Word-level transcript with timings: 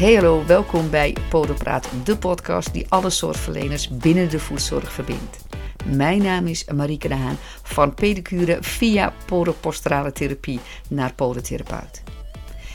Hey 0.00 0.14
hallo, 0.14 0.44
welkom 0.46 0.90
bij 0.90 1.16
Podopraat, 1.28 1.88
de 2.04 2.16
podcast 2.16 2.72
die 2.72 2.86
alle 2.88 3.10
zorgverleners 3.10 3.88
binnen 3.88 4.30
de 4.30 4.38
voedzorg 4.38 4.92
verbindt. 4.92 5.38
Mijn 5.84 6.22
naam 6.22 6.46
is 6.46 6.64
Marieke 6.64 7.08
de 7.08 7.14
Haan 7.14 7.36
van 7.62 7.94
pedicure 7.94 8.58
via 8.60 9.12
podoposturale 9.26 10.12
therapie 10.12 10.60
naar 10.88 11.14
podotherapeut. 11.14 12.02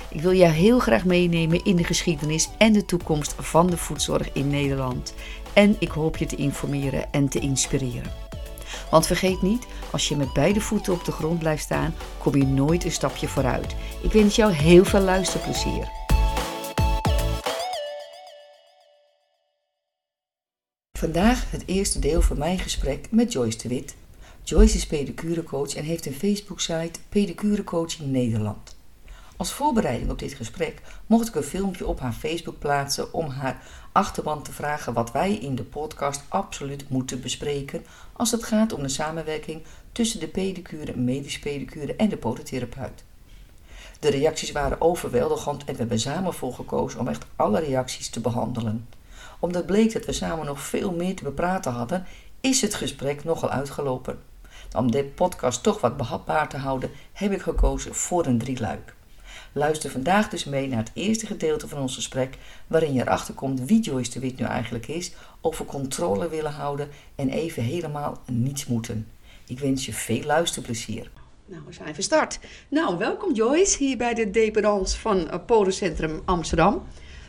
Ik 0.10 0.22
wil 0.22 0.34
jou 0.34 0.52
heel 0.52 0.80
graag 0.80 1.06
meenemen 1.06 1.64
in 1.64 1.76
de 1.76 1.84
geschiedenis 1.84 2.50
en 2.58 2.74
de 2.74 2.86
toekomst 2.86 3.36
van 3.40 3.68
de 3.68 3.78
voedzorg 3.78 4.34
in 4.34 4.48
Nederland. 4.48 5.14
En 5.54 5.76
ik 5.80 5.90
hoop 5.90 6.18
je 6.18 6.26
te 6.26 6.36
informeren 6.36 7.12
en 7.12 7.30
te 7.30 7.40
inspireren. 7.40 8.12
Want 8.90 9.08
vergeet 9.08 9.42
niet, 9.42 9.68
als 9.92 10.08
je 10.08 10.16
met 10.16 10.34
beide 10.34 10.62
voeten 10.62 10.94
op 10.94 11.06
de 11.06 11.12
grond 11.12 11.40
blijft 11.40 11.64
staan, 11.64 11.96
kom 12.18 12.36
je 12.36 12.46
nooit 12.46 12.84
een 12.84 12.92
stapje 12.92 13.28
vooruit. 13.28 13.76
Ik 14.02 14.12
wens 14.12 14.36
jou 14.36 14.52
heel 14.52 14.86
veel 14.86 15.02
luisterplezier. 15.02 16.04
Vandaag 20.98 21.52
het 21.52 21.64
eerste 21.66 22.00
deel 22.00 22.22
van 22.22 22.38
mijn 22.38 22.60
gesprek 22.60 23.08
met 23.12 23.32
Joyce 23.32 23.58
de 23.58 23.68
Wit. 23.68 23.96
Joyce 24.44 24.76
is 24.76 24.86
pedicurecoach 24.86 25.76
en 25.76 25.84
heeft 25.84 26.06
een 26.06 26.14
Facebook-site 26.14 27.00
Pedicure 27.10 27.64
Coaching 27.64 28.12
Nederland. 28.12 28.76
Als 29.38 29.52
voorbereiding 29.52 30.12
op 30.12 30.20
dit 30.20 30.34
gesprek 30.34 30.82
mocht 31.06 31.28
ik 31.28 31.36
een 31.36 31.44
filmpje 31.44 31.88
op 31.88 32.00
haar 32.00 32.14
Facebook 32.14 32.60
plaatsen 32.60 33.14
om 33.14 33.30
haar 33.30 33.62
achterban 33.92 34.44
te 34.44 34.52
vragen 34.52 34.94
wat 34.94 35.12
wij 35.12 35.34
in 35.34 35.56
de 35.56 35.64
podcast 35.64 36.24
absoluut 36.28 36.90
moeten 36.90 37.22
bespreken 37.22 37.86
als 38.14 38.32
het 38.32 38.44
gaat 38.44 38.74
om 38.74 38.82
de 38.82 38.90
samenwerking 38.90 39.62
tussen 39.92 40.20
de 40.20 40.28
pedicure, 40.28 40.98
medisch 40.98 41.40
pedicure 41.40 41.96
en 41.96 42.10
de 42.10 42.18
podotherapeut. 42.18 43.04
De 44.00 44.10
reacties 44.10 44.52
waren 44.52 44.82
overweldigend 44.82 45.64
en 45.64 45.74
we 45.74 45.80
hebben 45.80 46.00
samen 46.00 46.34
voor 46.34 46.54
gekozen 46.54 47.00
om 47.00 47.08
echt 47.08 47.26
alle 47.36 47.60
reacties 47.60 48.10
te 48.10 48.20
behandelen. 48.20 48.88
Omdat 49.46 49.66
bleek 49.66 49.94
dat 49.94 50.06
we 50.06 50.12
samen 50.12 50.46
nog 50.46 50.60
veel 50.60 50.92
meer 50.92 51.16
te 51.16 51.24
bepraten 51.24 51.72
hadden, 51.72 52.06
is 52.42 52.62
het 52.62 52.76
gesprek 52.76 53.24
nogal 53.24 53.50
uitgelopen. 53.50 54.20
Om 54.76 54.92
de 54.92 55.04
podcast 55.04 55.64
toch 55.64 55.82
wat 55.82 55.98
behapbaar 55.98 56.50
te 56.50 56.58
houden, 56.58 56.92
heb 57.14 57.32
ik 57.32 57.42
gekozen 57.42 57.96
voor 57.96 58.26
een 58.26 58.38
drieluik. 58.38 58.96
Luister 59.52 59.92
vandaag 59.92 60.30
dus 60.30 60.44
mee 60.44 60.68
naar 60.68 60.78
het 60.78 60.92
eerste 60.94 61.26
gedeelte 61.26 61.68
van 61.68 61.80
ons 61.80 61.96
gesprek, 61.96 62.38
waarin 62.68 62.94
je 62.94 63.02
erachter 63.02 63.34
komt 63.34 63.66
wie 63.66 63.82
Joyce 63.82 64.12
de 64.12 64.20
Wit 64.20 64.40
nu 64.40 64.46
eigenlijk 64.46 64.88
is, 64.88 65.12
over 65.42 65.66
controle 65.66 66.30
willen 66.30 66.52
houden 66.52 66.90
en 67.16 67.30
even 67.30 67.64
helemaal 67.64 68.22
niets 68.26 68.66
moeten. 68.66 69.08
Ik 69.48 69.60
wens 69.60 69.86
je 69.86 69.94
veel 69.94 70.24
luisterplezier. 70.24 71.12
Nou, 71.46 71.62
we 71.66 71.74
zijn 71.74 71.94
verstart. 71.94 72.40
Nou, 72.68 72.98
welkom 72.98 73.34
Joyce 73.34 73.78
hier 73.78 73.98
bij 73.98 74.14
de 74.14 74.32
dependance 74.32 75.00
van 75.00 75.18
uh, 75.18 75.34
Podencentrum 75.46 76.22
Amsterdam. 76.26 76.84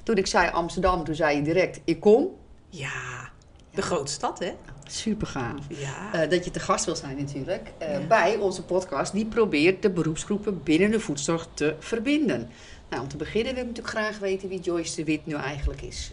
Toen 0.07 0.17
ik 0.17 0.27
zei 0.27 0.51
Amsterdam, 0.51 1.05
toen 1.05 1.15
zei 1.15 1.37
je 1.37 1.43
direct, 1.43 1.81
ik 1.85 2.01
kom. 2.01 2.29
Ja, 2.69 3.31
de 3.71 3.83
grote 3.83 4.13
stad, 4.13 4.39
hè? 4.39 4.55
Super 4.85 5.27
gaaf. 5.27 5.65
Ja. 5.69 6.25
Uh, 6.25 6.31
dat 6.31 6.45
je 6.45 6.51
te 6.51 6.61
gast 6.61 6.85
wil 6.85 6.97
zijn 6.97 7.17
natuurlijk. 7.17 7.73
Uh, 7.83 7.93
ja. 7.93 8.07
Bij 8.07 8.37
onze 8.37 8.63
podcast 8.63 9.13
die 9.13 9.27
probeert 9.27 9.83
de 9.83 9.91
beroepsgroepen 9.91 10.63
binnen 10.63 10.91
de 10.91 11.01
voedzorg 11.01 11.49
te 11.55 11.77
verbinden. 11.79 12.51
Nou, 12.89 13.03
om 13.03 13.09
te 13.09 13.17
beginnen 13.17 13.55
wil 13.55 13.63
ik 13.63 13.69
natuurlijk 13.69 13.97
graag 13.97 14.19
weten 14.19 14.49
wie 14.49 14.61
Joyce 14.61 14.97
de 14.97 15.05
Wit 15.05 15.27
nu 15.27 15.35
eigenlijk 15.35 15.83
is. 15.83 16.13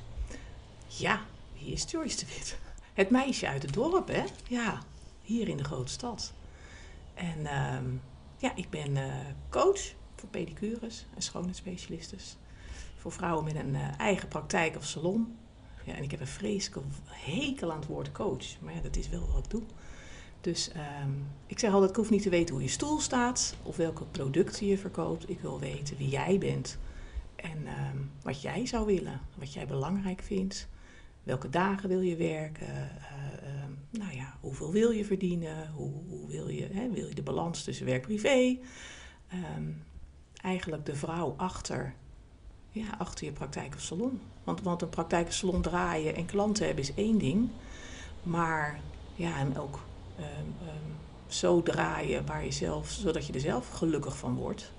Ja, 0.87 1.21
wie 1.59 1.71
is 1.71 1.85
Joyce 1.87 2.17
de 2.17 2.25
Wit? 2.25 2.57
Het 2.93 3.09
meisje 3.09 3.47
uit 3.47 3.61
het 3.61 3.73
dorp, 3.73 4.07
hè? 4.07 4.23
Ja, 4.47 4.81
hier 5.21 5.47
in 5.47 5.57
de 5.57 5.63
grote 5.63 5.91
stad. 5.91 6.33
En 7.13 7.39
uh, 7.39 7.77
ja, 8.37 8.51
ik 8.55 8.69
ben 8.69 8.95
uh, 8.95 9.03
coach 9.49 9.81
voor 10.15 10.29
pedicures 10.29 11.05
en 11.15 11.21
schoonheidsspecialistes. 11.21 12.37
Voor 13.03 13.11
vrouwen 13.11 13.43
met 13.43 13.55
een 13.55 13.75
eigen 13.97 14.27
praktijk 14.27 14.75
of 14.75 14.85
salon. 14.85 15.35
Ja, 15.85 15.93
en 15.93 16.03
ik 16.03 16.11
heb 16.11 16.19
een 16.19 16.27
vreselijke 16.27 16.81
hekel 17.07 17.71
aan 17.71 17.79
het 17.79 17.87
woord 17.87 18.11
coach. 18.11 18.59
Maar 18.59 18.73
ja, 18.73 18.81
dat 18.81 18.95
is 18.95 19.09
wel 19.09 19.29
wat 19.33 19.43
ik 19.45 19.49
doe. 19.49 19.61
Dus 20.41 20.71
um, 21.03 21.27
ik 21.47 21.59
zeg 21.59 21.71
altijd, 21.71 21.89
ik 21.89 21.95
hoef 21.95 22.09
niet 22.09 22.21
te 22.21 22.29
weten 22.29 22.53
hoe 22.53 22.63
je 22.63 22.69
stoel 22.69 22.99
staat 22.99 23.55
of 23.63 23.75
welke 23.75 24.03
producten 24.05 24.67
je 24.67 24.77
verkoopt. 24.77 25.29
Ik 25.29 25.39
wil 25.39 25.59
weten 25.59 25.97
wie 25.97 26.09
jij 26.09 26.37
bent 26.37 26.77
en 27.35 27.57
um, 27.57 28.11
wat 28.21 28.41
jij 28.41 28.65
zou 28.65 28.85
willen, 28.85 29.21
wat 29.35 29.53
jij 29.53 29.67
belangrijk 29.67 30.21
vindt. 30.21 30.67
Welke 31.23 31.49
dagen 31.49 31.89
wil 31.89 32.01
je 32.01 32.15
werken? 32.15 32.67
Uh, 32.67 32.79
uh, 32.79 33.63
nou 33.89 34.15
ja, 34.15 34.37
hoeveel 34.41 34.71
wil 34.71 34.91
je 34.91 35.05
verdienen? 35.05 35.71
Hoe, 35.71 35.91
hoe 36.09 36.27
wil, 36.27 36.49
je, 36.49 36.67
hè, 36.71 36.89
wil 36.89 37.07
je 37.07 37.15
de 37.15 37.23
balans 37.23 37.63
tussen 37.63 37.85
werk-privé? 37.85 38.57
Eigenlijk 40.41 40.85
de 40.85 40.95
vrouw 40.95 41.33
achter 41.37 41.93
ja, 42.73 42.85
achter 42.97 43.25
je 43.25 43.31
praktijk 43.31 43.75
of 43.75 43.81
salon. 43.81 44.21
Want, 44.43 44.61
want 44.61 44.81
een 44.81 44.89
praktijk 44.89 45.27
of 45.27 45.33
salon 45.33 45.61
draaien 45.61 46.15
en 46.15 46.25
klanten 46.25 46.65
hebben 46.65 46.83
is 46.83 46.93
één 46.93 47.17
ding. 47.17 47.49
Maar 48.23 48.79
ja, 49.15 49.37
en 49.37 49.57
ook 49.57 49.79
um, 50.19 50.25
um, 50.67 50.95
zo 51.27 51.63
draaien 51.63 52.25
waar 52.25 52.45
je 52.45 52.51
zelf, 52.51 52.89
zodat 52.89 53.25
je 53.25 53.33
er 53.33 53.39
zelf 53.39 53.69
gelukkig 53.69 54.17
van 54.17 54.35
wordt. 54.35 54.71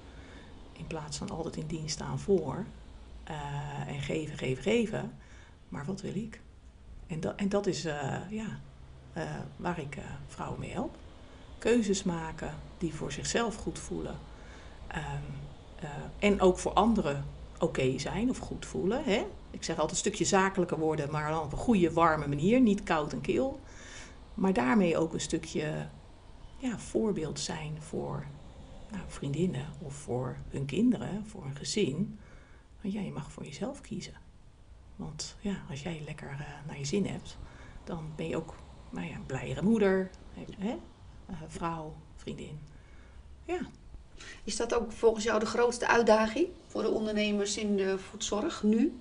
In 0.72 0.86
plaats 0.86 1.16
van 1.16 1.30
altijd 1.30 1.56
in 1.56 1.66
dienst 1.66 1.94
staan 1.94 2.18
voor. 2.18 2.64
Uh, 3.30 3.88
en 3.88 4.00
geven, 4.00 4.38
geven, 4.38 4.62
geven. 4.62 5.12
Maar 5.68 5.84
wat 5.84 6.00
wil 6.00 6.14
ik? 6.14 6.40
En, 7.06 7.20
dat 7.20 7.34
en 7.36 7.48
dat 7.48 7.66
is 7.66 7.86
uh, 7.86 8.16
ja, 8.30 8.60
uh, 9.16 9.22
waar 9.56 9.78
ik 9.78 9.98
vrouwen 10.26 10.60
mee 10.60 10.70
help. 10.70 10.96
Keuzes 11.58 12.02
maken 12.02 12.54
die 12.78 12.94
voor 12.94 13.12
zichzelf 13.12 13.56
goed 13.56 13.78
voelen. 13.78 14.18
Um, 14.94 15.42
en 16.18 16.40
ook 16.40 16.58
voor 16.58 16.72
anderen 16.72 17.24
oké 17.58 17.98
zijn 17.98 18.30
of 18.30 18.38
goed 18.38 18.66
voelen. 18.66 19.04
Hè? 19.04 19.26
Ik 19.50 19.64
zeg 19.64 19.76
altijd 19.76 19.90
een 19.90 19.96
stukje 19.96 20.24
zakelijker 20.24 20.78
worden, 20.78 21.10
maar 21.10 21.30
dan 21.30 21.42
op 21.42 21.52
een 21.52 21.58
goede, 21.58 21.92
warme 21.92 22.26
manier, 22.26 22.60
niet 22.60 22.82
koud 22.82 23.12
en 23.12 23.20
kil. 23.20 23.60
Maar 24.34 24.52
daarmee 24.52 24.98
ook 24.98 25.12
een 25.12 25.20
stukje 25.20 25.88
ja, 26.56 26.78
voorbeeld 26.78 27.40
zijn 27.40 27.82
voor 27.82 28.26
nou, 28.90 29.02
vriendinnen 29.06 29.66
of 29.78 29.94
voor 29.94 30.36
hun 30.48 30.64
kinderen, 30.64 31.26
voor 31.26 31.44
een 31.44 31.56
gezin. 31.56 32.18
Want 32.80 32.94
ja, 32.94 33.00
mag 33.12 33.32
voor 33.32 33.44
jezelf 33.44 33.80
kiezen. 33.80 34.14
Want 34.96 35.36
ja, 35.40 35.62
als 35.70 35.82
jij 35.82 36.02
lekker 36.04 36.30
uh, 36.30 36.66
naar 36.66 36.78
je 36.78 36.84
zin 36.84 37.06
hebt, 37.06 37.38
dan 37.84 38.12
ben 38.16 38.28
je 38.28 38.36
ook 38.36 38.54
nou 38.90 39.06
ja, 39.06 39.14
een 39.14 39.26
blijere 39.26 39.62
moeder, 39.62 40.10
hè? 40.58 40.76
Uh, 41.30 41.36
vrouw, 41.46 41.94
vriendin. 42.16 42.58
Ja, 43.44 43.60
is 44.44 44.56
dat 44.56 44.74
ook 44.74 44.92
volgens 44.92 45.24
jou 45.24 45.40
de 45.40 45.46
grootste 45.46 45.88
uitdaging 45.88 46.48
voor 46.66 46.82
de 46.82 46.90
ondernemers 46.90 47.56
in 47.56 47.76
de 47.76 47.98
voedzorg 47.98 48.62
nu? 48.62 48.98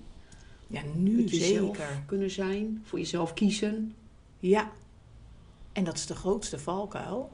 Ja, 0.66 0.80
nu 0.94 1.28
zeker. 1.28 2.02
kunnen 2.06 2.30
zijn, 2.30 2.82
voor 2.84 2.98
jezelf 2.98 3.34
kiezen. 3.34 3.94
Ja, 4.38 4.70
en 5.72 5.84
dat 5.84 5.94
is 5.94 6.06
de 6.06 6.14
grootste 6.14 6.58
valkuil. 6.58 7.30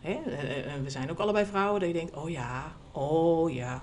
Hè? 0.00 0.20
We 0.82 0.90
zijn 0.90 1.10
ook 1.10 1.18
allebei 1.18 1.46
vrouwen 1.46 1.80
dat 1.80 1.88
je 1.88 1.94
denkt, 1.94 2.16
oh 2.16 2.30
ja, 2.30 2.72
oh 2.92 3.52
ja. 3.52 3.82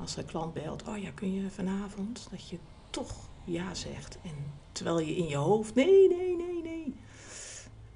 Als 0.00 0.14
de 0.14 0.24
klant 0.24 0.54
belt, 0.54 0.82
oh 0.88 0.98
ja, 0.98 1.10
kun 1.14 1.34
je 1.34 1.50
vanavond? 1.50 2.26
Dat 2.30 2.48
je 2.48 2.58
toch 2.90 3.12
ja 3.44 3.74
zegt. 3.74 4.18
En 4.22 4.52
terwijl 4.72 5.00
je 5.00 5.16
in 5.16 5.28
je 5.28 5.36
hoofd, 5.36 5.74
nee, 5.74 6.08
nee, 6.08 6.36
nee, 6.36 6.62
nee. 6.62 6.94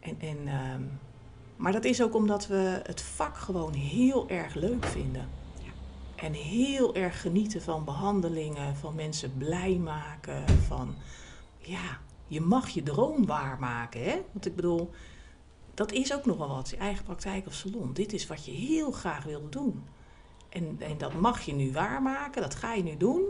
En, 0.00 0.16
en 0.20 0.48
um, 0.48 0.90
maar 1.62 1.72
dat 1.72 1.84
is 1.84 2.02
ook 2.02 2.14
omdat 2.14 2.46
we 2.46 2.80
het 2.82 3.02
vak 3.02 3.36
gewoon 3.36 3.72
heel 3.72 4.28
erg 4.28 4.54
leuk 4.54 4.84
vinden. 4.84 5.28
En 6.14 6.32
heel 6.32 6.94
erg 6.94 7.20
genieten 7.20 7.62
van 7.62 7.84
behandelingen, 7.84 8.76
van 8.76 8.94
mensen 8.94 9.36
blij 9.38 9.74
maken, 9.74 10.48
van 10.48 10.94
ja, 11.58 11.98
je 12.26 12.40
mag 12.40 12.68
je 12.68 12.82
droom 12.82 13.26
waarmaken. 13.26 14.04
Hè? 14.04 14.22
Want 14.32 14.46
ik 14.46 14.56
bedoel, 14.56 14.90
dat 15.74 15.92
is 15.92 16.14
ook 16.14 16.26
nogal 16.26 16.48
wat, 16.48 16.70
je 16.70 16.76
eigen 16.76 17.04
praktijk 17.04 17.46
of 17.46 17.54
salon. 17.54 17.92
Dit 17.92 18.12
is 18.12 18.26
wat 18.26 18.44
je 18.44 18.52
heel 18.52 18.90
graag 18.90 19.24
wilde 19.24 19.48
doen. 19.48 19.84
En, 20.48 20.76
en 20.78 20.98
dat 20.98 21.14
mag 21.14 21.40
je 21.40 21.52
nu 21.52 21.72
waarmaken, 21.72 22.42
dat 22.42 22.54
ga 22.54 22.74
je 22.74 22.82
nu 22.82 22.96
doen. 22.96 23.22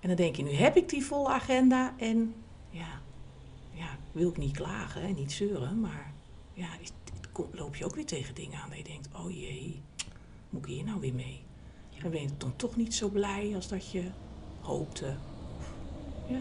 En 0.00 0.08
dan 0.08 0.16
denk 0.16 0.36
je, 0.36 0.42
nu 0.42 0.52
heb 0.52 0.76
ik 0.76 0.88
die 0.88 1.04
volle 1.04 1.28
agenda 1.28 1.94
en 1.96 2.34
ja, 2.70 3.00
ja 3.70 3.88
wil 4.12 4.28
ik 4.28 4.36
niet 4.36 4.56
klagen 4.56 5.02
en 5.02 5.14
niet 5.14 5.32
zeuren, 5.32 5.80
maar 5.80 6.12
ja, 6.52 6.68
loop 7.52 7.76
je 7.76 7.84
ook 7.84 7.94
weer 7.94 8.06
tegen 8.06 8.34
dingen 8.34 8.58
aan 8.58 8.68
dat 8.68 8.78
je 8.78 8.84
denkt, 8.84 9.08
oh 9.16 9.30
jee, 9.30 9.82
moet 10.50 10.62
ik 10.66 10.70
hier 10.70 10.84
nou 10.84 11.00
weer 11.00 11.14
mee? 11.14 11.40
Ja. 11.88 12.02
Dan 12.02 12.10
ben 12.10 12.22
je 12.22 12.28
dan 12.36 12.56
toch 12.56 12.76
niet 12.76 12.94
zo 12.94 13.08
blij 13.08 13.52
als 13.54 13.68
dat 13.68 13.90
je 13.90 14.02
hoopte. 14.60 15.14
Ja. 16.28 16.40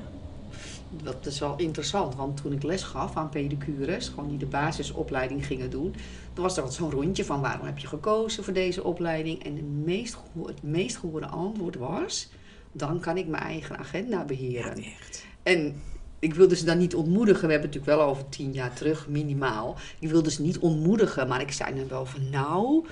Dat 1.03 1.25
is 1.25 1.39
wel 1.39 1.57
interessant, 1.57 2.15
want 2.15 2.41
toen 2.41 2.51
ik 2.51 2.63
les 2.63 2.83
gaf 2.83 3.15
aan 3.15 3.29
pedicures, 3.29 4.07
gewoon 4.07 4.29
die 4.29 4.37
de 4.37 4.45
basisopleiding 4.45 5.45
gingen 5.45 5.69
doen, 5.69 5.95
dan 6.33 6.43
was 6.43 6.57
er 6.57 6.63
altijd 6.63 6.81
zo'n 6.81 6.91
rondje 6.91 7.25
van 7.25 7.41
waarom 7.41 7.65
heb 7.65 7.77
je 7.77 7.87
gekozen 7.87 8.43
voor 8.43 8.53
deze 8.53 8.83
opleiding? 8.83 9.43
En 9.43 9.55
het 9.55 9.85
meest, 9.85 10.17
het 10.45 10.63
meest 10.63 10.97
gehoorde 10.97 11.27
antwoord 11.27 11.75
was, 11.75 12.29
dan 12.71 12.99
kan 12.99 13.17
ik 13.17 13.27
mijn 13.27 13.43
eigen 13.43 13.77
agenda 13.77 14.25
beheren. 14.25 14.81
Ja, 14.81 14.89
echt. 14.99 15.25
En 15.43 15.81
ik 16.19 16.33
wilde 16.33 16.55
ze 16.55 16.65
dan 16.65 16.77
niet 16.77 16.95
ontmoedigen. 16.95 17.45
We 17.45 17.51
hebben 17.51 17.69
het 17.69 17.77
natuurlijk 17.79 18.01
wel 18.05 18.09
over 18.15 18.29
tien 18.29 18.53
jaar 18.53 18.73
terug, 18.73 19.07
minimaal. 19.07 19.75
Ik 19.99 20.09
wilde 20.09 20.31
ze 20.31 20.41
niet 20.41 20.57
ontmoedigen, 20.59 21.27
maar 21.27 21.41
ik 21.41 21.51
zei 21.51 21.75
dan 21.75 21.87
wel 21.87 22.05
van 22.05 22.29
nou, 22.29 22.85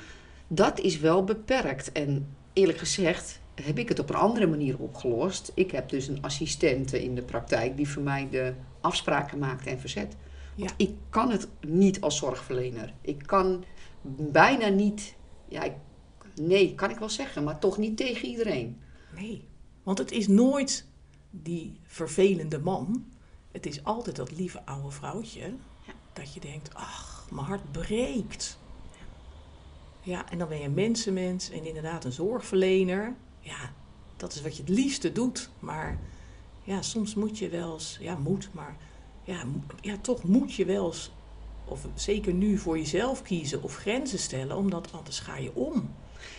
dat 0.48 0.80
is 0.80 1.00
wel 1.00 1.24
beperkt. 1.24 1.92
En 1.92 2.28
eerlijk 2.54 2.78
gezegd, 2.78 3.40
heb 3.62 3.78
ik 3.78 3.90
het 3.90 4.00
op 4.00 4.10
een 4.10 4.16
andere 4.16 4.48
manier 4.48 4.78
opgelost. 4.80 5.52
Ik 5.54 5.72
heb 5.72 5.90
dus 5.90 6.08
een 6.08 6.22
assistente 6.22 7.04
in 7.04 7.16
de 7.16 7.22
praktijk 7.22 7.78
die 7.78 7.90
voor 7.90 8.04
mij 8.04 8.28
de 8.32 8.54
afspraken 8.82 9.40
maakt 9.40 9.68
en 9.68 9.80
verzet. 9.80 10.16
Want 10.56 10.70
Ja. 10.70 10.86
ik 10.86 10.94
kan 11.10 11.32
het 11.32 11.48
niet 11.68 12.02
als 12.02 12.18
zorgverlener. 12.18 12.94
Ik 13.02 13.24
kan 13.26 13.64
bijna 14.32 14.68
niet, 14.68 15.16
ja, 15.48 15.64
ik, 15.64 15.74
nee, 16.42 16.76
kan 16.76 16.90
ik 16.90 16.98
wel 16.98 17.10
zeggen, 17.10 17.44
maar 17.44 17.60
toch 17.60 17.78
niet 17.78 17.98
tegen 17.98 18.28
iedereen. 18.28 18.78
Nee, 19.16 19.48
want 19.84 19.98
het 19.98 20.12
is 20.12 20.28
nooit 20.28 20.86
die 21.32 21.80
vervelende 21.84 22.60
man. 22.60 23.06
Het 23.56 23.66
is 23.66 23.84
altijd 23.84 24.16
dat 24.16 24.32
lieve 24.32 24.66
oude 24.66 24.92
vrouwtje. 24.92 25.54
Dat 26.14 26.34
je 26.34 26.40
denkt, 26.40 26.74
ach, 26.74 27.28
mijn 27.32 27.46
hart 27.46 27.72
breekt. 27.72 28.58
Ja, 30.02 30.30
en 30.30 30.38
dan 30.38 30.48
ben 30.48 30.60
je 30.60 30.70
mensenmens 30.70 31.50
en 31.50 31.66
inderdaad 31.66 32.04
een 32.04 32.12
zorgverlener. 32.12 33.16
Ja, 33.40 33.72
dat 34.18 34.34
is 34.34 34.42
wat 34.42 34.56
je 34.56 34.62
het 34.64 34.72
liefste 34.72 35.12
doet. 35.12 35.50
Maar 35.60 36.00
ja, 36.64 36.82
soms 36.82 37.16
moet 37.16 37.38
je 37.38 37.50
wel 37.50 37.74
eens, 37.74 37.98
ja, 38.02 38.16
moet, 38.16 38.50
maar 38.52 38.78
ja, 39.24 39.44
ja, 39.82 39.98
toch 40.02 40.24
moet 40.24 40.54
je 40.54 40.66
wel 40.66 40.86
eens, 40.86 41.12
of 41.66 41.88
zeker 41.94 42.34
nu 42.34 42.58
voor 42.58 42.78
jezelf 42.78 43.22
kiezen 43.22 43.64
of 43.64 43.76
grenzen 43.76 44.20
stellen, 44.20 44.58
omdat 44.58 44.92
anders 44.94 45.20
ga 45.20 45.38
je 45.38 45.56
om. 45.56 45.94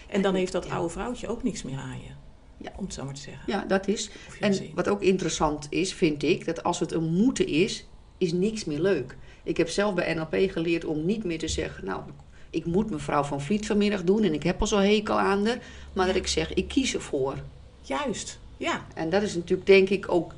En 0.09 0.23
dan 0.23 0.35
heeft 0.35 0.53
dat 0.53 0.65
Ja. 0.67 0.75
oude 0.75 0.93
vrouwtje 0.93 1.29
ook 1.29 1.43
niks 1.43 1.63
meer 1.63 1.79
aan 1.79 2.01
je. 2.01 2.11
Ja. 2.59 2.73
Om 2.77 2.85
het 2.85 2.95
zo 2.95 3.05
maar 3.05 3.15
te 3.15 3.21
zeggen. 3.21 3.43
Ja, 3.47 3.65
dat 3.65 3.89
is. 3.89 4.11
En 4.41 4.71
wat 4.75 4.89
ook 4.89 5.03
interessant 5.03 5.67
is, 5.71 5.95
vind 5.95 6.23
ik, 6.23 6.45
dat 6.45 6.63
als 6.63 6.81
het 6.81 6.93
een 6.93 7.13
moeten 7.13 7.47
is, 7.47 7.87
is 8.19 8.33
niks 8.33 8.65
meer 8.65 8.81
leuk. 8.81 9.17
Ik 9.43 9.57
heb 9.57 9.69
zelf 9.69 9.95
bij 9.95 10.15
NLP 10.15 10.51
geleerd 10.51 10.85
om 10.85 11.07
niet 11.07 11.25
meer 11.25 11.39
te 11.39 11.49
zeggen, 11.49 11.85
nou, 11.85 12.03
ik 12.51 12.65
moet 12.65 12.91
mevrouw 12.91 13.23
van 13.23 13.41
Vliet 13.41 13.67
vanmiddag 13.67 14.05
doen 14.05 14.23
en 14.23 14.35
ik 14.35 14.43
heb 14.43 14.61
al 14.61 14.67
zo'n 14.67 14.81
hekel 14.81 15.19
aan 15.19 15.47
haar. 15.47 15.59
Maar 15.93 16.07
dat 16.07 16.17
ik 16.17 16.27
zeg, 16.27 16.55
ik 16.55 16.69
kies 16.69 16.95
ervoor. 16.95 17.35
Juist, 17.83 18.39
ja. 18.57 18.87
En 18.95 19.11
dat 19.11 19.23
is 19.23 19.35
natuurlijk 19.35 19.67
denk 19.67 19.89
ik 19.89 20.13
ook 20.13 20.35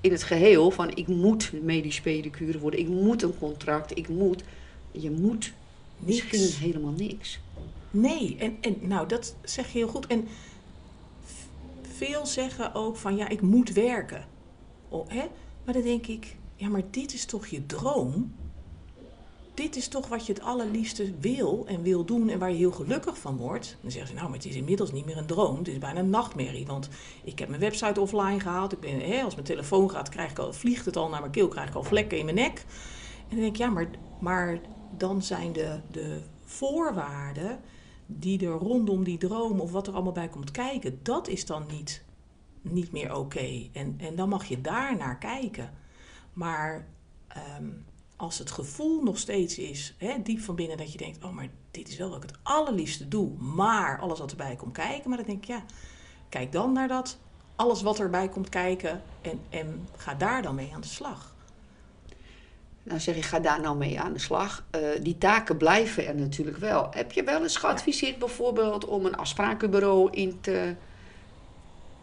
in 0.00 0.12
het 0.12 0.22
geheel 0.22 0.70
van 0.70 0.96
ik 0.96 1.06
moet 1.06 1.52
medisch 1.62 2.00
pedicure 2.00 2.58
worden, 2.58 2.80
ik 2.80 2.88
moet 2.88 3.22
een 3.22 3.38
contract, 3.38 3.96
ik 3.98 4.08
moet. 4.08 4.42
Je 4.90 5.10
moet 5.10 5.52
Niks. 5.96 6.30
misschien 6.30 6.66
helemaal 6.68 6.94
niks. 6.96 7.38
Nee, 7.90 8.36
en, 8.38 8.56
en 8.60 8.76
nou, 8.80 9.08
dat 9.08 9.34
zeg 9.44 9.72
je 9.72 9.78
heel 9.78 9.88
goed. 9.88 10.06
En 10.06 10.28
veel 11.92 12.26
zeggen 12.26 12.74
ook 12.74 12.96
van 12.96 13.16
ja, 13.16 13.28
ik 13.28 13.40
moet 13.40 13.72
werken. 13.72 14.24
Oh, 14.88 15.08
hè? 15.08 15.24
Maar 15.64 15.74
dan 15.74 15.82
denk 15.82 16.06
ik, 16.06 16.36
ja, 16.56 16.68
maar 16.68 16.82
dit 16.90 17.12
is 17.14 17.24
toch 17.24 17.46
je 17.46 17.66
droom? 17.66 18.34
Dit 19.54 19.76
is 19.76 19.88
toch 19.88 20.08
wat 20.08 20.26
je 20.26 20.32
het 20.32 20.42
allerliefste 20.42 21.12
wil 21.20 21.64
en 21.66 21.82
wil 21.82 22.04
doen 22.04 22.28
en 22.28 22.38
waar 22.38 22.50
je 22.50 22.56
heel 22.56 22.72
gelukkig 22.72 23.18
van 23.18 23.36
wordt. 23.36 23.76
Dan 23.80 23.90
zeggen 23.90 24.10
ze, 24.10 24.14
nou, 24.14 24.28
maar 24.28 24.38
het 24.38 24.46
is 24.46 24.54
inmiddels 24.54 24.92
niet 24.92 25.04
meer 25.04 25.16
een 25.16 25.26
droom. 25.26 25.58
Het 25.58 25.68
is 25.68 25.78
bijna 25.78 26.00
een 26.00 26.10
nachtmerrie, 26.10 26.66
want 26.66 26.88
ik 27.24 27.38
heb 27.38 27.48
mijn 27.48 27.60
website 27.60 28.00
offline 28.00 28.40
gehaald. 28.40 28.72
Ik 28.72 28.80
ben, 28.80 29.00
hè, 29.00 29.22
als 29.22 29.34
mijn 29.34 29.46
telefoon 29.46 29.90
gaat, 29.90 30.08
krijg 30.08 30.30
ik 30.30 30.38
al, 30.38 30.52
vliegt 30.52 30.84
het 30.84 30.96
al 30.96 31.08
naar 31.08 31.20
mijn 31.20 31.32
keel, 31.32 31.48
krijg 31.48 31.68
ik 31.68 31.74
al 31.74 31.82
vlekken 31.82 32.18
in 32.18 32.24
mijn 32.24 32.36
nek. 32.36 32.64
En 33.28 33.28
dan 33.28 33.38
denk 33.38 33.52
ik, 33.52 33.56
ja, 33.56 33.68
maar, 33.68 33.88
maar 34.20 34.60
dan 34.96 35.22
zijn 35.22 35.52
de, 35.52 35.80
de 35.90 36.20
voorwaarden 36.44 37.60
die 38.18 38.46
er 38.46 38.52
rondom 38.52 39.04
die 39.04 39.18
droom 39.18 39.60
of 39.60 39.72
wat 39.72 39.86
er 39.86 39.94
allemaal 39.94 40.12
bij 40.12 40.28
komt 40.28 40.50
kijken, 40.50 40.98
dat 41.02 41.28
is 41.28 41.46
dan 41.46 41.64
niet, 41.70 42.04
niet 42.60 42.92
meer 42.92 43.16
oké. 43.16 43.68
En, 43.72 43.94
en 43.98 44.16
dan 44.16 44.28
mag 44.28 44.44
je 44.44 44.60
daar 44.60 44.96
naar 44.96 45.18
kijken. 45.18 45.70
Maar 46.32 46.86
ehm, 47.28 47.68
als 48.16 48.38
het 48.38 48.50
gevoel 48.50 49.02
nog 49.02 49.18
steeds 49.18 49.58
is, 49.58 49.94
hè, 49.98 50.22
diep 50.22 50.40
van 50.40 50.54
binnen, 50.54 50.76
dat 50.76 50.92
je 50.92 50.98
denkt: 50.98 51.24
oh, 51.24 51.32
maar 51.32 51.48
dit 51.70 51.88
is 51.88 51.96
wel 51.96 52.08
wat 52.08 52.22
ik 52.22 52.30
het 52.30 52.38
allerliefste 52.42 53.08
doe, 53.08 53.30
maar 53.38 54.00
alles 54.00 54.18
wat 54.18 54.30
erbij 54.30 54.56
komt 54.56 54.72
kijken, 54.72 55.08
maar 55.08 55.18
dan 55.18 55.26
denk 55.26 55.38
ik: 55.38 55.48
ja, 55.48 55.64
kijk 56.28 56.52
dan 56.52 56.72
naar 56.72 56.88
dat, 56.88 57.18
alles 57.56 57.82
wat 57.82 57.98
erbij 57.98 58.28
komt 58.28 58.48
kijken 58.48 59.02
en, 59.20 59.40
en 59.48 59.88
ga 59.96 60.14
daar 60.14 60.42
dan 60.42 60.54
mee 60.54 60.74
aan 60.74 60.80
de 60.80 60.86
slag. 60.86 61.31
Nou 62.82 63.00
zeg 63.00 63.16
je, 63.16 63.22
ga 63.22 63.40
daar 63.40 63.60
nou 63.60 63.76
mee 63.76 64.00
aan 64.00 64.12
de 64.12 64.18
slag. 64.18 64.64
Eh, 64.70 64.80
die 65.02 65.18
taken 65.18 65.56
blijven 65.56 66.06
er 66.06 66.14
natuurlijk 66.14 66.56
wel. 66.56 66.88
Heb 66.90 67.12
je 67.12 67.24
wel 67.24 67.42
eens 67.42 67.56
geadviseerd 67.56 68.18
bijvoorbeeld 68.18 68.84
om 68.84 69.06
een 69.06 69.16
afsprakenbureau 69.16 70.10
in, 70.10 70.40
te, 70.40 70.74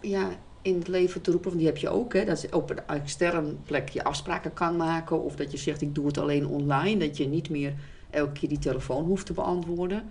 ja, 0.01 0.29
in 0.61 0.75
het 0.77 0.87
leven 0.87 1.21
te 1.21 1.31
roepen? 1.31 1.49
Want 1.49 1.61
die 1.61 1.71
heb 1.71 1.77
je 1.77 1.89
ook, 1.89 2.13
hè? 2.13 2.25
dat 2.25 2.41
je 2.41 2.55
op 2.55 2.69
een 2.69 2.87
extern 2.87 3.59
plek 3.65 3.89
je 3.89 4.03
afspraken 4.03 4.53
kan 4.53 4.75
maken. 4.75 5.21
Of 5.23 5.35
dat 5.35 5.51
je 5.51 5.57
zegt, 5.57 5.81
ik 5.81 5.95
doe 5.95 6.05
het 6.05 6.17
alleen 6.17 6.47
online. 6.47 7.07
Dat 7.07 7.17
je 7.17 7.27
niet 7.27 7.49
meer 7.49 7.73
elke 8.09 8.31
keer 8.31 8.49
die 8.49 8.59
telefoon 8.59 9.05
hoeft 9.05 9.25
te 9.25 9.33
beantwoorden. 9.33 10.09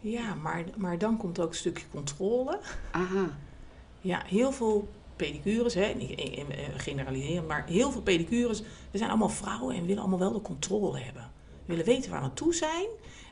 Ja, 0.00 0.34
maar, 0.34 0.64
maar 0.76 0.98
dan 0.98 1.16
komt 1.16 1.40
ook 1.40 1.48
een 1.48 1.54
stukje 1.54 1.86
controle. 1.90 2.58
Aha, 2.90 3.30
Ja, 4.00 4.22
heel 4.26 4.52
veel 4.52 4.88
pedicures, 5.16 5.74
hè, 5.74 5.92
niet 5.94 6.14
eh, 6.14 6.44
generaliseren, 6.76 7.46
maar 7.46 7.66
heel 7.66 7.90
veel 7.90 8.02
pedicures, 8.02 8.62
we 8.90 8.98
zijn 8.98 9.10
allemaal 9.10 9.28
vrouwen 9.28 9.76
en 9.76 9.86
willen 9.86 10.00
allemaal 10.00 10.18
wel 10.18 10.32
de 10.32 10.40
controle 10.40 10.98
hebben. 10.98 11.30
We 11.64 11.72
willen 11.72 11.84
weten 11.84 12.10
waar 12.10 12.20
we 12.20 12.26
aan 12.26 12.34
toe 12.34 12.54
zijn 12.54 12.86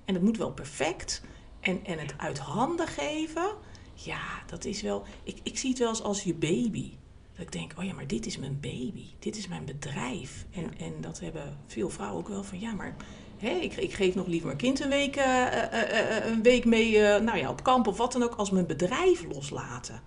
en 0.05 0.15
het 0.15 0.23
moet 0.23 0.37
wel 0.37 0.53
perfect. 0.53 1.23
En, 1.61 1.85
en 1.85 1.99
het 1.99 2.15
uit 2.17 2.39
handen 2.39 2.87
geven, 2.87 3.51
ja, 3.95 4.43
dat 4.47 4.65
is 4.65 4.83
wel, 4.83 5.03
ik, 5.23 5.39
ik 5.43 5.59
zie 5.59 5.71
het 5.71 5.79
wel 5.79 5.89
eens 5.89 6.03
als 6.03 6.23
je 6.23 6.35
baby. 6.35 6.93
Dat 7.33 7.47
ik 7.47 7.53
denk, 7.53 7.73
oh 7.79 7.85
ja, 7.85 7.95
maar 7.95 8.07
dit 8.07 8.27
is 8.27 8.39
mijn 8.39 8.59
baby, 8.61 9.05
dit 9.19 9.37
is 9.37 9.49
mijn 9.49 9.65
bedrijf. 9.65 10.47
En, 10.51 10.79
en 10.79 11.01
dat 11.01 11.21
hebben 11.21 11.59
veel 11.67 11.91
vrouwen 11.91 12.19
ook 12.19 12.29
wel 12.29 12.45
van, 12.45 12.61
ja, 12.61 12.73
maar 12.73 12.97
hè, 13.37 13.51
ik, 13.51 13.75
ik 13.75 13.93
geef 13.93 14.15
nog 14.15 14.27
liever 14.27 14.47
mijn 14.47 14.59
kind 14.59 14.81
een 14.81 14.89
week, 14.89 15.17
eh, 15.17 15.63
eh, 15.63 16.27
een 16.27 16.43
week 16.43 16.65
mee 16.65 16.99
nou 17.01 17.39
ja, 17.39 17.51
op 17.51 17.63
kamp 17.63 17.87
of 17.87 17.97
wat 17.97 18.13
dan 18.13 18.23
ook, 18.23 18.35
als 18.35 18.51
mijn 18.51 18.67
bedrijf 18.67 19.25
loslaten. 19.33 20.03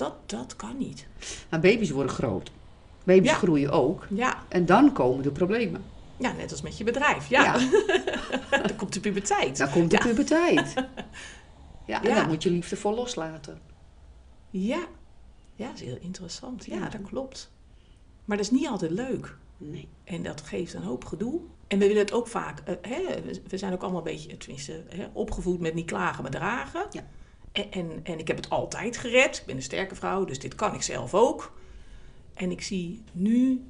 Dat, 0.00 0.14
dat 0.30 0.56
kan 0.56 0.76
niet. 0.78 1.06
maar 1.50 1.60
baby's 1.60 1.90
worden 1.90 2.12
groot. 2.12 2.50
Baby's 3.04 3.30
Ja. 3.30 3.36
groeien 3.36 3.70
ook. 3.70 4.06
Ja, 4.10 4.38
En 4.48 4.66
dan 4.66 4.92
komen 4.92 5.22
de 5.22 5.30
problemen. 5.30 5.84
ja, 6.16 6.32
net 6.32 6.50
als 6.50 6.62
met 6.62 6.78
je 6.78 6.84
bedrijf. 6.84 7.28
Ja, 7.28 7.52
dan 8.66 8.76
komt 8.76 8.92
de 8.92 9.00
puberteit. 9.00 9.56
Dan 9.58 9.70
komt 9.70 9.90
de 9.90 9.96
Ja. 9.96 10.02
puberteit. 10.02 10.74
Ja, 11.86 12.02
en 12.04 12.14
dan 12.14 12.28
moet 12.28 12.42
je 12.42 12.50
liefdevol 12.50 12.94
loslaten. 12.94 13.60
Ja. 14.50 14.86
ja, 15.54 15.66
dat 15.66 15.74
is 15.74 15.80
heel 15.86 15.98
interessant. 16.00 16.64
Ja, 16.64 16.88
dat 16.88 17.02
klopt. 17.02 17.50
Maar 18.24 18.36
dat 18.36 18.46
is 18.46 18.52
niet 18.52 18.68
altijd 18.68 18.90
leuk. 18.90 19.36
Nee. 19.56 19.88
En 20.04 20.22
dat 20.22 20.40
geeft 20.40 20.74
een 20.74 20.82
hoop 20.82 21.04
gedoe. 21.04 21.40
En 21.68 21.78
we 21.78 21.86
willen 21.86 22.02
het 22.02 22.12
ook 22.12 22.26
vaak... 22.28 22.58
eh, 22.64 22.74
hè, 22.82 23.22
we- 23.22 23.42
we 23.48 23.58
zijn 23.58 23.72
ook 23.72 23.80
allemaal 23.82 23.98
een 24.06 24.12
beetje, 24.12 24.36
tenminste, 24.36 24.84
hè, 24.88 25.08
opgevoed 25.12 25.60
met 25.60 25.74
niet 25.74 25.86
klagen, 25.86 26.22
maar 26.22 26.30
dragen. 26.32 26.86
Ja. 26.90 27.02
En, 27.52 27.70
en, 27.70 28.00
en 28.02 28.18
ik 28.18 28.28
heb 28.28 28.36
het 28.36 28.50
altijd 28.50 28.96
gered. 28.96 29.36
Ik 29.36 29.46
ben 29.46 29.56
een 29.56 29.62
sterke 29.62 29.94
vrouw, 29.94 30.24
dus 30.24 30.38
dit 30.38 30.54
kan 30.54 30.74
ik 30.74 30.82
zelf 30.82 31.14
ook. 31.14 31.58
En 32.34 32.50
ik 32.50 32.62
zie 32.62 33.02
nu 33.12 33.64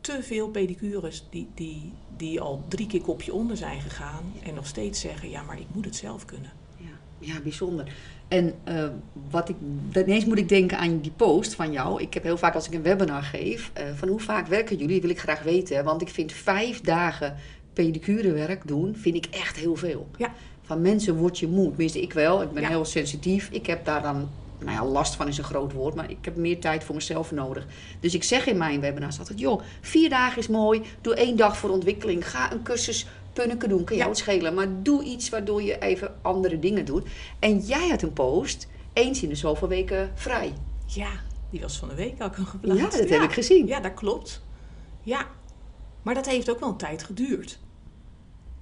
te 0.00 0.22
veel 0.22 0.48
pedicures 0.48 1.26
die, 1.30 1.48
die, 1.54 1.92
die 2.16 2.40
al 2.40 2.64
drie 2.68 2.86
keer 2.86 3.00
kopje 3.00 3.32
onder 3.32 3.56
zijn 3.56 3.80
gegaan. 3.80 4.32
En 4.42 4.54
nog 4.54 4.66
steeds 4.66 5.00
zeggen, 5.00 5.30
ja, 5.30 5.42
maar 5.42 5.58
ik 5.58 5.66
moet 5.72 5.84
het 5.84 5.96
zelf 5.96 6.24
kunnen. 6.24 6.52
Ja, 6.76 6.90
ja 7.18 7.40
bijzonder. 7.40 7.92
En 8.28 8.54
eh, 8.64 8.88
wat 9.30 9.48
ik, 9.48 9.56
ineens 9.94 10.24
moet 10.24 10.38
ik 10.38 10.48
denken 10.48 10.78
aan 10.78 11.00
die 11.00 11.10
post 11.10 11.54
van 11.54 11.72
jou. 11.72 12.02
Ik 12.02 12.14
heb 12.14 12.22
heel 12.22 12.38
vaak 12.38 12.54
als 12.54 12.66
ik 12.66 12.74
een 12.74 12.82
webinar 12.82 13.22
geef, 13.22 13.70
eh, 13.72 13.84
van 13.94 14.08
hoe 14.08 14.20
vaak 14.20 14.46
werken 14.46 14.76
jullie, 14.76 15.00
wil 15.00 15.10
ik 15.10 15.20
graag 15.20 15.42
weten. 15.42 15.84
Want 15.84 16.02
ik 16.02 16.08
vind 16.08 16.32
vijf 16.32 16.80
dagen 16.80 17.36
pedicurewerk 17.72 18.66
doen, 18.66 18.96
vind 18.96 19.16
ik 19.16 19.26
echt 19.26 19.56
heel 19.56 19.76
veel. 19.76 20.08
Ja. 20.16 20.34
Van 20.62 20.80
mensen 20.82 21.16
word 21.16 21.38
je 21.38 21.48
moe. 21.48 21.68
Tenminste, 21.68 22.00
ik 22.02 22.12
wel. 22.12 22.42
Ik 22.42 22.52
ben 22.52 22.62
Ja. 22.62 22.68
heel 22.68 22.84
sensitief. 22.84 23.48
Ik 23.50 23.66
heb 23.66 23.84
daar 23.84 24.02
dan, 24.02 24.28
nou 24.58 24.72
ja, 24.76 24.84
last 24.84 25.14
van 25.14 25.28
is 25.28 25.38
een 25.38 25.44
groot 25.44 25.72
woord, 25.72 25.94
maar 25.94 26.10
ik 26.10 26.24
heb 26.24 26.36
meer 26.36 26.60
tijd 26.60 26.84
voor 26.84 26.94
mezelf 26.94 27.32
nodig. 27.32 27.66
Dus 28.00 28.14
ik 28.14 28.24
zeg 28.24 28.46
in 28.46 28.56
mijn 28.56 28.80
webinars 28.80 29.18
altijd, 29.18 29.38
joh, 29.38 29.60
vier 29.80 30.08
dagen 30.10 30.38
is 30.38 30.48
mooi. 30.48 30.82
Doe 31.00 31.14
één 31.14 31.36
dag 31.36 31.56
voor 31.56 31.70
ontwikkeling. 31.70 32.30
Ga 32.30 32.52
een 32.52 32.62
cursus 32.62 33.06
punniken 33.32 33.68
doen, 33.68 33.84
kan 33.84 33.96
jou 33.96 34.08
Ja. 34.08 34.14
het 34.14 34.24
schelen. 34.24 34.54
Maar 34.54 34.66
doe 34.82 35.02
iets 35.04 35.28
waardoor 35.28 35.62
je 35.62 35.78
even 35.78 36.14
andere 36.22 36.58
dingen 36.58 36.84
doet. 36.84 37.06
En 37.38 37.58
jij 37.58 37.88
had 37.88 38.02
een 38.02 38.12
post, 38.12 38.68
eens 38.92 39.22
in 39.22 39.28
de 39.28 39.34
zoveel 39.34 39.68
weken 39.68 40.10
vrij. 40.14 40.52
Ja, 40.86 41.08
die 41.50 41.60
was 41.60 41.76
van 41.78 41.88
de 41.88 41.94
week 41.94 42.22
ook 42.22 42.38
al 42.38 42.44
geplaatst. 42.44 42.82
Ja, 42.96 42.98
dat 43.00 43.08
heb 43.08 43.22
ik 43.22 43.32
gezien. 43.32 43.66
Ja, 43.66 43.80
dat 43.80 43.94
klopt. 43.94 44.42
Ja, 45.02 45.26
maar 46.02 46.14
dat 46.14 46.26
heeft 46.26 46.50
ook 46.50 46.60
wel 46.60 46.68
een 46.68 46.76
tijd 46.76 47.02
geduurd. 47.02 47.58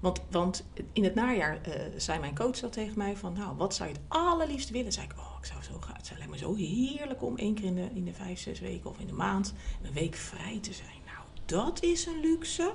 Want, 0.00 0.20
want 0.30 0.64
in 0.92 1.04
het 1.04 1.14
najaar 1.14 1.60
eh, 1.62 1.82
zei 1.96 2.18
mijn 2.18 2.34
coach 2.34 2.60
dat 2.60 2.72
tegen 2.72 2.98
mij 2.98 3.16
van... 3.16 3.32
nou, 3.32 3.56
wat 3.56 3.74
zou 3.74 3.88
je 3.88 3.94
het 3.94 4.04
allerliefst 4.08 4.70
willen? 4.70 4.92
Zei 4.92 5.06
ik, 5.06 5.18
oh, 5.18 5.36
ik 5.38 5.44
zou 5.46 5.62
zo 5.62 5.78
graag... 5.80 5.96
Het 5.96 6.12
lijkt 6.16 6.30
me 6.32 6.38
zo 6.38 6.54
heerlijk 6.54 7.22
om 7.22 7.36
één 7.36 7.54
keer 7.54 7.64
in 7.64 7.74
de, 7.74 7.88
in 7.94 8.04
de 8.04 8.12
vijf, 8.12 8.38
zes 8.38 8.60
weken 8.60 8.90
of 8.90 8.98
in 8.98 9.06
de 9.06 9.12
maand... 9.12 9.54
een 9.82 9.92
week 9.92 10.14
vrij 10.14 10.58
te 10.60 10.72
zijn. 10.72 10.98
Nou, 11.06 11.26
dat 11.44 11.82
is 11.82 12.06
een 12.06 12.20
luxe. 12.20 12.72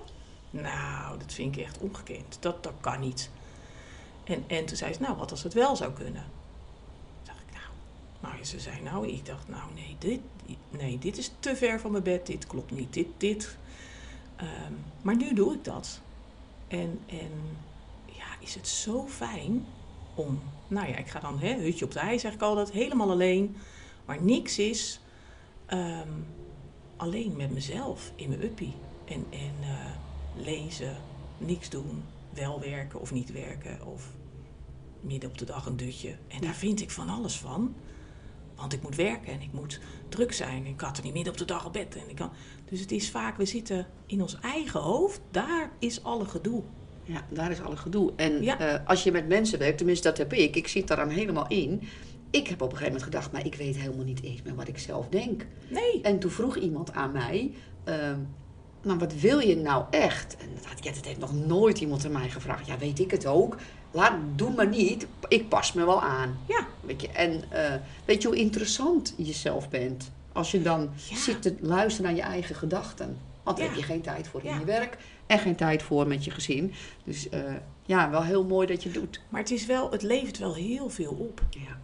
Nou, 0.49 1.19
dat 1.19 1.33
vind 1.33 1.55
ik 1.55 1.63
echt 1.63 1.77
ongekend. 1.77 2.37
Dat, 2.39 2.63
dat 2.63 2.73
kan 2.79 2.99
niet. 2.99 3.29
En, 4.23 4.43
en 4.47 4.65
toen 4.65 4.77
zei 4.77 4.93
ze, 4.93 5.01
nou, 5.01 5.17
wat 5.17 5.31
als 5.31 5.43
het 5.43 5.53
wel 5.53 5.75
zou 5.75 5.93
kunnen? 5.93 6.23
Toen 6.23 7.23
dacht 7.23 7.41
ik, 7.47 7.53
nou... 7.53 7.65
Nou, 8.33 8.45
ze 8.45 8.59
zei, 8.59 8.81
nou, 8.81 9.07
ik 9.07 9.25
dacht, 9.25 9.47
nou, 9.47 9.73
nee, 9.73 9.95
dit, 9.99 10.19
nee, 10.69 10.99
dit 10.99 11.17
is 11.17 11.31
te 11.39 11.55
ver 11.55 11.79
van 11.79 11.91
mijn 11.91 12.03
bed. 12.03 12.25
Dit 12.25 12.47
klopt 12.47 12.71
niet. 12.71 12.93
Dit, 12.93 13.07
dit. 13.17 13.57
Ehm, 14.35 14.73
maar 15.01 15.15
nu 15.15 15.33
doe 15.33 15.53
ik 15.53 15.63
dat. 15.63 16.01
En, 16.67 16.99
en 17.05 17.31
ja, 18.05 18.25
is 18.39 18.55
het 18.55 18.67
zo 18.67 19.07
fijn. 19.07 19.65
om, 20.15 20.41
nou 20.67 20.87
ja, 20.87 20.95
ik 20.95 21.07
ga 21.07 21.19
dan, 21.19 21.39
hè, 21.39 21.53
hutje 21.53 21.85
op 21.85 21.91
de 21.91 21.99
hei 21.99 22.19
zeg 22.19 22.33
ik 22.33 22.41
altijd, 22.41 22.71
helemaal 22.71 23.11
alleen. 23.11 23.55
Maar 24.05 24.21
niks 24.21 24.59
is 24.59 24.99
ehm, 25.65 26.11
alleen 26.95 27.35
met 27.35 27.51
mezelf 27.51 28.11
in 28.15 28.29
mijn 28.29 28.43
uppie. 28.43 28.73
En, 29.05 29.25
en 29.29 29.55
eh, 29.61 29.91
lezen, 30.35 30.97
niks 31.37 31.69
doen, 31.69 32.03
wel 32.29 32.59
werken 32.59 33.01
of 33.01 33.11
niet 33.11 33.31
werken. 33.31 33.85
Of 33.85 34.11
midden 35.01 35.29
op 35.29 35.37
de 35.37 35.45
dag 35.45 35.65
een 35.65 35.77
dutje. 35.77 36.15
En 36.27 36.41
daar 36.41 36.53
vind 36.53 36.81
ik 36.81 36.91
van 36.91 37.09
alles 37.09 37.37
van. 37.37 37.75
Want 38.55 38.73
ik 38.73 38.81
moet 38.81 38.95
werken 38.95 39.33
en 39.33 39.41
ik 39.41 39.51
moet 39.53 39.79
druk 40.09 40.31
zijn. 40.33 40.65
Ik 40.65 40.81
had 40.81 40.97
er 40.97 41.03
niet 41.03 41.13
midden 41.13 41.31
op 41.33 41.39
de 41.39 41.45
dag 41.45 41.65
op 41.65 41.73
bed. 41.73 41.95
En 41.95 42.09
ik 42.09 42.15
kan... 42.15 42.31
Dus 42.69 42.79
het 42.79 42.91
is 42.91 43.09
vaak, 43.11 43.37
we 43.37 43.45
zitten 43.45 43.87
in 44.05 44.21
ons 44.21 44.39
eigen 44.39 44.79
hoofd. 44.79 45.21
Daar 45.31 45.71
is 45.79 46.03
alle 46.03 46.25
gedoe. 46.25 46.63
Ja, 47.03 47.21
daar 47.29 47.51
is 47.51 47.61
alle 47.61 47.77
gedoe. 47.77 48.13
En 48.15 48.43
Ja. 48.43 48.59
eh, 48.59 48.87
als 48.87 49.03
je 49.03 49.11
met 49.11 49.27
mensen 49.27 49.59
werkt, 49.59 49.77
tenminste 49.77 50.07
dat 50.07 50.17
heb 50.17 50.33
ik, 50.33 50.55
ik 50.55 50.67
zit 50.67 50.87
daar 50.87 50.97
dan 50.97 51.09
helemaal 51.09 51.47
in. 51.47 51.81
Ik 52.29 52.47
heb 52.47 52.61
op 52.61 52.71
een 52.71 52.77
gegeven 52.77 52.85
moment 52.85 53.03
gedacht, 53.03 53.31
maar 53.31 53.45
ik 53.45 53.55
weet 53.55 53.75
helemaal 53.77 54.05
niet 54.05 54.23
eens 54.23 54.41
meer 54.41 54.55
wat 54.55 54.67
ik 54.67 54.77
zelf 54.77 55.07
denk. 55.09 55.45
Nee. 55.69 56.01
En 56.01 56.19
toen 56.19 56.31
vroeg 56.31 56.55
iemand 56.57 56.93
aan 56.93 57.11
mij, 57.11 57.51
ehm, 57.83 58.19
maar 58.85 58.97
wat 58.97 59.13
wil 59.13 59.39
je 59.39 59.55
nou 59.57 59.83
echt? 59.89 60.37
En 60.37 60.47
dat, 60.55 60.65
had- 60.65 60.83
ja, 60.83 60.91
dat 60.91 61.05
heeft 61.05 61.19
nog 61.19 61.33
nooit 61.33 61.79
iemand 61.79 62.05
aan 62.05 62.11
mij 62.11 62.29
gevraagd. 62.29 62.67
Ja, 62.67 62.77
weet 62.77 62.99
ik 62.99 63.11
het 63.11 63.25
ook. 63.25 63.57
Laat, 63.91 64.13
doe 64.35 64.53
maar 64.53 64.67
niet. 64.67 65.07
Ik 65.27 65.49
pas 65.49 65.73
me 65.73 65.85
wel 65.85 66.01
aan. 66.01 66.37
Ja. 66.47 66.67
Weet 66.81 67.01
je, 67.01 67.09
en 67.09 67.43
eh, 67.51 67.73
weet 68.05 68.21
je 68.21 68.27
hoe 68.27 68.37
interessant 68.37 69.13
je 69.17 69.33
zelf 69.33 69.69
bent? 69.69 70.11
Als 70.33 70.51
je 70.51 70.61
dan 70.61 70.89
Ja. 71.09 71.17
zit 71.17 71.41
te 71.41 71.55
luisteren 71.59 72.11
naar 72.11 72.19
je 72.25 72.31
eigen 72.31 72.55
gedachten. 72.55 73.17
Want 73.43 73.57
daar 73.57 73.65
Ja. 73.65 73.71
heb 73.71 73.81
je 73.81 73.85
geen 73.85 74.01
tijd 74.01 74.27
voor 74.27 74.43
in 74.43 74.59
je 74.59 74.65
werk. 74.65 74.97
En 75.27 75.39
geen 75.39 75.55
tijd 75.55 75.83
voor 75.83 76.07
met 76.07 76.23
je 76.23 76.31
gezin. 76.31 76.73
Dus 77.03 77.29
eh, 77.29 77.41
ja, 77.85 78.09
wel 78.09 78.23
heel 78.23 78.43
mooi 78.43 78.67
dat 78.67 78.83
je 78.83 78.89
het 78.89 78.97
doet. 78.97 79.21
Maar 79.29 79.41
het, 79.41 79.51
is 79.51 79.65
wel, 79.65 79.91
het 79.91 80.01
levert 80.01 80.37
wel 80.37 80.53
heel 80.55 80.89
veel 80.89 81.11
op. 81.11 81.41
Ja. 81.49 81.77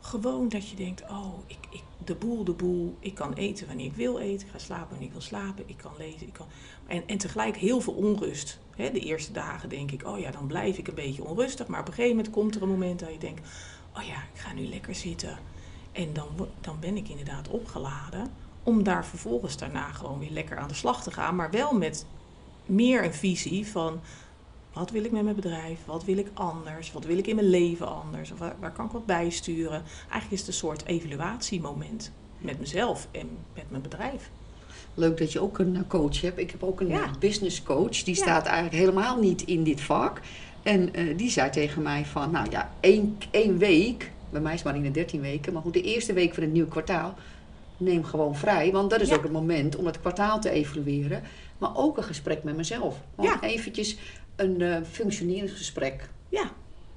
Gewoon 0.00 0.48
dat 0.48 0.68
je 0.68 0.76
denkt, 0.76 1.02
oh, 1.10 1.34
ik, 1.46 1.56
ik, 1.70 1.82
de 2.06 2.14
boel, 2.14 2.44
de 2.44 2.52
boel. 2.52 2.96
Ik 2.98 3.14
kan 3.14 3.32
eten 3.32 3.66
wanneer 3.66 3.86
ik 3.86 3.94
wil 3.94 4.18
eten. 4.18 4.46
Ik 4.46 4.52
ga 4.52 4.58
slapen 4.58 4.88
wanneer 4.88 5.06
ik 5.06 5.12
wil 5.12 5.22
slapen. 5.22 5.64
Ik 5.66 5.76
kan 5.76 5.92
lezen. 5.98 6.26
Ik 6.26 6.32
kan... 6.32 6.46
En, 6.86 7.02
en 7.06 7.18
tegelijk 7.18 7.56
heel 7.56 7.80
veel 7.80 7.92
onrust. 7.92 8.60
De 8.76 9.00
eerste 9.00 9.32
dagen 9.32 9.68
denk 9.68 9.90
ik, 9.90 10.06
oh 10.06 10.18
ja, 10.18 10.30
dan 10.30 10.46
blijf 10.46 10.78
ik 10.78 10.88
een 10.88 10.94
beetje 10.94 11.24
onrustig. 11.24 11.66
Maar 11.66 11.80
op 11.80 11.86
een 11.86 11.92
gegeven 11.92 12.16
moment 12.16 12.34
komt 12.34 12.54
er 12.54 12.62
een 12.62 12.68
moment 12.68 13.00
dat 13.00 13.12
je 13.12 13.18
denkt, 13.18 13.48
oh 13.96 14.02
ja, 14.02 14.16
ik 14.34 14.40
ga 14.40 14.52
nu 14.52 14.66
lekker 14.66 14.94
zitten. 14.94 15.38
En 15.92 16.12
dan, 16.12 16.28
dan 16.60 16.76
ben 16.80 16.96
ik 16.96 17.08
inderdaad 17.08 17.48
opgeladen. 17.48 18.30
Om 18.62 18.82
daar 18.82 19.06
vervolgens 19.06 19.56
daarna 19.56 19.92
gewoon 19.92 20.18
weer 20.18 20.30
lekker 20.30 20.58
aan 20.58 20.68
de 20.68 20.74
slag 20.74 21.02
te 21.02 21.10
gaan. 21.10 21.36
Maar 21.36 21.50
wel 21.50 21.72
met 21.72 22.06
meer 22.66 23.04
een 23.04 23.14
visie 23.14 23.66
van 23.66 24.00
wat 24.72 24.90
wil 24.90 25.04
ik 25.04 25.12
met 25.12 25.22
mijn 25.22 25.34
bedrijf? 25.36 25.78
Wat 25.84 26.04
wil 26.04 26.16
ik 26.16 26.26
anders? 26.34 26.92
Wat 26.92 27.04
wil 27.04 27.18
ik 27.18 27.26
in 27.26 27.34
mijn 27.34 27.48
leven 27.50 27.88
anders? 27.88 28.32
Of 28.32 28.38
waar, 28.38 28.54
waar 28.60 28.72
kan 28.72 28.86
ik 28.86 28.90
wat 28.92 29.06
bijsturen? 29.06 29.82
Eigenlijk 30.02 30.30
is 30.32 30.38
het 30.38 30.48
een 30.48 30.54
soort 30.54 30.84
evaluatiemoment 30.86 32.12
met 32.38 32.58
mezelf 32.60 33.08
en 33.10 33.28
met 33.54 33.64
mijn 33.70 33.82
bedrijf. 33.82 34.30
Leuk 34.94 35.18
dat 35.18 35.32
je 35.32 35.40
ook 35.40 35.58
een 35.58 35.76
eh, 35.76 35.82
coach 35.88 36.20
hebt. 36.20 36.38
Ik 36.38 36.50
heb 36.50 36.62
ook 36.62 36.80
een 36.80 36.88
Ja. 36.88 37.10
business 37.18 37.62
coach. 37.62 38.02
Die 38.02 38.14
Ja. 38.16 38.22
staat 38.22 38.46
eigenlijk 38.46 38.74
helemaal 38.76 39.18
niet 39.20 39.42
in 39.42 39.62
dit 39.64 39.80
vak. 39.80 40.20
En 40.62 40.94
eh, 40.94 41.16
die 41.16 41.30
zei 41.30 41.50
tegen 41.50 41.82
mij 41.82 42.04
van, 42.04 42.30
nou 42.30 42.50
ja, 42.50 42.72
één, 42.80 43.18
één 43.30 43.58
week. 43.58 44.10
Bij 44.30 44.40
mij 44.40 44.54
is 44.54 44.62
maar 44.62 44.76
in 44.76 44.82
de 44.82 44.90
13 44.90 45.20
weken. 45.20 45.52
Maar 45.52 45.62
goed, 45.62 45.72
de 45.72 45.82
eerste 45.82 46.12
week 46.12 46.34
van 46.34 46.42
het 46.42 46.52
nieuwe 46.52 46.68
kwartaal. 46.68 47.14
Neem 47.76 48.04
gewoon 48.04 48.36
vrij. 48.36 48.72
Want 48.72 48.90
dat 48.90 49.00
is 49.00 49.08
Ja. 49.08 49.14
ook 49.16 49.22
het 49.22 49.32
moment 49.32 49.76
om 49.76 49.86
het 49.86 50.00
kwartaal 50.00 50.40
te 50.40 50.50
evalueren. 50.50 51.22
Maar 51.58 51.76
ook 51.76 51.96
een 51.96 52.02
gesprek 52.04 52.42
met 52.44 52.56
mezelf. 52.56 52.96
Ja. 53.20 53.40
eventjes 53.42 53.96
een 54.36 54.60
eh 54.60 54.76
functioneringsgesprek. 54.90 56.08
Ja, 56.28 56.50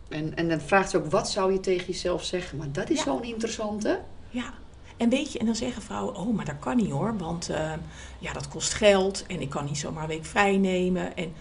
En, 0.10 0.36
en 0.36 0.50
dan 0.50 0.62
vraagt 0.62 0.90
ze 0.90 0.98
ook, 0.98 1.12
wat 1.12 1.30
zou 1.30 1.52
je 1.54 1.60
tegen 1.60 1.86
jezelf 1.88 2.24
zeggen? 2.24 2.58
Maar 2.58 2.72
dat 2.72 2.90
is 2.90 2.98
Ja. 2.98 3.04
zo'n 3.04 3.24
interessante. 3.24 4.02
ja. 4.30 4.54
En 4.98 5.10
weet 5.10 5.32
je, 5.32 5.40
en 5.40 5.46
dan 5.46 5.56
zeggen 5.56 5.82
vrouwen, 5.82 6.16
oh, 6.16 6.36
maar 6.36 6.46
dat 6.46 6.60
kan 6.60 6.76
niet 6.78 6.90
hoor, 6.92 7.18
want 7.18 7.50
eh, 7.50 7.74
ja, 8.20 8.34
dat 8.34 8.48
kost 8.48 8.74
geld 8.74 9.26
en 9.28 9.42
ik 9.42 9.50
kan 9.50 9.66
niet 9.66 9.78
zomaar 9.78 10.04
een 10.04 10.10
week 10.10 10.26
vrij 10.26 10.58
nemen. 10.58 11.16
En, 11.16 11.34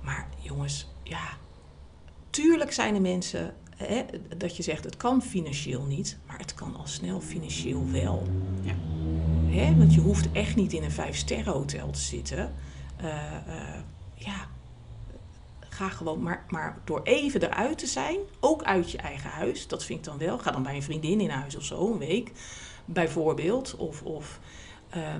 maar 0.00 0.28
jongens, 0.38 0.88
ja, 1.02 1.28
tuurlijk 2.30 2.72
zijn 2.72 2.94
er 2.94 3.00
mensen 3.00 3.54
hè, 3.76 4.02
dat 4.36 4.56
je 4.56 4.62
zegt, 4.62 4.84
het 4.84 4.96
kan 4.96 5.22
financieel 5.22 5.82
niet, 5.84 6.18
maar 6.26 6.38
het 6.38 6.54
kan 6.54 6.76
al 6.76 6.86
snel 6.86 7.20
financieel 7.20 7.90
wel. 7.90 8.22
Ja. 8.62 8.74
Hè, 9.56 9.76
want 9.76 9.94
je 9.94 10.00
hoeft 10.00 10.32
echt 10.32 10.56
niet 10.56 10.72
in 10.72 10.82
een 10.82 10.90
vijf-sterren 10.90 11.52
hotel 11.52 11.90
te 11.90 12.00
zitten. 12.00 12.52
Eh, 12.96 13.06
ja, 14.14 14.46
ga 15.72 15.88
gewoon, 15.88 16.22
maar, 16.22 16.44
maar 16.48 16.78
door 16.84 17.00
even 17.02 17.42
eruit 17.42 17.78
te 17.78 17.86
zijn, 17.86 18.18
ook 18.40 18.62
uit 18.62 18.90
je 18.90 18.98
eigen 18.98 19.30
huis, 19.30 19.66
dat 19.68 19.84
vind 19.84 19.98
ik 19.98 20.04
dan 20.04 20.18
wel. 20.18 20.38
Ga 20.38 20.50
dan 20.50 20.62
bij 20.62 20.74
een 20.74 20.82
vriendin 20.82 21.20
in 21.20 21.30
huis 21.30 21.56
of 21.56 21.64
zo, 21.64 21.92
een 21.92 21.98
week 21.98 22.32
bijvoorbeeld. 22.84 23.76
Of, 23.76 24.02
of, 24.02 24.40
eh, 24.88 25.14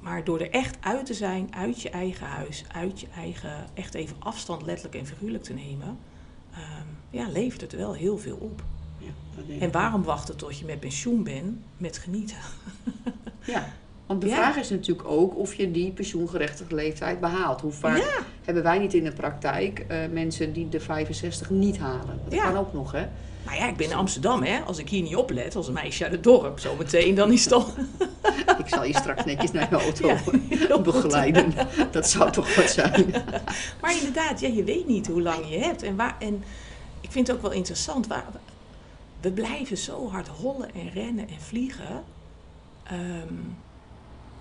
maar 0.00 0.24
door 0.24 0.40
er 0.40 0.50
echt 0.50 0.76
uit 0.80 1.06
te 1.06 1.14
zijn, 1.14 1.54
uit 1.54 1.82
je 1.82 1.90
eigen 1.90 2.26
huis, 2.26 2.64
uit 2.72 3.00
je 3.00 3.06
eigen, 3.16 3.66
echt 3.74 3.94
even 3.94 4.16
afstand 4.18 4.62
letterlijk 4.62 4.96
en 4.96 5.06
figuurlijk 5.06 5.44
te 5.44 5.52
nemen, 5.52 5.98
ehm, 6.52 6.86
ja, 7.10 7.28
levert 7.28 7.60
het 7.60 7.72
wel 7.72 7.92
heel 7.94 8.18
veel 8.18 8.36
op. 8.36 8.62
Ja, 8.98 9.58
En 9.58 9.70
waarom 9.70 10.02
wachten 10.02 10.36
tot 10.36 10.58
je 10.58 10.64
met 10.64 10.80
pensioen 10.80 11.22
bent 11.22 11.58
met 11.76 11.98
genieten? 11.98 12.38
Ja, 13.44 13.72
want 14.08 14.20
de 14.20 14.26
Ja. 14.28 14.34
vraag 14.34 14.56
is 14.56 14.70
natuurlijk 14.70 15.08
ook 15.08 15.36
of 15.36 15.54
je 15.54 15.70
die 15.70 15.90
pensioengerechtigde 15.90 16.74
leeftijd 16.74 17.20
behaalt. 17.20 17.60
Hoe 17.60 17.72
vaak 17.72 17.96
Ja. 17.98 18.04
hebben 18.44 18.62
wij 18.62 18.78
niet 18.78 18.94
in 18.94 19.04
de 19.04 19.12
praktijk 19.12 19.78
eh, 19.88 19.96
mensen 20.12 20.52
die 20.52 20.68
de 20.68 20.80
65 20.80 21.50
niet 21.50 21.78
halen? 21.78 22.20
Dat 22.24 22.32
Ja. 22.34 22.42
kan 22.44 22.56
ook 22.56 22.72
nog, 22.72 22.92
hè? 22.92 23.06
Nou 23.44 23.56
ja, 23.60 23.68
ik 23.68 23.76
ben 23.76 23.86
in 23.90 23.94
Amsterdam, 23.96 24.42
hè. 24.42 24.60
Als 24.60 24.78
ik 24.78 24.88
hier 24.88 25.02
niet 25.02 25.16
oplet, 25.16 25.56
als 25.56 25.66
een 25.68 25.72
meisje 25.74 26.02
uit 26.04 26.12
het 26.12 26.22
dorp, 26.22 26.58
zometeen, 26.58 27.14
dan 27.14 27.32
is 27.32 27.44
het 27.44 27.52
al... 27.52 27.66
Ik 28.58 28.68
zal 28.74 28.84
je 28.84 28.94
straks 28.94 29.24
netjes 29.24 29.52
naar 29.52 29.68
je 29.70 29.76
auto 29.76 30.08
Ja, 30.68 30.78
begeleiden. 30.92 31.52
Dat 31.90 32.08
zou 32.10 32.30
toch 32.32 32.54
wat 32.54 32.70
zijn. 32.70 33.06
Maar 33.80 33.96
inderdaad, 33.96 34.40
ja, 34.40 34.48
je 34.48 34.64
weet 34.64 34.86
niet 34.86 35.06
hoe 35.06 35.22
lang 35.22 35.48
je 35.50 35.58
hebt. 35.58 35.82
En, 35.82 35.96
waar, 35.96 36.16
en 36.18 36.44
ik 37.00 37.10
vind 37.10 37.26
het 37.26 37.36
ook 37.36 37.42
wel 37.42 37.50
interessant. 37.52 38.06
Waar, 38.06 38.24
we 39.20 39.30
blijven 39.30 39.76
zo 39.76 40.08
hard 40.10 40.28
hollen 40.28 40.74
en 40.74 40.90
rennen 40.94 41.28
en 41.28 41.40
vliegen. 41.40 42.04
Ehm, 42.84 43.34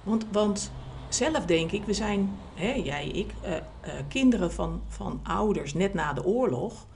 want, 0.07 0.25
want 0.31 0.71
zelf 1.09 1.45
denk 1.45 1.71
ik, 1.71 1.83
we 1.83 1.93
zijn, 1.93 2.37
hè, 2.53 2.73
jij, 2.73 3.07
ik, 3.07 3.33
eh, 3.41 3.55
eh, 3.55 3.63
kinderen 4.07 4.51
van, 4.51 4.81
van 4.87 5.19
ouders 5.23 5.73
net 5.73 5.93
na 5.93 6.13
de 6.13 6.25
oorlog. 6.25 6.87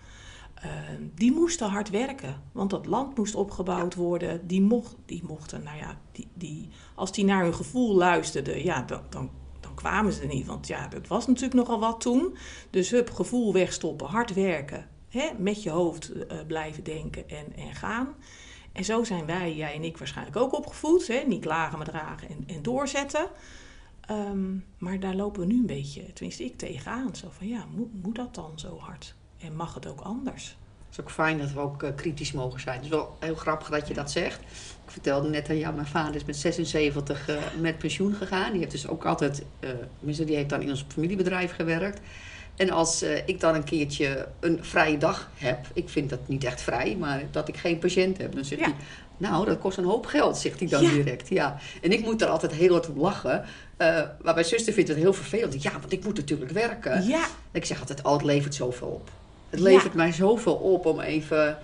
Ehm, 0.54 1.04
die 1.16 1.32
moesten 1.32 1.70
hard 1.70 1.90
werken, 1.90 2.42
want 2.52 2.70
dat 2.70 2.86
land 2.86 3.18
moest 3.18 3.36
opgebouwd 3.36 3.96
worden. 3.96 4.48
Die, 4.48 4.62
mocht, 4.62 4.96
die 5.06 5.24
mochten, 5.28 5.64
nou 5.64 5.78
ja, 5.78 5.98
die, 6.12 6.28
die, 6.34 6.70
als 6.96 7.12
die 7.12 7.26
naar 7.26 7.44
hun 7.44 7.54
gevoel 7.54 7.96
luisterden, 7.96 8.64
ja, 8.64 8.82
dan, 8.82 9.02
dan, 9.10 9.30
dan 9.60 9.74
kwamen 9.74 10.14
ze 10.14 10.22
er 10.22 10.28
niet. 10.28 10.46
Want 10.46 10.68
ja, 10.68 10.88
dat 10.88 11.08
was 11.08 11.28
natuurlijk 11.28 11.54
nogal 11.54 11.80
wat 11.80 12.02
toen. 12.02 12.38
Dus 12.70 12.90
hup, 12.90 13.10
gevoel 13.10 13.54
wegstoppen, 13.54 14.08
hard 14.08 14.34
werken. 14.34 14.88
Hè, 15.10 15.30
met 15.38 15.64
je 15.64 15.70
hoofd 15.70 16.12
eh, 16.12 16.38
blijven 16.48 16.84
denken 16.84 17.30
en, 17.30 17.56
en 17.56 17.76
gaan. 17.76 18.16
En 18.72 18.84
zo 18.84 19.04
zijn 19.04 19.26
wij, 19.26 19.56
jij 19.56 19.74
en 19.74 19.84
ik, 19.84 19.98
waarschijnlijk 19.98 20.38
ook 20.38 20.58
opgevoed. 20.58 21.08
Hè? 21.08 21.24
Niet 21.28 21.42
klagen, 21.42 21.78
maar 21.78 21.88
dragen 21.88 22.30
en, 22.30 22.44
en 22.48 22.62
doorzetten. 22.62 23.28
Ehm, 24.02 24.56
maar 24.78 25.00
daar 25.00 25.16
lopen 25.16 25.42
we 25.42 25.48
nu 25.48 25.60
een 25.60 25.66
beetje, 25.66 26.14
tenminste 26.14 26.44
ik, 26.44 26.58
tegenaan. 26.58 27.16
Zo 27.16 27.28
van, 27.32 27.48
ja, 27.48 27.66
moet, 27.76 28.04
moet 28.04 28.16
dat 28.16 28.36
dan 28.36 28.52
zo 28.56 28.78
hard? 28.80 29.16
En 29.38 29.56
mag 29.56 29.74
het 29.74 29.88
ook 29.88 30.02
anders? 30.02 30.58
Het 30.90 31.00
is 31.00 31.06
ook 31.06 31.12
fijn 31.12 31.38
dat 31.38 31.52
we 31.52 31.60
ook 31.60 31.84
eh, 31.84 31.96
kritisch 31.96 32.32
mogen 32.32 32.60
zijn. 32.60 32.76
Het 32.76 32.86
is 32.86 32.92
wel 32.92 33.18
heel 33.20 33.36
grappig 33.36 33.70
dat 33.70 33.88
je 33.88 33.94
dat 33.94 34.12
zegt. 34.12 34.40
Ik 34.86 34.92
vertelde 34.92 35.30
net 35.30 35.50
aan 35.50 35.58
jou, 35.58 35.76
mijn 35.76 35.88
vader 35.88 36.16
is 36.16 36.26
met 36.26 36.38
76 36.38 37.28
eh, 37.28 37.36
met 37.60 37.78
pensioen 37.78 38.14
gegaan. 38.14 38.52
Die 38.52 38.60
heeft 38.60 38.72
dus 38.72 38.88
ook 38.88 39.06
altijd, 39.06 39.46
tenminste, 39.98 40.26
die 40.26 40.36
heeft 40.36 40.50
dan 40.50 40.62
in 40.62 40.70
ons 40.70 40.86
familiebedrijf 40.88 41.56
gewerkt. 41.56 42.00
En 42.56 42.70
als 42.70 43.02
eh, 43.02 43.28
ik 43.28 43.40
dan 43.40 43.56
een 43.56 43.64
keertje 43.64 44.28
een 44.40 44.60
vrije 44.62 44.98
dag 44.98 45.30
heb, 45.36 45.60
ik 45.74 45.90
vind 45.90 46.10
dat 46.10 46.20
niet 46.28 46.44
echt 46.44 46.62
vrij, 46.62 46.96
maar 47.00 47.24
dat 47.32 47.48
ik 47.48 47.58
geen 47.58 47.80
patiënt 47.80 48.18
heb, 48.18 48.36
dan 48.36 48.46
zegt 48.46 48.62
Ja. 48.62 48.68
hij, 48.68 48.76
nou, 49.18 49.46
dat 49.46 49.60
kost 49.60 49.78
een 49.78 49.84
hoop 49.84 50.06
geld, 50.06 50.38
zegt 50.38 50.60
hij 50.60 50.68
dan 50.68 50.84
Ja. 50.84 50.90
direct. 50.92 51.30
Ja. 51.30 51.58
En 51.82 51.92
ik 51.92 52.04
moet 52.04 52.20
daar 52.20 52.30
altijd 52.30 52.52
heel 52.52 52.72
hard 52.72 52.90
om 52.90 53.00
lachen. 53.00 53.44
Eh, 53.78 53.88
maar 54.22 54.34
mijn 54.34 54.46
zuster 54.46 54.74
vindt 54.74 54.90
het 54.90 54.98
heel 54.98 55.14
vervelend. 55.14 55.64
Ja, 55.64 55.72
want 55.72 55.92
ik 55.92 56.04
moet 56.04 56.16
natuurlijk 56.18 56.52
werken. 56.52 57.08
Ja, 57.08 57.26
Ik 57.52 57.66
zeg 57.66 57.80
altijd, 57.80 58.04
oh, 58.04 58.14
het 58.14 58.24
levert 58.24 58.56
zoveel 58.56 58.88
op. 58.88 59.10
Het 59.50 59.60
levert 59.60 59.94
mij 59.94 60.12
zoveel 60.12 60.54
op 60.56 60.86
om 60.86 61.00
even... 61.00 61.58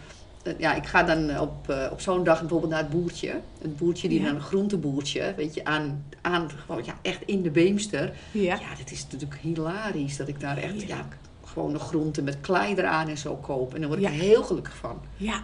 eh, 0.47 0.59
Ja, 0.59 0.75
ik 0.75 0.85
ga 0.85 1.03
dan 1.03 1.39
op, 1.39 1.69
eh, 1.69 1.87
op 1.91 2.01
zo'n 2.01 2.23
dag 2.23 2.39
bijvoorbeeld 2.39 2.71
naar 2.71 2.81
het 2.81 2.89
boertje. 2.89 3.39
Een 3.61 3.75
boertje 3.75 4.07
die 4.07 4.19
Ja. 4.19 4.25
dan 4.25 4.35
een 4.35 4.41
groenteboertje, 4.41 5.33
weet 5.37 5.53
je, 5.53 5.65
aan, 5.65 6.05
aan 6.21 6.49
gewoon, 6.65 6.83
ja, 6.85 6.93
echt 7.01 7.21
in 7.25 7.41
de 7.41 7.49
Beemster. 7.49 8.13
ja. 8.31 8.41
Ja, 8.55 8.75
dat 8.77 8.91
is 8.91 9.03
natuurlijk 9.11 9.39
hilarisch 9.41 10.17
dat 10.17 10.27
ik 10.27 10.39
daar 10.39 10.57
echt, 10.57 10.81
ja, 10.81 11.07
gewoon 11.45 11.73
de 11.73 11.79
groenten 11.79 12.23
met 12.23 12.37
klei 12.41 12.75
eraan 12.75 13.07
en 13.07 13.17
zo 13.17 13.35
koop. 13.35 13.73
En 13.73 13.79
daar 13.79 13.89
word 13.89 14.01
ik 14.01 14.05
Ja. 14.07 14.11
heel 14.13 14.43
gelukkig 14.43 14.75
van. 14.75 14.99
Ja, 15.17 15.41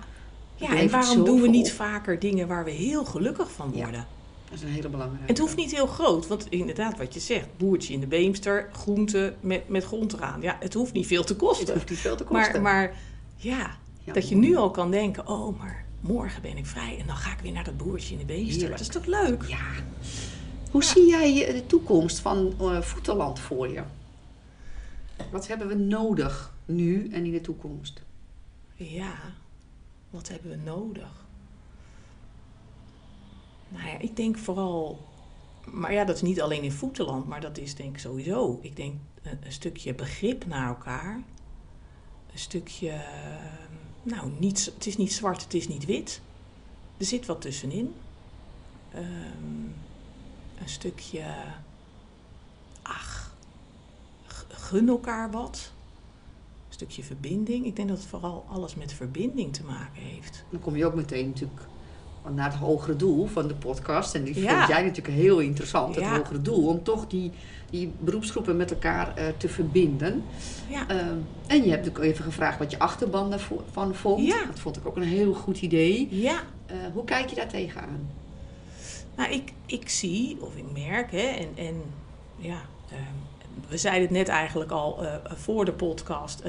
ja 0.56 0.76
en 0.78 0.90
waarom 0.90 1.24
doen 1.26 1.42
we 1.42 1.48
niet 1.48 1.68
op. 1.68 1.74
vaker 1.74 2.20
dingen 2.20 2.48
waar 2.48 2.64
we 2.64 2.72
heel 2.72 3.06
gelukkig 3.06 3.52
van 3.52 3.72
worden? 3.72 4.06
Dat 4.50 4.62
is 4.62 4.68
een 4.68 4.74
hele 4.74 4.90
belangrijke. 4.90 5.26
Het 5.28 5.38
hoeft 5.40 5.56
niet 5.56 5.72
heel 5.76 5.88
groot, 5.88 6.28
want 6.28 6.46
inderdaad 6.50 6.98
wat 6.98 7.14
je 7.14 7.20
zegt, 7.20 7.48
boertje 7.58 7.94
in 7.94 8.00
de 8.00 8.08
Beemster, 8.08 8.70
groente 8.72 9.34
met, 9.40 9.70
met 9.70 9.84
grond 9.84 10.14
eraan. 10.14 10.42
Ja, 10.42 10.58
het 10.60 10.74
hoeft 10.74 10.94
niet 10.94 11.08
veel 11.08 11.24
te 11.24 11.34
Het 11.34 11.42
kosten. 11.42 11.74
hoeft 11.74 11.90
niet 11.90 12.00
veel 12.00 12.16
te 12.16 12.24
kosten. 12.24 12.62
Maar, 12.62 12.74
maar 12.74 12.94
ja, 13.36 13.78
Ja, 14.04 14.14
dat 14.14 14.30
je 14.30 14.36
nu 14.36 14.56
al 14.56 14.72
kan 14.72 14.92
denken, 14.92 15.28
oh, 15.28 15.60
maar 15.60 15.86
morgen 16.00 16.42
ben 16.42 16.58
ik 16.58 16.66
vrij 16.66 17.00
en 17.00 17.08
dan 17.08 17.16
ga 17.16 17.32
ik 17.32 17.40
weer 17.40 17.52
naar 17.52 17.66
het 17.66 17.78
boertje 17.78 18.14
in 18.14 18.20
de 18.20 18.26
beesten. 18.26 18.70
Dat 18.70 18.80
is 18.80 18.88
toch 18.88 19.06
leuk? 19.06 19.44
Ja. 19.44 19.66
Hoe 20.72 20.84
zie 20.84 21.08
jij 21.08 21.48
eh, 21.48 21.54
de 21.54 21.66
toekomst 21.66 22.20
van 22.20 22.54
eh 22.60 22.82
Voeterland 22.82 23.40
voor 23.40 23.68
je? 23.68 23.84
Wat 25.32 25.48
hebben 25.48 25.68
we 25.68 25.76
nodig 25.76 26.54
nu 26.66 27.10
en 27.12 27.26
in 27.26 27.32
de 27.32 27.42
toekomst? 27.42 28.02
Ja, 28.76 29.16
wat 30.10 30.28
hebben 30.28 30.52
we 30.52 30.58
nodig? 30.58 31.26
Nou 33.70 33.88
ja, 33.88 34.00
ik 34.00 34.16
denk 34.16 34.38
vooral, 34.38 35.08
maar 35.66 35.94
ja, 35.94 36.06
dat 36.06 36.16
is 36.16 36.22
niet 36.22 36.42
alleen 36.42 36.64
in 36.64 36.72
voetenland, 36.72 37.28
maar 37.28 37.42
dat 37.42 37.58
is 37.58 37.76
denk 37.76 37.90
ik 37.94 38.00
sowieso. 38.00 38.60
Ik 38.62 38.76
denk 38.76 38.94
een, 39.22 39.38
een 39.44 39.52
stukje 39.52 39.94
begrip 39.94 40.46
naar 40.46 40.68
elkaar. 40.68 41.16
Een 42.32 42.40
stukje, 42.40 42.90
eh, 42.90 43.73
nou, 44.04 44.32
niet, 44.38 44.72
het 44.76 44.86
is 44.86 44.98
niet 44.98 45.14
zwart, 45.14 45.44
het 45.44 45.54
is 45.54 45.68
niet 45.68 45.86
wit. 45.86 46.22
Er 46.98 47.06
zit 47.06 47.26
wat 47.26 47.42
tussenin. 47.42 47.94
Ehm, 48.92 49.64
een 50.60 50.70
stukje, 50.70 51.26
ach, 52.82 53.36
gun 54.48 54.88
elkaar 54.90 55.32
wat. 55.32 55.72
Een 56.68 56.74
stukje 56.74 57.04
verbinding. 57.04 57.66
Ik 57.66 57.76
denk 57.76 57.88
dat 57.88 57.98
het 57.98 58.08
vooral 58.08 58.46
alles 58.50 58.76
met 58.76 58.94
verbinding 58.94 59.54
te 59.54 59.64
maken 59.64 60.02
heeft. 60.02 60.44
Dan 60.50 60.60
kom 60.60 60.76
je 60.76 60.86
ook 60.86 60.96
meteen 60.96 61.28
natuurlijk 61.28 61.62
naar 62.32 62.51
het 62.51 62.60
hogere 62.60 62.96
doel 62.96 63.25
van 63.25 63.48
de 63.48 63.53
podcast. 63.56 64.15
En 64.15 64.24
die 64.24 64.42
Ja. 64.42 64.56
vind 64.58 64.68
jij 64.68 64.82
natuurlijk 64.86 65.15
heel 65.18 65.39
interessant, 65.39 65.96
het 65.96 66.03
Ja. 66.03 66.18
hogere 66.18 66.42
doel. 66.42 66.68
Om 66.68 66.84
toch 66.84 67.08
die, 67.08 67.32
die 67.70 67.92
beroepsgroepen 68.00 68.58
met 68.58 68.72
elkaar 68.72 69.15
eh, 69.15 69.25
te 69.38 69.50
verbinden. 69.50 70.24
Ja, 70.70 70.88
Ehm, 70.88 71.15
en 71.48 71.63
je 71.63 71.70
hebt 71.70 71.89
ook 71.89 72.00
even 72.00 72.24
gevraagd 72.24 72.60
wat 72.60 72.72
je 72.72 72.80
achterban 72.80 73.30
daarvan 73.30 73.96
vond. 73.96 74.25
Ja. 74.27 74.46
Dat 74.46 74.60
vond 74.60 74.77
ik 74.77 74.88
ook 74.88 74.96
een 74.96 75.03
heel 75.03 75.34
goed 75.34 75.62
idee. 75.62 76.08
ja. 76.12 76.39
Eh, 76.65 76.75
hoe 76.94 77.03
kijk 77.06 77.30
je 77.30 77.36
daar 77.36 77.48
tegenaan? 77.48 78.10
Nou, 79.15 79.32
ik, 79.32 79.51
ik 79.65 79.89
zie 79.89 80.38
of 80.39 80.56
ik 80.56 80.86
merk, 80.88 81.12
hè, 81.12 81.18
en, 81.27 81.48
en 81.56 81.82
ja, 82.38 82.62
ehm, 82.92 83.01
we 83.70 83.77
zeiden 83.77 84.01
het 84.01 84.12
net 84.12 84.27
eigenlijk 84.27 84.72
al 84.72 85.03
eh, 85.06 85.13
voor 85.25 85.65
de 85.65 85.72
podcast. 85.74 86.44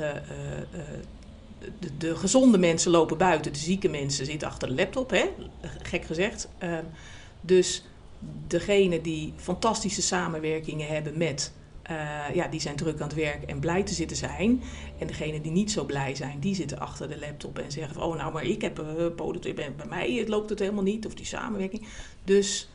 Eh, 1.65 1.71
eh, 1.71 1.89
eh, 1.89 1.97
de, 1.99 2.07
de 2.07 2.17
gezonde 2.17 2.59
mensen 2.59 2.91
lopen 2.91 3.19
buiten, 3.19 3.53
de 3.53 3.59
zieke 3.59 3.89
mensen 3.89 4.27
zitten 4.27 4.49
achter 4.49 4.69
de 4.69 4.75
laptop, 4.75 5.11
hè? 5.11 5.31
gek 5.83 6.05
gezegd. 6.05 6.49
Ehm, 6.59 6.85
dus 7.41 7.85
degene 8.47 9.01
die 9.01 9.33
fantastische 9.37 10.03
samenwerkingen 10.03 10.87
hebben 10.87 11.19
met, 11.19 11.53
eh, 11.83 12.35
ja, 12.35 12.49
die 12.49 12.61
zijn 12.61 12.77
druk 12.77 13.01
aan 13.01 13.09
het 13.09 13.17
werk 13.17 13.43
en 13.43 13.59
blij 13.59 13.83
te 13.83 13.95
zitten 13.95 14.17
zijn. 14.17 14.63
En 14.99 15.07
degene 15.07 15.41
die 15.41 15.53
niet 15.53 15.71
zo 15.71 15.85
blij 15.85 16.15
zijn, 16.15 16.41
die 16.41 16.55
zitten 16.55 16.79
achter 16.79 17.09
de 17.09 17.19
laptop 17.19 17.59
en 17.59 17.73
zeggen 17.73 17.95
van, 17.95 18.03
oh 18.03 18.17
nou, 18.17 18.33
maar 18.33 18.45
ik 18.45 18.63
heb 18.63 18.81
uh, 18.81 19.55
bij, 19.55 19.73
bij 19.77 19.87
mij 19.89 20.29
loopt 20.29 20.51
het 20.51 20.59
helemaal 20.59 20.83
niet, 20.83 21.07
of 21.07 21.15
die 21.15 21.27
samenwerking. 21.27 21.87
Dus 22.25 22.69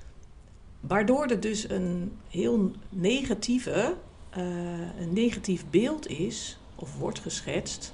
waardoor 0.79 1.25
er 1.25 1.39
dus 1.39 1.69
een 1.69 2.11
heel 2.29 2.71
negatieve, 2.89 3.95
eh, 4.29 4.43
een 4.99 5.13
negatief 5.13 5.65
beeld 5.69 6.07
is, 6.07 6.57
of 6.75 6.97
wordt 6.97 7.19
geschetst, 7.19 7.93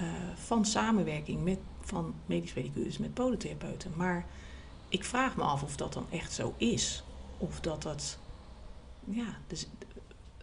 eh, 0.00 0.06
van 0.34 0.64
samenwerking 0.64 1.44
met, 1.44 1.58
van 1.80 2.14
medisch 2.26 2.52
pedicures 2.52 2.98
met 2.98 3.14
podotherapeuten. 3.14 3.92
Maar 3.96 4.26
ik 4.88 5.04
vraag 5.04 5.36
me 5.36 5.42
af 5.42 5.62
of 5.62 5.76
dat 5.76 5.92
dan 5.92 6.06
echt 6.10 6.32
zo 6.32 6.54
is. 6.56 7.04
Of 7.38 7.60
dat 7.60 7.82
dat, 7.82 8.18
ja, 9.04 9.36
dus 9.46 9.68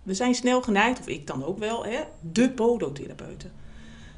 we 0.03 0.13
zijn 0.13 0.35
snel 0.35 0.61
geneigd, 0.61 0.99
of 0.99 1.07
ik 1.07 1.27
dan 1.27 1.43
ook 1.43 1.57
wel, 1.59 1.85
hè, 1.85 2.03
de 2.31 2.49
podotherapeuten. 2.49 3.51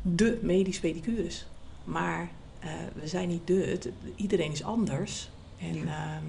De 0.02 0.40
medisch 0.42 0.80
pedicures. 0.80 1.46
Maar 1.84 2.30
eh, 2.60 2.70
we 2.94 3.08
zijn 3.08 3.28
niet 3.28 3.48
de, 3.48 3.54
het- 3.66 3.90
iedereen 4.16 4.52
is 4.52 4.64
anders. 4.64 5.30
En 5.60 5.88
ehm, 5.88 6.24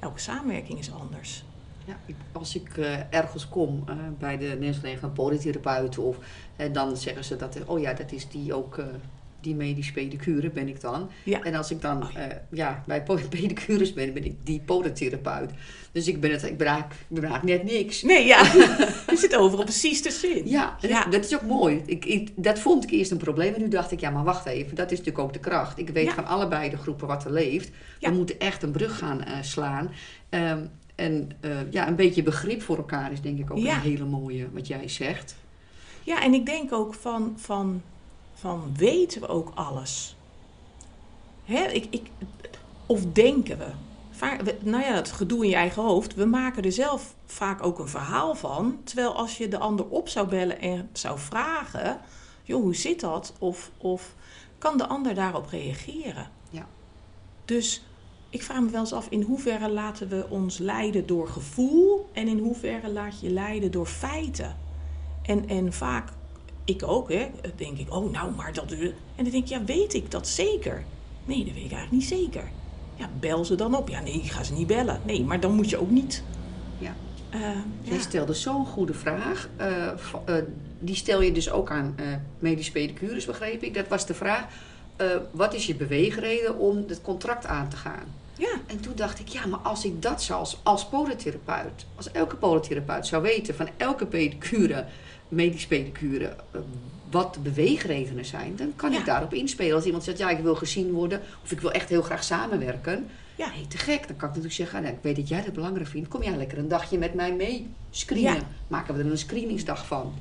elke 0.00 0.18
samenwerking 0.20 0.78
is 0.78 0.92
anders. 0.92 1.44
Ja, 1.86 1.96
ik- 2.06 2.14
als 2.32 2.54
ik 2.54 2.76
eh, 2.78 2.94
ergens 3.10 3.48
kom 3.48 3.82
eh, 3.88 3.94
bij 4.18 4.36
de 4.38 4.44
Nederlandse 4.44 4.80
Vereniging 4.80 5.00
van 5.00 5.12
Polytherapeuten, 5.12 6.02
of 6.02 6.16
eh, 6.56 6.72
dan 6.72 6.96
zeggen 6.96 7.24
ze 7.24 7.36
dat, 7.36 7.58
oh 7.66 7.80
ja, 7.80 7.92
dat 7.92 8.12
is 8.12 8.28
die 8.28 8.54
ook, 8.54 8.80
die 9.40 9.54
medisch 9.54 9.92
pedicure 9.92 10.50
ben 10.50 10.68
ik 10.68 10.80
dan. 10.80 11.10
Ja. 11.24 11.42
En 11.42 11.54
als 11.54 11.70
ik 11.70 11.80
dan 11.80 12.02
Oh, 12.02 12.08
ja. 12.12 12.42
ja, 12.50 12.82
bij 12.86 13.02
pedicures 13.30 13.92
ben, 13.92 14.12
ben 14.12 14.24
ik 14.24 14.34
die 14.42 14.60
podotherapeut. 14.64 15.50
Dus 15.92 16.08
ik 16.08 16.20
ben, 16.20 16.30
het, 16.30 16.42
ik 16.44 16.56
ben, 16.58 16.66
eigenlijk, 16.66 17.00
ik 17.08 17.20
ben 17.20 17.30
eigenlijk 17.30 17.62
net 17.64 17.72
niks. 17.72 18.02
Nee, 18.02 18.26
ja. 18.26 18.42
Je 19.10 19.16
zit 19.16 19.36
overal 19.36 19.64
precies 19.64 20.02
tussenin. 20.02 20.48
Ja, 20.48 20.76
Ja. 20.80 21.04
dat 21.04 21.24
is 21.24 21.34
ook 21.34 21.42
mooi. 21.42 21.82
Ik, 21.86 22.04
ik, 22.04 22.30
dat 22.36 22.58
vond 22.58 22.84
ik 22.84 22.90
eerst 22.90 23.10
een 23.10 23.16
probleem. 23.16 23.54
En 23.54 23.60
nu 23.60 23.68
dacht 23.68 23.92
ik, 23.92 24.00
ja, 24.00 24.10
maar 24.10 24.24
wacht 24.24 24.46
even. 24.46 24.76
Dat 24.76 24.90
is 24.90 24.98
natuurlijk 24.98 25.24
ook 25.24 25.32
de 25.32 25.38
kracht. 25.38 25.78
Ik 25.78 25.88
weet 25.88 26.12
van 26.12 26.26
allebei 26.26 26.70
de 26.70 26.76
groepen 26.76 27.06
wat 27.06 27.24
er 27.24 27.32
leeft. 27.32 27.70
We 28.00 28.10
moeten 28.10 28.38
echt 28.40 28.62
een 28.62 28.70
brug 28.70 28.98
gaan 28.98 29.20
slaan. 29.42 29.90
Ehm, 30.28 30.64
en 30.96 31.30
eh, 31.40 31.72
ja, 31.72 31.88
een 31.88 31.96
beetje 31.96 32.22
begrip 32.22 32.62
voor 32.62 32.76
elkaar 32.76 33.12
is 33.12 33.20
denk 33.20 33.38
ik 33.38 33.50
ook 33.50 33.58
Ja. 33.58 33.74
een 33.74 33.80
hele 33.80 34.04
mooie, 34.04 34.50
wat 34.52 34.66
jij 34.66 34.88
zegt. 34.88 35.36
Ja, 36.02 36.22
en 36.22 36.34
ik 36.34 36.46
denk 36.46 36.72
ook 36.72 36.94
van, 36.94 37.34
van, 37.36 37.82
van 38.34 38.74
weten 38.76 39.20
we 39.20 39.28
ook 39.28 39.52
alles? 39.54 40.16
Hè, 41.44 41.64
ik, 41.64 41.86
ik, 41.90 42.10
of 42.86 43.04
denken 43.12 43.58
we? 43.58 43.66
Vaak, 44.10 44.40
we- 44.40 44.56
nou 44.60 44.84
ja, 44.84 44.94
het 44.94 45.12
gedoe 45.12 45.44
in 45.44 45.50
je 45.50 45.56
eigen 45.56 45.82
hoofd. 45.82 46.14
We 46.14 46.24
maken 46.24 46.62
er 46.64 46.72
zelf 46.72 47.14
vaak 47.26 47.62
ook 47.64 47.78
een 47.78 47.88
verhaal 47.88 48.34
van. 48.34 48.78
Terwijl 48.84 49.14
als 49.14 49.38
je 49.38 49.48
de 49.48 49.58
ander 49.58 49.86
op 49.88 50.08
zou 50.08 50.28
bellen 50.28 50.60
en 50.60 50.88
zou 50.92 51.18
vragen... 51.18 52.00
joh, 52.42 52.62
hoe 52.62 52.74
zit 52.74 53.00
dat? 53.00 53.32
Of, 53.38 53.70
of 53.76 54.14
kan 54.58 54.78
de 54.78 54.86
ander 54.86 55.14
daarop 55.14 55.46
reageren? 55.50 56.30
Ja. 56.50 56.66
Dus 57.44 57.85
ik 58.36 58.42
vraag 58.42 58.60
me 58.60 58.70
wel 58.70 58.80
eens 58.80 58.92
af... 58.92 59.06
in 59.10 59.22
hoeverre 59.22 59.70
laten 59.70 60.08
we 60.08 60.26
ons 60.28 60.58
leiden 60.58 61.06
door 61.06 61.28
gevoel... 61.28 62.08
en 62.12 62.28
in 62.28 62.38
hoeverre 62.38 62.90
laat 62.90 63.20
je 63.20 63.30
leiden 63.30 63.70
door 63.70 63.86
feiten? 63.86 64.56
En, 65.22 65.48
en 65.48 65.72
vaak, 65.72 66.08
ik 66.64 66.82
ook, 66.82 67.12
hè, 67.12 67.30
denk 67.56 67.78
ik, 67.78 67.94
oh 67.94 68.12
nou, 68.12 68.34
maar 68.34 68.52
dat... 68.52 68.72
En 68.72 68.94
dan 69.16 69.30
denk 69.30 69.44
ik, 69.44 69.46
ja, 69.46 69.64
weet 69.64 69.94
ik 69.94 70.10
dat 70.10 70.28
zeker? 70.28 70.84
Nee, 71.24 71.44
dat 71.44 71.54
weet 71.54 71.64
ik 71.64 71.72
eigenlijk 71.72 71.90
niet 71.90 72.04
zeker. 72.04 72.50
Ja, 72.96 73.10
bel 73.20 73.44
ze 73.44 73.54
dan 73.54 73.74
op. 73.74 73.88
Ja, 73.88 74.00
nee, 74.00 74.14
ik 74.14 74.30
ga 74.30 74.42
ze 74.42 74.52
niet 74.52 74.66
bellen. 74.66 75.00
Nee, 75.04 75.24
maar 75.24 75.40
dan 75.40 75.54
moet 75.54 75.70
je 75.70 75.80
ook 75.80 75.90
niet. 75.90 76.22
Ja. 76.78 76.94
Eh, 77.30 77.40
Jij 77.82 77.96
ja. 77.96 78.00
stelde 78.00 78.34
zo'n 78.34 78.66
goede 78.66 78.94
vraag. 78.94 79.48
Eh, 79.56 79.86
eh, 79.86 80.44
die 80.78 80.94
stel 80.94 81.22
je 81.22 81.32
dus 81.32 81.50
ook 81.50 81.70
aan 81.70 81.94
medisch 82.38 82.70
pedicures, 82.70 83.24
begreep 83.24 83.62
ik. 83.62 83.74
Dat 83.74 83.88
was 83.88 84.06
de 84.06 84.14
vraag. 84.14 84.44
wat 85.30 85.54
is 85.54 85.66
je 85.66 85.74
beweegreden 85.74 86.58
om 86.58 86.84
het 86.88 87.00
contract 87.02 87.46
aan 87.46 87.68
te 87.68 87.76
gaan? 87.76 88.14
Ja, 88.38 88.48
En 88.66 88.80
toen 88.80 88.92
dacht 88.96 89.18
ik, 89.18 89.28
ja, 89.28 89.46
maar 89.46 89.58
als 89.58 89.84
ik 89.84 90.02
dat 90.02 90.22
zou 90.22 90.38
als, 90.40 90.58
als 90.62 90.86
podotherapeut, 90.88 91.86
als 91.96 92.10
elke 92.10 92.36
podotherapeut 92.36 93.06
zou 93.06 93.22
weten 93.22 93.54
van 93.54 93.68
elke 93.76 94.06
pedicure, 94.06 94.84
medisch 95.28 95.66
pedicure, 95.66 96.36
eh, 96.50 96.60
wat 97.10 97.34
de 97.34 97.40
beweegredenen 97.40 98.24
zijn, 98.24 98.56
dan 98.56 98.72
kan 98.76 98.92
Ja. 98.92 98.98
ik 98.98 99.04
daarop 99.04 99.34
inspelen. 99.34 99.74
Als 99.74 99.84
iemand 99.84 100.04
zegt, 100.04 100.18
ja, 100.18 100.30
ik 100.30 100.38
wil 100.38 100.54
gezien 100.54 100.92
worden 100.92 101.20
of 101.44 101.50
ik 101.50 101.60
wil 101.60 101.72
echt 101.72 101.88
heel 101.88 102.02
graag 102.02 102.24
samenwerken, 102.24 103.06
ja. 103.36 103.50
hey, 103.50 103.64
te 103.68 103.78
gek. 103.78 103.98
Dan 103.98 104.06
kan 104.06 104.28
ik 104.28 104.34
natuurlijk 104.34 104.52
zeggen, 104.54 104.82
nou, 104.82 104.94
ik 104.94 105.00
weet 105.02 105.16
dat 105.16 105.28
jij 105.28 105.42
dat 105.44 105.52
belangrijk 105.52 105.88
vindt. 105.88 106.08
Kom 106.08 106.22
jij 106.22 106.36
lekker 106.36 106.58
een 106.58 106.68
dagje 106.68 106.98
met 106.98 107.14
mij 107.14 107.32
mee 107.34 107.70
screenen. 107.90 108.34
Ja. 108.34 108.40
Maken 108.68 108.94
we 108.94 109.02
er 109.02 109.10
een 109.10 109.18
screeningsdag 109.18 109.86
van. 109.86 110.14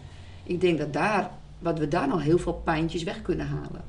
Ik 0.44 0.62
denk 0.62 0.78
dat 0.78 0.94
daar, 0.94 1.32
wat 1.60 1.80
we 1.80 1.88
daar 1.88 2.08
nog 2.08 2.22
heel 2.24 2.38
veel 2.38 2.62
pijntjes 2.64 3.04
weg 3.04 3.22
kunnen 3.22 3.48
halen. 3.48 3.84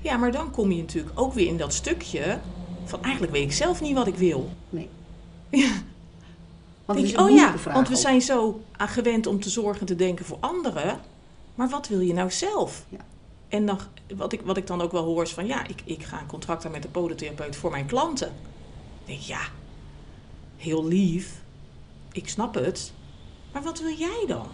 Ja, 0.00 0.16
maar 0.16 0.32
dan 0.32 0.50
kom 0.50 0.72
je 0.72 0.80
natuurlijk 0.80 1.20
ook 1.20 1.32
weer 1.34 1.46
in 1.46 1.56
dat 1.56 1.74
stukje 1.74 2.38
van 2.84 3.02
eigenlijk 3.02 3.32
weet 3.32 3.42
ik 3.44 3.52
zelf 3.52 3.80
niet 3.80 3.94
wat 3.94 4.06
ik 4.06 4.14
wil. 4.14 4.50
Nee. 4.70 4.88
Ja. 5.50 5.72
Want 6.84 6.98
Denk 6.98 7.10
je, 7.10 7.18
oh 7.18 7.30
ja, 7.30 7.54
want 7.72 7.88
we 7.88 7.94
ook. 7.94 8.00
zijn 8.00 8.20
zo 8.20 8.60
aan 8.76 8.88
gewend 8.88 9.26
om 9.26 9.40
te 9.40 9.50
zorgen 9.50 9.80
en 9.80 9.86
te 9.86 9.96
denken 9.96 10.24
voor 10.24 10.36
anderen. 10.40 11.00
Maar 11.54 11.68
wat 11.68 11.88
wil 11.88 12.00
je 12.00 12.12
nou 12.12 12.30
zelf? 12.30 12.84
Ja. 12.88 12.98
En 13.48 13.66
dan, 13.66 13.78
wat, 14.16 14.32
ik, 14.32 14.40
wat 14.40 14.56
ik 14.56 14.66
dan 14.66 14.80
ook 14.80 14.92
wel 14.92 15.04
hoor 15.04 15.22
is 15.22 15.32
van 15.32 15.46
ja, 15.46 15.66
ik, 15.66 15.82
ik 15.84 16.02
ga 16.02 16.20
een 16.20 16.26
contract 16.26 16.64
aan 16.64 16.70
met 16.70 16.82
de 16.82 16.88
podotherapeut 16.88 17.56
voor 17.56 17.70
mijn 17.70 17.86
klanten. 17.86 18.26
Dan 18.26 19.06
denk 19.06 19.20
ik, 19.20 19.26
ja, 19.26 19.40
heel 20.56 20.86
lief. 20.86 21.42
Ik 22.12 22.28
snap 22.28 22.54
het. 22.54 22.92
Maar 23.52 23.62
wat 23.62 23.80
wil 23.80 23.94
jij 23.94 24.24
dan? 24.26 24.46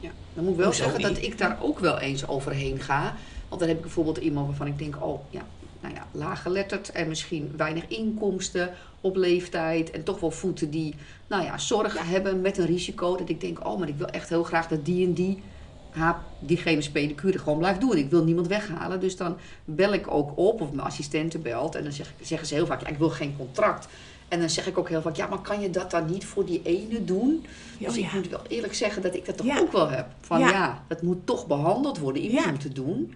Ja, 0.00 0.10
dan 0.34 0.44
moet 0.44 0.52
ik 0.52 0.58
wel 0.58 0.66
Hoezo 0.66 0.82
zeggen 0.82 1.00
dat 1.00 1.22
ik 1.22 1.38
daar 1.38 1.58
ook 1.62 1.78
wel 1.78 1.98
eens 1.98 2.28
overheen 2.28 2.80
ga. 2.80 3.14
Want 3.48 3.60
dan 3.60 3.68
heb 3.68 3.76
ik 3.76 3.84
bijvoorbeeld 3.84 4.16
iemand 4.18 4.46
waarvan 4.46 4.66
ik 4.66 4.78
denk, 4.78 4.96
oh 5.00 5.20
ja, 5.30 5.42
nou 5.84 5.96
ja, 5.96 6.06
laaggeletterd 6.12 6.88
en 6.92 7.08
misschien 7.08 7.52
weinig 7.56 7.88
inkomsten 7.88 8.70
op 9.00 9.16
leeftijd. 9.16 9.90
En 9.90 10.04
toch 10.04 10.20
wel 10.20 10.30
voeten 10.30 10.70
die, 10.70 10.94
nou 11.26 11.44
ja, 11.44 11.58
zorg 11.58 12.08
hebben 12.08 12.40
met 12.40 12.58
een 12.58 12.66
risico. 12.66 13.16
Dat 13.16 13.28
ik 13.28 13.40
denk, 13.40 13.66
oh, 13.66 13.78
maar 13.78 13.88
ik 13.88 13.96
wil 13.96 14.06
echt 14.06 14.28
heel 14.28 14.42
graag 14.44 14.68
dat 14.68 14.84
die 14.84 15.06
en 15.06 15.12
die, 15.12 15.42
haar, 15.90 16.22
diegene 16.38 16.90
pedicure 16.90 17.38
gewoon 17.38 17.58
blijft 17.58 17.80
doen. 17.80 17.96
Ik 17.96 18.10
wil 18.10 18.24
niemand 18.24 18.46
weghalen. 18.46 19.00
Dus 19.00 19.16
dan 19.16 19.36
bel 19.64 19.92
ik 19.92 20.10
ook 20.10 20.38
op, 20.38 20.60
of 20.60 20.72
mijn 20.72 20.86
assistente 20.86 21.38
belt. 21.38 21.74
En 21.74 21.82
dan 21.82 21.92
zeg, 21.92 22.12
zeggen 22.20 22.48
ze 22.48 22.54
heel 22.54 22.66
vaak, 22.66 22.80
ja, 22.80 22.86
ik 22.88 22.98
wil 22.98 23.10
geen 23.10 23.36
contract. 23.36 23.88
En 24.28 24.40
dan 24.40 24.50
zeg 24.50 24.66
ik 24.66 24.78
ook 24.78 24.88
heel 24.88 25.02
vaak, 25.02 25.16
ja, 25.16 25.26
maar 25.26 25.40
kan 25.40 25.60
je 25.60 25.70
dat 25.70 25.90
dan 25.90 26.10
niet 26.10 26.24
voor 26.24 26.44
die 26.44 26.60
ene 26.64 27.04
doen? 27.04 27.46
Ja, 27.78 27.86
dus 27.88 27.98
oh 27.98 28.04
ik 28.04 28.12
moet 28.12 28.28
wel 28.28 28.42
eerlijk 28.48 28.74
zeggen 28.74 29.02
dat 29.02 29.14
ik 29.14 29.24
dat 29.26 29.36
toch 29.36 29.46
Ja. 29.46 29.58
ook 29.58 29.72
wel 29.72 29.88
heb. 29.88 30.06
Van 30.20 30.38
Ja. 30.38 30.84
het 30.88 31.02
moet 31.02 31.26
toch 31.26 31.46
behandeld 31.46 31.98
worden. 31.98 32.22
Iemand 32.22 32.50
moet 32.50 32.62
het 32.62 32.74
doen. 32.74 33.14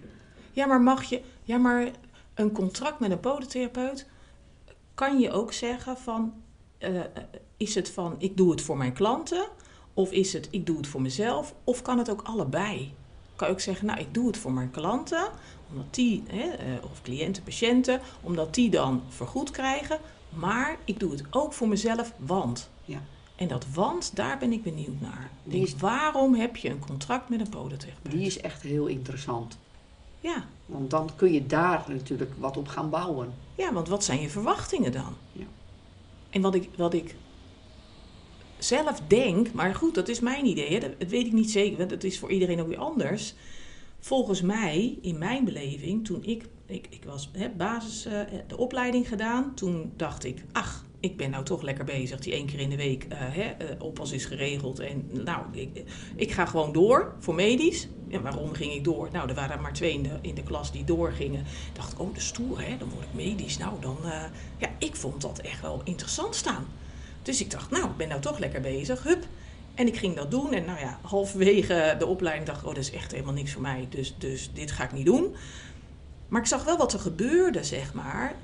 Ja, 0.51 0.65
maar 0.65 0.81
mag 0.81 1.03
je... 1.03 1.21
Ja, 1.43 1.57
maar 1.57 1.87
een 2.39 2.51
contract 2.51 2.99
met 2.99 3.11
een 3.11 3.19
podotherapeut... 3.19 4.07
kan 4.93 5.19
je 5.19 5.31
ook 5.31 5.53
zeggen 5.53 5.97
van... 5.97 6.33
eh, 6.77 6.99
is 7.57 7.75
het 7.75 7.89
van, 7.89 8.15
ik 8.17 8.37
doe 8.37 8.51
het 8.51 8.61
voor 8.61 8.77
mijn 8.77 8.93
klanten... 8.93 9.47
of 9.93 10.11
is 10.11 10.33
het, 10.33 10.47
ik 10.51 10.65
doe 10.65 10.77
het 10.77 10.87
voor 10.87 11.01
mezelf... 11.01 11.53
of 11.63 11.81
kan 11.81 11.97
het 11.97 12.09
ook 12.09 12.21
allebei? 12.21 12.93
Kan 13.35 13.47
je 13.47 13.53
ook 13.53 13.59
zeggen, 13.59 13.85
nou, 13.85 13.99
ik 13.99 14.13
doe 14.13 14.27
het 14.27 14.37
voor 14.37 14.51
mijn 14.51 14.71
klanten... 14.71 15.27
omdat 15.71 15.93
die, 15.95 16.23
hè, 16.27 16.49
eh, 16.49 16.83
of 16.91 17.01
cliënten, 17.01 17.43
patiënten... 17.43 18.01
omdat 18.21 18.53
die 18.53 18.69
dan 18.69 19.01
vergoed 19.09 19.51
krijgen... 19.51 19.99
maar 20.29 20.77
ik 20.85 20.99
doe 20.99 21.11
het 21.11 21.23
ook 21.29 21.53
voor 21.53 21.67
mezelf, 21.67 22.13
want... 22.17 22.69
Ja. 22.85 23.01
En 23.35 23.47
dat 23.47 23.65
want, 23.73 24.15
daar 24.15 24.37
ben 24.37 24.51
ik 24.51 24.63
benieuwd 24.63 25.01
naar. 25.01 25.29
Ik 25.43 25.51
Denk, 25.51 25.65
is- 25.65 25.75
waarom 25.75 26.35
heb 26.35 26.55
je 26.55 26.69
een 26.69 26.79
contract 26.79 27.29
met 27.29 27.39
een 27.39 27.49
podotherapeut? 27.49 28.11
Die 28.11 28.25
is 28.25 28.41
echt 28.41 28.61
heel 28.61 28.85
interessant. 28.87 29.57
Ja. 30.19 30.45
Want 30.65 30.89
dan 30.89 31.09
kun 31.15 31.33
je 31.33 31.45
daar 31.45 31.85
natuurlijk 31.87 32.31
wat 32.37 32.57
op 32.57 32.67
gaan 32.67 32.89
bouwen. 32.89 33.33
ja, 33.55 33.73
want 33.73 33.87
wat 33.87 34.03
zijn 34.03 34.21
je 34.21 34.29
verwachtingen 34.29 34.91
dan? 34.91 35.15
Ja. 35.31 35.45
En 36.29 36.41
wat 36.41 36.55
ik, 36.55 36.69
wat 36.75 36.93
ik 36.93 37.15
zelf 38.57 39.01
denk, 39.07 39.53
maar 39.53 39.75
goed, 39.75 39.95
dat 39.95 40.07
is 40.07 40.19
mijn 40.19 40.45
idee, 40.45 40.73
hè, 40.73 40.79
dat, 40.79 40.99
dat 40.99 41.09
weet 41.09 41.25
ik 41.25 41.33
niet 41.33 41.51
zeker, 41.51 41.77
want 41.77 41.91
het 41.91 42.03
is 42.03 42.19
voor 42.19 42.31
iedereen 42.31 42.61
ook 42.61 42.67
weer 42.67 42.77
anders. 42.77 43.33
Volgens 43.99 44.41
mij, 44.41 44.97
in 45.01 45.17
mijn 45.17 45.45
beleving, 45.45 46.05
toen 46.05 46.23
ik, 46.23 46.45
ik, 46.65 46.87
ik 46.89 47.03
was 47.03 47.29
hè, 47.33 47.49
basis, 47.49 48.05
eh, 48.05 48.21
de 48.47 48.57
opleiding 48.57 49.07
gedaan, 49.07 49.53
toen 49.55 49.91
dacht 49.95 50.23
ik, 50.23 50.43
ach, 50.51 50.85
ik 50.99 51.17
ben 51.17 51.29
nou 51.29 51.43
toch 51.43 51.61
lekker 51.61 51.85
bezig. 51.85 52.19
Die 52.19 52.33
één 52.33 52.45
keer 52.45 52.59
in 52.59 52.69
de 52.69 52.75
week 52.75 53.03
eh, 53.03 53.17
hè, 53.19 53.43
eh, 53.43 53.81
oppas 53.83 54.11
is 54.11 54.25
geregeld. 54.25 54.79
En 54.79 55.09
nou, 55.11 55.45
ik, 55.51 55.83
ik 56.15 56.31
ga 56.31 56.45
gewoon 56.45 56.71
door 56.71 57.15
voor 57.19 57.35
medisch. 57.35 57.87
En 58.09 58.21
waarom 58.21 58.53
ging 58.53 58.73
ik 58.73 58.83
door? 58.83 59.09
Nou, 59.11 59.29
er 59.29 59.35
waren 59.35 59.61
maar 59.61 59.73
twee 59.73 59.93
in 59.93 60.03
de, 60.03 60.17
in 60.21 60.35
de 60.35 60.43
klas 60.43 60.71
die 60.71 60.83
doorgingen. 60.83 61.39
Ik 61.39 61.75
dacht, 61.75 61.97
oh, 61.97 62.13
de 62.13 62.19
stoer, 62.19 62.61
hè, 62.61 62.77
dan 62.77 62.89
word 62.89 63.03
ik 63.03 63.13
medisch. 63.13 63.57
Nou, 63.57 63.73
dan, 63.79 63.97
eh, 64.03 64.23
ja, 64.57 64.69
ik 64.77 64.95
vond 64.95 65.21
dat 65.21 65.39
echt 65.39 65.61
wel 65.61 65.81
interessant 65.83 66.35
staan. 66.35 66.65
Dus 67.21 67.41
ik 67.41 67.51
dacht, 67.51 67.71
nou, 67.71 67.85
ik 67.85 67.97
ben 67.97 68.07
nou 68.07 68.21
toch 68.21 68.39
lekker 68.39 68.61
bezig. 68.61 69.03
Hup. 69.03 69.25
En 69.73 69.87
ik 69.87 69.97
ging 69.97 70.15
dat 70.15 70.31
doen. 70.31 70.53
En 70.53 70.65
nou 70.65 70.79
ja, 70.79 70.99
halverwege 71.01 71.95
de 71.99 72.05
opleiding 72.05 72.47
dacht 72.47 72.61
ik, 72.61 72.67
oh, 72.67 72.73
dat 72.73 72.83
is 72.83 72.91
echt 72.91 73.11
helemaal 73.11 73.33
niks 73.33 73.51
voor 73.51 73.61
mij. 73.61 73.87
Dus, 73.89 74.15
dus 74.17 74.49
dit 74.53 74.71
ga 74.71 74.83
ik 74.83 74.91
niet 74.91 75.05
doen. 75.05 75.35
Maar 76.27 76.41
ik 76.41 76.47
zag 76.47 76.63
wel 76.63 76.77
wat 76.77 76.93
er 76.93 76.99
gebeurde, 76.99 77.63
zeg 77.63 77.93
maar. 77.93 78.35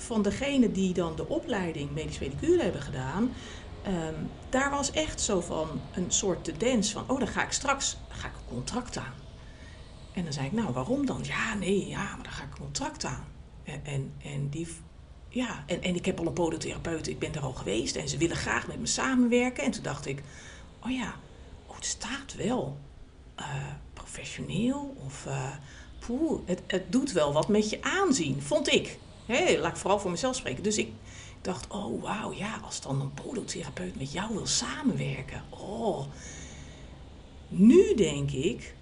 Van 0.00 0.22
degene 0.22 0.72
die 0.72 0.94
dan 0.94 1.16
de 1.16 1.28
opleiding 1.28 1.90
medisch 1.90 2.18
pedicure 2.18 2.62
hebben 2.62 2.82
gedaan. 2.82 3.32
ehm, 3.82 4.14
daar 4.48 4.70
was 4.70 4.90
echt 4.90 5.20
zo 5.20 5.40
van 5.40 5.68
een 5.94 6.10
soort 6.10 6.44
tendens 6.44 6.92
van, 6.92 7.04
oh, 7.06 7.18
dan 7.18 7.28
ga 7.28 7.42
ik 7.44 7.52
straks 7.52 7.96
ga 8.08 8.26
ik 8.28 8.34
een 8.34 8.54
contract 8.54 8.96
aan. 8.96 9.14
En 10.12 10.24
dan 10.24 10.32
zei 10.32 10.46
ik, 10.46 10.52
nou, 10.52 10.72
waarom 10.72 11.06
dan? 11.06 11.20
Ja, 11.22 11.54
nee, 11.54 11.88
ja, 11.88 12.02
maar 12.02 12.22
dan 12.22 12.32
ga 12.32 12.42
ik 12.42 12.50
een 12.50 12.58
contract 12.58 13.04
aan. 13.04 13.24
En, 13.64 14.12
en, 14.22 14.48
die, 14.48 14.68
ja, 15.28 15.64
en, 15.66 15.82
en 15.82 15.94
ik 15.94 16.04
heb 16.04 16.18
al 16.18 16.26
een 16.26 16.32
podotherapeut, 16.32 17.08
ik 17.08 17.18
ben 17.18 17.34
er 17.34 17.40
al 17.40 17.52
geweest 17.52 17.96
en 17.96 18.08
ze 18.08 18.16
willen 18.16 18.36
graag 18.36 18.66
met 18.66 18.78
me 18.80 18.86
samenwerken. 18.86 19.64
En 19.64 19.70
toen 19.70 19.82
dacht 19.82 20.06
ik, 20.06 20.22
oh 20.84 20.90
ja, 20.90 21.14
oh, 21.66 21.74
het 21.74 21.84
staat 21.84 22.34
wel 22.36 22.78
eh, 23.34 23.46
professioneel 23.92 24.96
of 25.04 25.26
eh, 25.26 25.48
poeh, 25.98 26.40
het, 26.46 26.62
het 26.66 26.92
doet 26.92 27.12
wel 27.12 27.32
wat 27.32 27.48
met 27.48 27.70
je 27.70 27.82
aanzien, 27.82 28.42
vond 28.42 28.72
ik. 28.72 28.98
Hé, 29.30 29.58
laat 29.58 29.70
ik 29.70 29.76
vooral 29.76 29.98
voor 29.98 30.10
mezelf 30.10 30.36
spreken. 30.36 30.62
Dus 30.62 30.78
ik 30.78 30.88
dacht, 31.42 31.66
oh 31.68 32.02
wauw, 32.02 32.32
ja, 32.32 32.60
als 32.64 32.80
dan 32.80 33.00
een 33.00 33.14
podotherapeut 33.14 33.98
met 33.98 34.12
jou 34.12 34.34
wil 34.34 34.46
samenwerken. 34.46 35.42
Oh, 35.48 36.06
nu 37.48 37.94
denk 37.94 38.30
ik, 38.30 38.74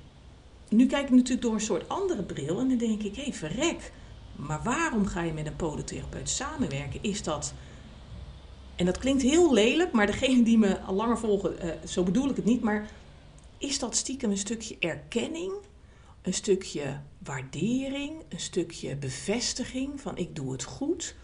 nu 0.69 0.87
kijk 0.87 1.05
ik 1.05 1.11
natuurlijk 1.11 1.43
door 1.43 1.55
een 1.55 1.61
soort 1.61 1.89
andere 1.89 2.23
bril 2.23 2.59
en 2.59 2.69
dan 2.69 2.79
denk 2.79 3.03
ik, 3.03 3.17
hé, 3.17 3.23
hey, 3.23 3.33
verrek. 3.33 3.93
Maar 4.37 4.63
waarom 4.63 5.07
ga 5.07 5.23
je 5.23 5.33
met 5.33 5.47
een 5.47 5.57
podotherapeut 5.57 6.29
samenwerken? 6.29 7.03
Is 7.03 7.23
dat, 7.23 7.55
en 8.77 8.87
dat 8.87 8.99
klinkt 8.99 9.23
heel 9.23 9.53
lelijk, 9.53 9.93
maar 9.93 10.07
degene 10.07 10.43
die 10.43 10.59
me 10.59 10.81
al 10.81 10.95
langer 10.95 11.19
volgen, 11.19 11.61
eh, 11.61 11.89
zo 11.89 12.03
bedoel 12.03 12.29
ik 12.31 12.37
het 12.37 12.45
niet, 12.45 12.63
maar 12.63 12.91
is 13.59 13.79
dat 13.79 13.97
stiekem 13.97 14.31
een 14.31 14.39
stukje 14.39 14.77
erkenning, 14.79 15.53
een 16.23 16.35
stukje 16.35 17.01
waardering, 17.19 18.23
een 18.29 18.41
stukje 18.41 18.97
bevestiging 18.97 20.01
van 20.01 20.17
ik 20.17 20.37
doe 20.37 20.53
het 20.53 20.65
goed? 20.65 21.15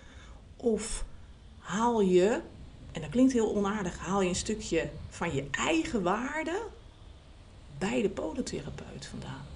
Of 0.56 1.04
haal 1.58 2.00
je, 2.00 2.40
en 2.92 3.00
dat 3.00 3.10
klinkt 3.10 3.32
heel 3.32 3.54
onaardig, 3.54 3.98
haal 3.98 4.20
je 4.22 4.28
een 4.28 4.34
stukje 4.34 4.90
van 5.08 5.34
je 5.34 5.46
eigen 5.50 6.02
waarde 6.02 6.62
bij 7.78 8.02
de 8.02 8.10
podotherapeut 8.10 9.06
vandaan? 9.06 9.46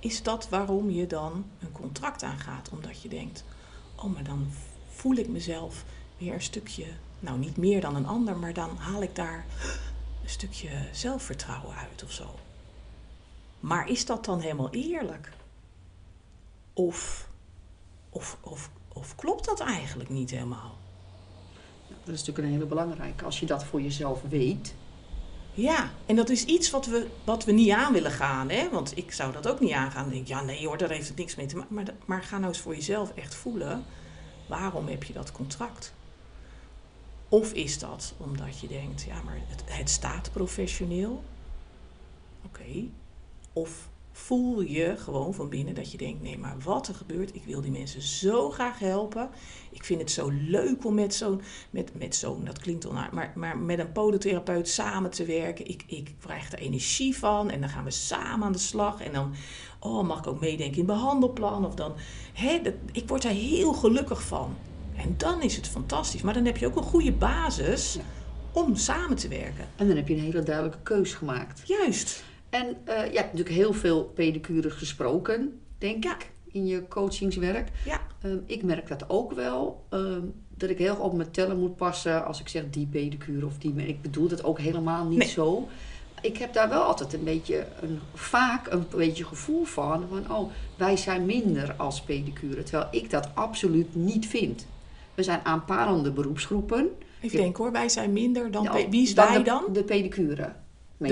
Is 0.00 0.22
dat 0.22 0.48
waarom 0.48 0.90
je 0.90 1.06
dan 1.06 1.44
een 1.60 1.72
contract 1.72 2.22
aangaat? 2.22 2.68
Omdat 2.68 3.02
je 3.02 3.08
denkt, 3.08 3.44
oh, 3.96 4.04
maar 4.04 4.24
dan 4.24 4.50
voel 4.88 5.14
ik 5.14 5.28
mezelf 5.28 5.84
weer 6.18 6.34
een 6.34 6.42
stukje, 6.42 6.86
nou 7.20 7.38
niet 7.38 7.56
meer 7.56 7.80
dan 7.80 7.96
een 7.96 8.06
ander, 8.06 8.36
maar 8.36 8.52
dan 8.52 8.76
haal 8.76 9.02
ik 9.02 9.14
daar 9.14 9.46
een 10.22 10.28
stukje 10.30 10.68
zelfvertrouwen 10.92 11.76
uit 11.76 12.04
of 12.04 12.12
zo. 12.12 12.34
Maar 13.64 13.88
is 13.88 14.06
dat 14.06 14.24
dan 14.24 14.40
helemaal 14.40 14.70
eerlijk? 14.70 15.32
Of, 16.72 17.28
of, 18.10 18.38
of, 18.40 18.70
of 18.92 19.14
klopt 19.14 19.44
dat 19.44 19.60
eigenlijk 19.60 20.10
niet 20.10 20.30
helemaal? 20.30 20.76
Dat 21.88 22.14
is 22.14 22.18
natuurlijk 22.18 22.38
een 22.38 22.52
hele 22.52 22.66
belangrijke. 22.66 23.24
Als 23.24 23.40
je 23.40 23.46
dat 23.46 23.64
voor 23.64 23.82
jezelf 23.82 24.22
weet. 24.28 24.74
Ja, 25.52 25.90
en 26.06 26.16
dat 26.16 26.28
is 26.28 26.44
iets 26.44 26.70
wat 26.70 26.86
we, 26.86 27.06
wat 27.24 27.44
we 27.44 27.52
niet 27.52 27.70
aan 27.70 27.92
willen 27.92 28.10
gaan. 28.10 28.50
Hè? 28.50 28.70
Want 28.70 28.96
ik 28.96 29.12
zou 29.12 29.32
dat 29.32 29.48
ook 29.48 29.60
niet 29.60 29.72
aangaan. 29.72 30.08
Denk 30.08 30.22
ik, 30.22 30.28
ja, 30.28 30.42
nee 30.42 30.66
hoor, 30.66 30.78
daar 30.78 30.90
heeft 30.90 31.08
het 31.08 31.16
niks 31.16 31.34
mee 31.34 31.46
te 31.46 31.56
maken. 31.56 31.74
Maar, 31.74 31.94
maar 32.04 32.22
ga 32.22 32.36
nou 32.38 32.48
eens 32.48 32.60
voor 32.60 32.74
jezelf 32.74 33.12
echt 33.14 33.34
voelen. 33.34 33.84
Waarom 34.46 34.88
heb 34.88 35.02
je 35.02 35.12
dat 35.12 35.32
contract? 35.32 35.92
Of 37.28 37.52
is 37.52 37.78
dat 37.78 38.14
omdat 38.16 38.60
je 38.60 38.68
denkt, 38.68 39.02
ja, 39.02 39.22
maar 39.22 39.38
het, 39.46 39.62
het 39.66 39.90
staat 39.90 40.30
professioneel? 40.32 41.24
Oké. 42.44 42.88
Of 43.54 43.88
voel 44.12 44.60
je 44.60 44.94
gewoon 44.98 45.34
van 45.34 45.48
binnen 45.48 45.74
dat 45.74 45.92
je 45.92 45.98
denkt, 45.98 46.22
nee, 46.22 46.38
maar 46.38 46.56
wat 46.64 46.88
er 46.88 46.94
gebeurt, 46.94 47.34
ik 47.34 47.44
wil 47.44 47.60
die 47.60 47.70
mensen 47.70 48.02
zo 48.02 48.50
graag 48.50 48.78
helpen. 48.78 49.28
Ik 49.70 49.84
vind 49.84 50.00
het 50.00 50.10
zo 50.10 50.30
leuk 50.30 50.84
om 50.84 50.94
met 50.94 51.14
zo'n, 51.14 51.40
met, 51.70 51.90
met 51.98 52.16
zo'n, 52.16 52.44
dat 52.44 52.58
klinkt 52.58 52.86
onaardig, 52.86 53.12
maar, 53.14 53.32
maar 53.34 53.58
met 53.58 53.78
een 53.78 53.92
podotherapeut 53.92 54.68
samen 54.68 55.10
te 55.10 55.24
werken. 55.24 55.66
Ik, 55.68 55.84
ik 55.86 56.14
krijg 56.20 56.52
er 56.52 56.58
energie 56.58 57.16
van 57.16 57.50
en 57.50 57.60
dan 57.60 57.68
gaan 57.68 57.84
we 57.84 57.90
samen 57.90 58.46
aan 58.46 58.52
de 58.52 58.58
slag. 58.58 59.00
En 59.00 59.12
dan, 59.12 59.34
oh, 59.78 60.06
mag 60.06 60.18
ik 60.18 60.26
ook 60.26 60.40
meedenken 60.40 60.78
in 60.80 60.86
behandelplan? 60.86 61.66
Of 61.66 61.74
dan, 61.74 61.92
hè, 62.32 62.60
dat, 62.62 62.74
ik 62.92 63.08
word 63.08 63.22
daar 63.22 63.32
heel 63.32 63.72
gelukkig 63.72 64.22
van. 64.22 64.56
En 64.96 65.14
dan 65.16 65.42
is 65.42 65.56
het 65.56 65.68
fantastisch. 65.68 66.22
Maar 66.22 66.34
dan 66.34 66.44
heb 66.44 66.56
je 66.56 66.66
ook 66.66 66.76
een 66.76 66.82
goede 66.82 67.12
basis 67.12 67.94
Ja. 67.94 68.00
om 68.52 68.76
samen 68.76 69.16
te 69.16 69.28
werken. 69.28 69.68
En 69.76 69.86
dan 69.86 69.96
heb 69.96 70.08
je 70.08 70.14
een 70.14 70.20
hele 70.20 70.42
duidelijke 70.42 70.82
keus 70.82 71.14
gemaakt. 71.14 71.62
Juist. 71.64 72.24
En 72.54 72.76
eh, 72.84 72.96
je 73.12 73.16
hebt 73.16 73.32
natuurlijk 73.32 73.56
heel 73.56 73.72
veel 73.72 74.04
pedicure 74.04 74.70
gesproken, 74.70 75.60
denk 75.78 76.04
ik, 76.04 76.30
in 76.52 76.66
je 76.66 76.88
coachingswerk. 76.88 77.68
Ja. 77.84 78.00
Ehm, 78.22 78.36
ik 78.46 78.62
merk 78.62 78.88
dat 78.88 79.04
ook 79.08 79.32
wel. 79.32 79.84
ehm, 79.90 80.20
dat 80.56 80.70
ik 80.70 80.78
heel 80.78 80.88
erg 80.88 80.98
op 81.00 81.12
mijn 81.14 81.30
tellen 81.30 81.58
moet 81.58 81.76
passen 81.76 82.24
als 82.26 82.40
ik 82.40 82.48
zeg 82.48 82.62
die 82.70 82.86
pedicure 82.86 83.46
of 83.46 83.58
die. 83.58 83.74
Ik 83.86 84.02
bedoel 84.02 84.28
dat 84.28 84.44
ook 84.44 84.58
helemaal 84.58 85.04
niet 85.06 85.18
Nee. 85.18 85.28
zo. 85.28 85.68
Ik 86.22 86.36
heb 86.36 86.52
daar 86.52 86.68
wel 86.68 86.82
altijd 86.82 87.12
een 87.12 87.24
beetje, 87.24 87.66
een, 87.80 87.98
vaak 88.14 88.72
een 88.72 88.86
beetje 88.96 89.24
gevoel 89.24 89.64
van, 89.64 90.04
van, 90.08 90.36
oh, 90.36 90.50
wij 90.76 90.96
zijn 90.96 91.26
minder 91.26 91.74
als 91.76 92.00
pedicure. 92.02 92.62
Terwijl 92.62 92.88
ik 92.90 93.10
dat 93.10 93.28
absoluut 93.34 93.94
niet 93.94 94.26
vind. 94.26 94.66
We 95.14 95.22
zijn 95.22 95.40
aanpalende 95.42 96.10
beroepsgroepen. 96.12 96.88
Even 97.20 97.38
Ja. 97.38 97.44
denken 97.44 97.62
hoor, 97.64 97.72
wij 97.72 97.88
zijn 97.88 98.12
minder 98.12 98.50
dan... 98.50 98.62
Ja, 98.62 98.88
Wie 98.90 99.02
is 99.02 99.14
dan 99.14 99.26
wij 99.28 99.36
de, 99.38 99.42
dan? 99.42 99.62
De 99.72 99.84
pedicure. 99.84 100.52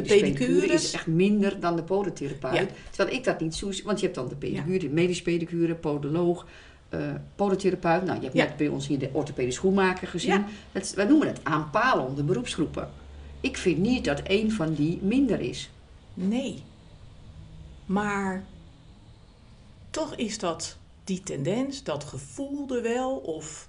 Pedicures? 0.00 0.38
pedicure 0.38 0.72
is 0.72 0.92
echt 0.92 1.06
minder 1.06 1.60
dan 1.60 1.76
de 1.76 1.82
podotherapeut. 1.82 2.54
Ja. 2.54 2.66
Terwijl 2.90 3.16
ik 3.16 3.24
dat 3.24 3.40
niet 3.40 3.54
zo... 3.54 3.70
Want 3.84 3.98
je 3.98 4.04
hebt 4.04 4.18
dan 4.18 4.28
de 4.28 4.36
pedicure, 4.36 4.78
de 4.78 4.88
medisch 4.88 5.22
pedicure, 5.22 5.74
podoloog, 5.74 6.46
eh 6.88 7.14
podotherapeut. 7.34 8.04
Nou, 8.04 8.16
je 8.16 8.24
hebt 8.24 8.34
net 8.34 8.56
bij 8.56 8.68
ons 8.68 8.86
hier 8.86 8.98
de 8.98 9.10
orthopedisch 9.12 9.54
schoenmaker 9.54 10.08
gezien. 10.08 10.44
Wij 10.94 11.04
noemen 11.04 11.26
het 11.26 11.40
aanpalende 11.42 12.22
beroepsgroepen. 12.22 12.90
Ik 13.40 13.56
vind 13.56 13.78
niet 13.78 14.04
dat 14.04 14.22
één 14.22 14.50
van 14.50 14.74
die 14.74 14.98
minder 15.02 15.40
is. 15.40 15.70
Nee. 16.14 16.62
Maar 17.86 18.44
toch 19.90 20.14
is 20.14 20.38
dat 20.38 20.76
die 21.04 21.20
tendens, 21.20 21.82
dat 21.82 22.04
gevoel 22.04 22.76
er 22.76 22.82
wel. 22.82 23.16
Of 23.16 23.68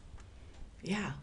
ja, 0.81 1.15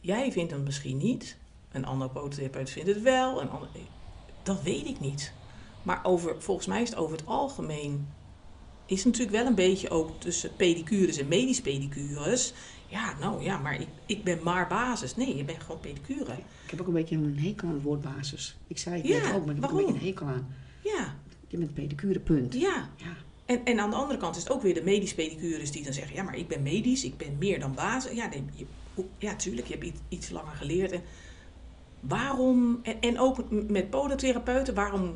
jij 0.00 0.32
vindt 0.32 0.52
het 0.52 0.64
misschien 0.64 0.96
niet. 0.96 1.36
Een 1.72 1.84
ander 1.84 2.08
podotherapeut 2.08 2.70
vindt 2.70 2.88
het 2.88 3.02
wel. 3.02 3.40
Een 3.40 3.50
ander, 3.50 3.68
dat 4.48 4.62
weet 4.62 4.86
ik 4.86 5.00
niet. 5.00 5.32
Maar 5.82 6.00
over, 6.02 6.42
volgens 6.42 6.66
mij 6.66 6.82
is 6.82 6.88
het 6.88 6.98
over 6.98 7.16
het 7.16 7.26
algemeen... 7.26 8.08
is 8.86 9.04
natuurlijk 9.04 9.36
wel 9.36 9.46
een 9.46 9.54
beetje 9.54 9.90
ook 9.90 10.20
tussen 10.20 10.56
pedicures 10.56 11.16
en 11.18 11.28
medisch 11.28 11.60
pedicures. 11.60 12.52
Ja, 12.86 13.14
nou 13.20 13.42
ja, 13.42 13.58
maar 13.58 13.80
ik, 13.80 13.88
ik 14.06 14.24
ben 14.24 14.38
maar 14.42 14.68
basis. 14.68 15.16
Nee, 15.16 15.36
je 15.36 15.44
bent 15.44 15.62
gewoon 15.62 15.80
pedicure. 15.80 16.32
Ik 16.64 16.70
heb 16.70 16.80
ook 16.80 16.86
een 16.86 16.92
beetje 16.92 17.16
een 17.16 17.38
hekel 17.38 17.68
aan 17.68 17.74
het 17.74 17.82
woord 17.82 18.00
basis. 18.00 18.56
Ik 18.66 18.78
zei 18.78 18.96
het 18.96 19.06
Ja, 19.06 19.22
net 19.22 19.34
ook, 19.34 19.46
maar 19.46 19.54
ik 19.54 19.60
heb 19.62 19.70
waarom? 19.70 19.78
een 19.78 19.84
beetje 19.92 20.00
een 20.00 20.06
hekel 20.06 20.26
aan. 20.26 20.54
Ja, 20.84 21.14
Je 21.48 21.56
bent 21.58 21.74
pedicure, 21.74 22.20
punt. 22.20 22.54
ja. 22.54 22.88
Ja. 22.96 23.16
En, 23.46 23.64
en 23.64 23.80
aan 23.80 23.90
de 23.90 23.96
andere 23.96 24.18
kant 24.18 24.36
is 24.36 24.42
het 24.42 24.52
ook 24.52 24.62
weer 24.62 24.74
de 24.74 24.82
medisch 24.82 25.14
pedicures 25.14 25.70
die 25.70 25.82
dan 25.84 25.92
zeggen: 25.92 26.14
ja, 26.14 26.22
maar 26.22 26.36
ik 26.36 26.48
ben 26.48 26.62
medisch, 26.62 27.04
ik 27.04 27.16
ben 27.16 27.36
meer 27.38 27.60
dan 27.60 27.74
basis. 27.74 28.12
Ja, 28.12 28.26
nee, 28.28 28.44
je, 28.54 28.66
ja, 29.18 29.34
tuurlijk, 29.36 29.66
je 29.66 29.72
hebt 29.72 29.86
iets, 29.86 30.00
iets 30.08 30.30
langer 30.30 30.54
geleerd. 30.54 30.92
En 30.92 31.02
waarom, 32.00 32.78
en, 32.82 33.00
en 33.00 33.18
ook 33.18 33.44
met 33.50 33.90
podotherapeuten, 33.90 34.74
waarom 34.74 35.14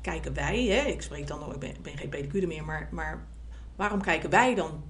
kijken 0.00 0.34
wij, 0.34 0.62
hè, 0.64 0.82
ik 0.88 1.02
spreek 1.02 1.26
dan 1.26 1.38
nog, 1.38 1.54
ik 1.54 1.58
ben, 1.82 1.96
geen 1.96 2.08
pedicure 2.08 2.46
meer, 2.46 2.64
maar, 2.64 2.88
maar 2.92 3.26
waarom 3.76 4.00
kijken 4.02 4.30
wij 4.30 4.54
dan 4.54 4.82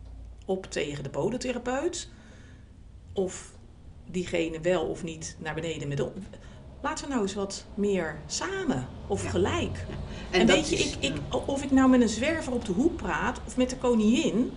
op 0.44 0.66
tegen 0.70 1.02
de 1.04 1.10
podotherapeut? 1.10 2.10
Of 3.12 3.52
diegene 4.10 4.60
wel 4.60 4.84
of 4.86 5.02
niet 5.02 5.36
naar 5.38 5.54
beneden 5.54 5.88
met 5.88 6.00
ons? 6.00 6.24
Laten 6.82 7.04
we 7.04 7.10
nou 7.10 7.22
eens 7.22 7.34
wat 7.34 7.66
meer 7.74 8.16
samen 8.26 8.86
of 9.06 9.22
Ja. 9.22 9.30
gelijk. 9.30 9.86
En, 10.30 10.46
weet 10.46 10.68
je, 10.68 10.76
is- 10.76 10.96
ik, 10.96 11.02
ik, 11.14 11.34
of 11.46 11.62
ik 11.62 11.70
nou 11.70 11.88
met 11.90 12.00
een 12.00 12.08
zwerver 12.08 12.52
op 12.52 12.64
de 12.64 12.72
hoek 12.72 12.96
praat 12.96 13.40
of 13.46 13.56
met 13.56 13.70
de 13.70 13.76
koningin. 13.76 14.52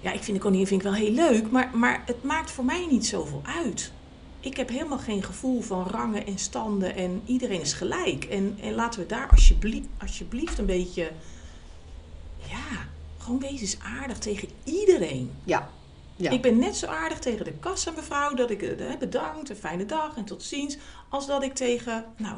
Ja, 0.00 0.12
ik 0.12 0.22
vind 0.22 0.36
de 0.36 0.42
koningin 0.42 0.66
vind 0.66 0.80
ik 0.82 0.86
wel 0.86 0.96
heel 0.96 1.12
leuk, 1.12 1.50
maar, 1.50 1.70
maar 1.76 2.02
het 2.06 2.22
maakt 2.22 2.50
voor 2.50 2.64
mij 2.64 2.86
niet 2.90 3.06
zoveel 3.06 3.42
uit. 3.64 3.92
Ik 4.40 4.56
heb 4.56 4.68
helemaal 4.68 4.98
geen 4.98 5.22
gevoel 5.22 5.60
van 5.60 5.86
rangen 5.86 6.26
en 6.26 6.38
standen 6.38 6.94
en 6.94 7.22
iedereen 7.24 7.60
is 7.60 7.72
gelijk. 7.72 8.24
En, 8.24 8.58
en 8.60 8.74
laten 8.74 9.00
we 9.00 9.06
daar 9.06 9.30
alsjeblieft, 9.30 9.88
alsjeblieft 9.98 10.58
een 10.58 10.66
beetje, 10.66 11.10
ja, 12.36 12.86
gewoon 13.18 13.40
wees 13.40 13.60
eens 13.60 13.78
aardig 14.00 14.18
tegen 14.18 14.48
iedereen. 14.64 15.32
Ja. 15.44 15.70
Ja. 16.16 16.30
Ik 16.30 16.42
ben 16.42 16.58
net 16.58 16.76
zo 16.76 16.86
aardig 16.86 17.18
tegen 17.18 17.44
de 17.44 17.52
kassa 17.52 17.90
mevrouw 17.90 18.34
dat 18.34 18.50
ik 18.50 18.62
eh, 18.62 18.96
bedankt, 18.98 19.50
een 19.50 19.56
fijne 19.56 19.86
dag 19.86 20.16
en 20.16 20.24
tot 20.24 20.42
ziens. 20.42 20.76
Als 21.08 21.26
dat 21.26 21.42
ik 21.42 21.54
tegen, 21.54 22.04
nou, 22.16 22.36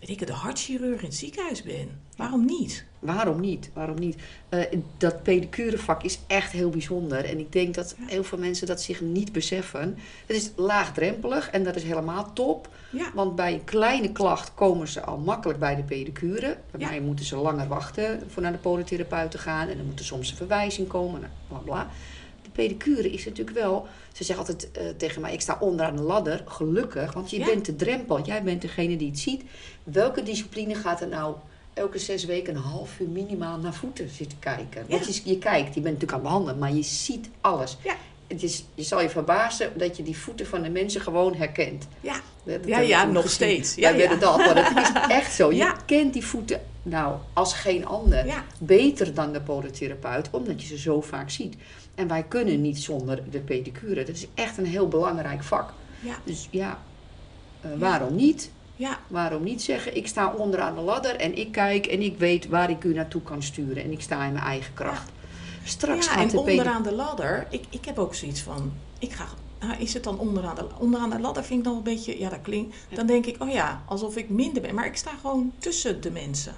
weet 0.00 0.08
ik 0.20 0.26
de 0.26 0.32
hartchirurg 0.32 1.00
in 1.00 1.06
het 1.06 1.14
ziekenhuis 1.14 1.62
ben. 1.62 2.00
Waarom 2.16 2.44
niet? 2.44 2.84
Waarom 2.98 3.40
niet? 3.40 3.70
Waarom 3.74 3.98
niet? 3.98 4.16
Eh, 4.48 4.60
dat 4.98 5.22
pedicurevak 5.22 6.02
is 6.02 6.18
echt 6.26 6.52
heel 6.52 6.70
bijzonder. 6.70 7.24
En 7.24 7.38
ik 7.38 7.52
denk 7.52 7.74
dat 7.74 7.94
Ja. 7.98 8.04
heel 8.06 8.24
veel 8.24 8.38
mensen 8.38 8.66
dat 8.66 8.82
zich 8.82 9.00
niet 9.00 9.32
beseffen. 9.32 9.98
Het 10.26 10.36
is 10.36 10.50
laagdrempelig 10.56 11.50
en 11.50 11.64
dat 11.64 11.76
is 11.76 11.82
helemaal 11.82 12.32
top. 12.32 12.68
Ja, 12.92 13.10
Want 13.14 13.36
bij 13.36 13.52
een 13.52 13.64
kleine 13.64 14.12
klacht 14.12 14.54
komen 14.54 14.88
ze 14.88 15.00
al 15.04 15.18
makkelijk 15.18 15.58
bij 15.58 15.76
de 15.76 15.82
pedicure. 15.82 16.56
Bij 16.70 16.80
Ja. 16.80 16.88
mij 16.88 17.00
moeten 17.00 17.24
ze 17.24 17.36
langer 17.36 17.68
wachten 17.68 18.22
voor 18.30 18.42
naar 18.42 18.52
de 18.52 18.58
podotherapeut 18.58 19.30
te 19.30 19.38
gaan. 19.38 19.68
En 19.68 19.76
dan 19.76 19.86
moet 19.86 19.98
er 19.98 20.04
soms 20.04 20.30
een 20.30 20.36
verwijzing 20.36 20.88
komen. 20.88 21.20
nou, 21.20 21.32
Bla 21.48 21.58
bla. 21.58 21.90
De 22.60 22.66
pedicure 22.74 23.10
is 23.10 23.24
natuurlijk 23.24 23.56
wel... 23.58 23.86
Ze 24.12 24.24
zeggen 24.24 24.46
altijd 24.46 24.70
eh, 24.72 24.84
tegen 24.96 25.20
mij, 25.20 25.32
ik 25.32 25.40
sta 25.40 25.56
onderaan 25.60 25.96
de 25.96 26.02
ladder. 26.02 26.42
Gelukkig, 26.46 27.12
want 27.12 27.30
je 27.30 27.38
Ja. 27.38 27.44
bent 27.46 27.64
de 27.66 27.76
drempel. 27.76 28.22
Jij 28.22 28.42
bent 28.42 28.62
degene 28.62 28.96
die 28.96 29.08
het 29.08 29.18
ziet. 29.18 29.42
Welke 29.82 30.22
discipline 30.22 30.74
gaat 30.74 31.00
er 31.00 31.08
nou 31.08 31.34
elke 31.74 31.98
zes 31.98 32.24
weken 32.24 32.54
een 32.56 32.62
half 32.62 32.98
uur 33.00 33.08
minimaal 33.08 33.58
naar 33.58 33.74
voeten 33.74 34.08
zitten 34.08 34.38
kijken? 34.38 34.84
Want 34.88 35.14
je, 35.16 35.30
je 35.30 35.38
kijkt, 35.38 35.74
je 35.74 35.80
bent 35.80 35.84
natuurlijk 35.94 36.12
aan 36.12 36.18
het 36.18 36.22
behandelen, 36.28 36.58
maar 36.58 36.72
je 36.74 36.82
ziet 36.82 37.28
alles. 37.40 37.76
Ja. 37.84 37.94
Het 38.26 38.42
is, 38.42 38.64
je 38.74 38.82
zal 38.82 39.00
je 39.00 39.08
verbazen 39.10 39.72
dat 39.78 39.96
je 39.96 40.02
die 40.02 40.16
voeten 40.16 40.46
van 40.46 40.62
de 40.62 40.70
mensen 40.70 41.00
gewoon 41.00 41.34
herkent. 41.34 41.86
ja, 42.00 42.20
Ja, 42.66 42.78
ja, 42.80 43.04
nog 43.04 43.22
gezien. 43.22 43.30
steeds. 43.30 43.74
Ja, 43.74 43.80
Wij 43.80 43.92
ja. 43.92 43.98
werden 43.98 44.20
dat, 44.20 44.36
maar 44.36 44.54
dat 44.54 44.84
is 44.84 44.92
echt 45.18 45.32
zo. 45.34 45.50
Je 45.50 45.56
Ja. 45.56 45.76
kent 45.86 46.12
die 46.12 46.26
voeten 46.26 46.60
nou 46.82 47.16
als 47.32 47.52
geen 47.54 47.86
ander. 47.86 48.26
ja, 48.26 48.44
Beter 48.58 49.14
dan 49.14 49.32
de 49.32 49.40
podotherapeut, 49.40 50.28
omdat 50.30 50.60
je 50.60 50.66
ze 50.66 50.78
zo 50.78 51.00
vaak 51.00 51.30
ziet. 51.30 51.54
En 52.00 52.08
wij 52.08 52.22
kunnen 52.22 52.60
niet 52.60 52.78
zonder 52.78 53.30
de 53.30 53.40
pedicure. 53.40 54.04
Dat 54.04 54.14
is 54.14 54.26
echt 54.34 54.58
een 54.58 54.66
heel 54.66 54.88
belangrijk 54.88 55.42
vak. 55.42 55.72
ja, 56.00 56.14
Dus 56.24 56.48
ja, 56.50 56.78
eh, 57.60 57.70
waarom 57.78 58.14
niet? 58.14 58.50
ja, 58.76 58.98
Waarom 59.08 59.42
niet 59.42 59.62
zeggen, 59.62 59.96
ik 59.96 60.06
sta 60.06 60.34
onderaan 60.34 60.74
de 60.74 60.80
ladder 60.80 61.16
en 61.16 61.38
ik 61.38 61.52
kijk 61.52 61.86
en 61.86 62.02
ik 62.02 62.18
weet 62.18 62.48
waar 62.48 62.70
ik 62.70 62.84
u 62.84 62.94
naartoe 62.94 63.22
kan 63.22 63.42
sturen. 63.42 63.84
En 63.84 63.92
ik 63.92 64.00
sta 64.00 64.24
in 64.24 64.32
mijn 64.32 64.44
eigen 64.44 64.74
kracht. 64.74 65.10
Straks 65.64 66.06
ja. 66.06 66.12
gaat 66.12 66.22
En 66.22 66.28
de 66.28 66.34
pedicure... 66.34 66.58
onderaan 66.58 66.82
de 66.82 66.92
ladder, 66.92 67.46
ik, 67.50 67.64
ik 67.70 67.84
heb 67.84 67.98
ook 67.98 68.14
zoiets 68.14 68.40
van, 68.40 68.72
ik 68.98 69.12
ga, 69.12 69.26
nou, 69.60 69.80
is 69.80 69.94
het 69.94 70.04
dan 70.04 70.18
onderaan 70.18 70.54
de, 70.54 70.66
onderaan 70.78 71.10
de 71.10 71.20
ladder 71.20 71.44
vind 71.44 71.58
ik 71.58 71.64
dan 71.64 71.76
een 71.76 71.82
beetje, 71.82 72.18
ja 72.18 72.28
dat 72.28 72.40
klinkt, 72.42 72.76
dan 72.94 73.06
denk 73.06 73.26
ik, 73.26 73.42
oh 73.42 73.50
ja, 73.50 73.82
alsof 73.86 74.16
ik 74.16 74.28
minder 74.28 74.62
ben. 74.62 74.74
Maar 74.74 74.86
ik 74.86 74.96
sta 74.96 75.10
gewoon 75.20 75.52
tussen 75.58 76.00
de 76.00 76.10
mensen. 76.10 76.54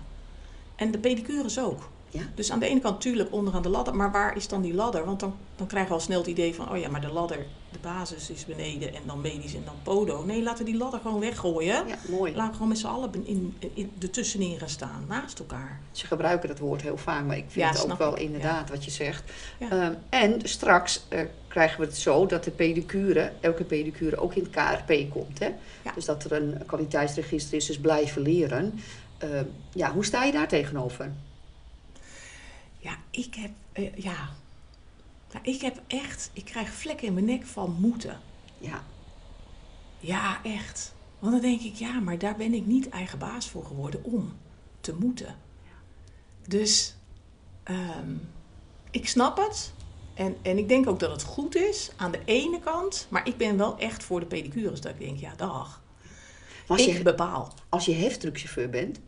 En 0.77 0.91
de 0.91 0.99
pedicures 0.99 1.59
ook. 1.59 1.91
Ja. 2.13 2.23
Dus 2.35 2.53
aan 2.53 2.59
de 2.59 2.67
ene 2.67 2.81
kant 2.81 2.95
natuurlijk 2.95 3.33
onderaan 3.33 3.63
de 3.63 3.69
ladder, 3.69 3.97
maar 3.97 4.13
waar 4.13 4.37
is 4.37 4.49
dan 4.49 4.63
die 4.63 4.75
ladder? 4.75 5.05
Want 5.05 5.21
dan, 5.21 5.35
dan 5.57 5.67
krijgen 5.67 5.91
we 5.91 5.95
al 5.95 6.01
snel 6.01 6.19
het 6.19 6.29
idee 6.29 6.55
van, 6.55 6.71
oh 6.71 6.79
ja, 6.79 6.89
maar 6.89 7.01
de 7.01 7.13
ladder, 7.13 7.39
de 7.71 7.79
basis 7.81 8.31
is 8.31 8.45
beneden 8.45 8.95
en 8.95 9.03
dan 9.07 9.21
medisch 9.21 9.55
en 9.55 9.63
dan 9.65 9.75
podo. 9.83 10.25
Nee, 10.25 10.43
laten 10.43 10.65
we 10.65 10.71
die 10.71 10.81
ladder 10.81 11.01
gewoon 11.01 11.21
weggooien. 11.21 11.87
Ja, 11.87 11.97
mooi. 12.09 12.33
Laten 12.33 12.47
we 12.47 12.53
gewoon 12.53 12.69
met 12.69 12.79
z'n 12.79 12.87
allen 12.87 13.11
in, 13.13 13.27
in, 13.27 13.71
in, 13.75 13.93
ertussenin 14.01 14.59
gaan 14.59 14.69
staan, 14.69 15.05
naast 15.09 15.39
elkaar. 15.39 15.81
Ze 15.93 16.07
gebruiken 16.07 16.49
dat 16.49 16.59
woord 16.59 16.83
heel 16.83 16.97
vaak, 16.97 17.25
maar 17.25 17.37
ik 17.37 17.45
vind 17.49 17.75
Ja, 17.75 17.81
het 17.81 17.93
ook 17.93 17.99
wel 17.99 18.17
ik, 18.17 18.23
inderdaad 18.23 18.71
wat 18.71 18.85
je 18.85 18.91
zegt. 18.91 19.33
Ehm, 19.59 19.93
en 20.09 20.41
straks 20.43 21.05
eh, 21.09 21.21
krijgen 21.49 21.81
we 21.81 21.87
het 21.87 21.97
zo 21.97 22.27
dat 22.27 22.45
de 22.45 22.51
pedicure, 22.51 23.33
elke 23.41 23.65
pedicure 23.65 24.17
ook 24.17 24.35
in 24.35 24.43
het 24.43 24.85
KRP 24.87 25.11
komt. 25.11 25.39
Hè? 25.39 25.51
Ja. 25.85 25.93
Dus 25.95 26.05
dat 26.05 26.25
er 26.25 26.33
een 26.33 26.63
kwaliteitsregister 26.67 27.57
is, 27.57 27.67
dus 27.67 27.79
blijven 27.79 28.23
leren. 28.23 28.81
Ehm, 29.19 29.45
ja, 29.73 29.93
hoe 29.93 30.05
sta 30.05 30.25
je 30.25 30.33
daar 30.33 30.49
tegenover? 30.49 31.13
Ja, 32.83 32.97
ik 33.11 33.35
heb, 33.35 33.51
eh, 33.73 33.97
ja. 33.97 34.29
Ik 35.43 35.61
heb 35.61 35.81
echt, 35.87 36.31
ik 36.33 36.45
krijg 36.45 36.73
vlekken 36.73 37.07
in 37.07 37.15
mijn 37.15 37.25
nek 37.27 37.47
van 37.47 37.77
moeten. 37.81 38.21
Ja, 38.59 38.85
Ja, 40.01 40.45
echt. 40.45 40.95
Want 41.19 41.33
dan 41.33 41.43
denk 41.43 41.61
ik, 41.61 41.75
ja, 41.75 42.01
maar 42.01 42.19
daar 42.19 42.37
ben 42.37 42.55
ik 42.55 42.67
niet 42.67 42.89
eigen 42.89 43.19
baas 43.19 43.49
voor 43.49 43.65
geworden 43.65 44.05
om 44.05 44.33
te 44.81 44.95
moeten. 44.95 45.37
Dus 46.49 46.97
ehm, 47.63 48.15
ik 48.91 49.09
snap 49.09 49.37
het. 49.37 49.73
En, 50.15 50.37
en 50.43 50.59
ik 50.59 50.69
denk 50.69 50.89
ook 50.89 51.01
dat 51.01 51.11
het 51.11 51.23
goed 51.23 51.57
is 51.57 51.91
aan 51.97 52.11
de 52.11 52.21
ene 52.25 52.61
kant. 52.61 53.07
Maar 53.11 53.27
ik 53.27 53.37
ben 53.37 53.57
wel 53.57 53.79
echt 53.79 54.05
voor 54.05 54.21
de 54.21 54.27
pedicures. 54.27 54.81
Dat 54.81 54.93
ik 54.93 54.99
denk, 54.99 55.19
ja, 55.19 55.35
dag. 55.37 55.83
als 56.67 56.87
ik 56.87 56.97
je, 56.97 57.03
bepaal. 57.03 57.53
als 57.69 57.85
je 57.85 57.95
heftruckchauffeur 57.95 58.71
bent, 58.71 59.01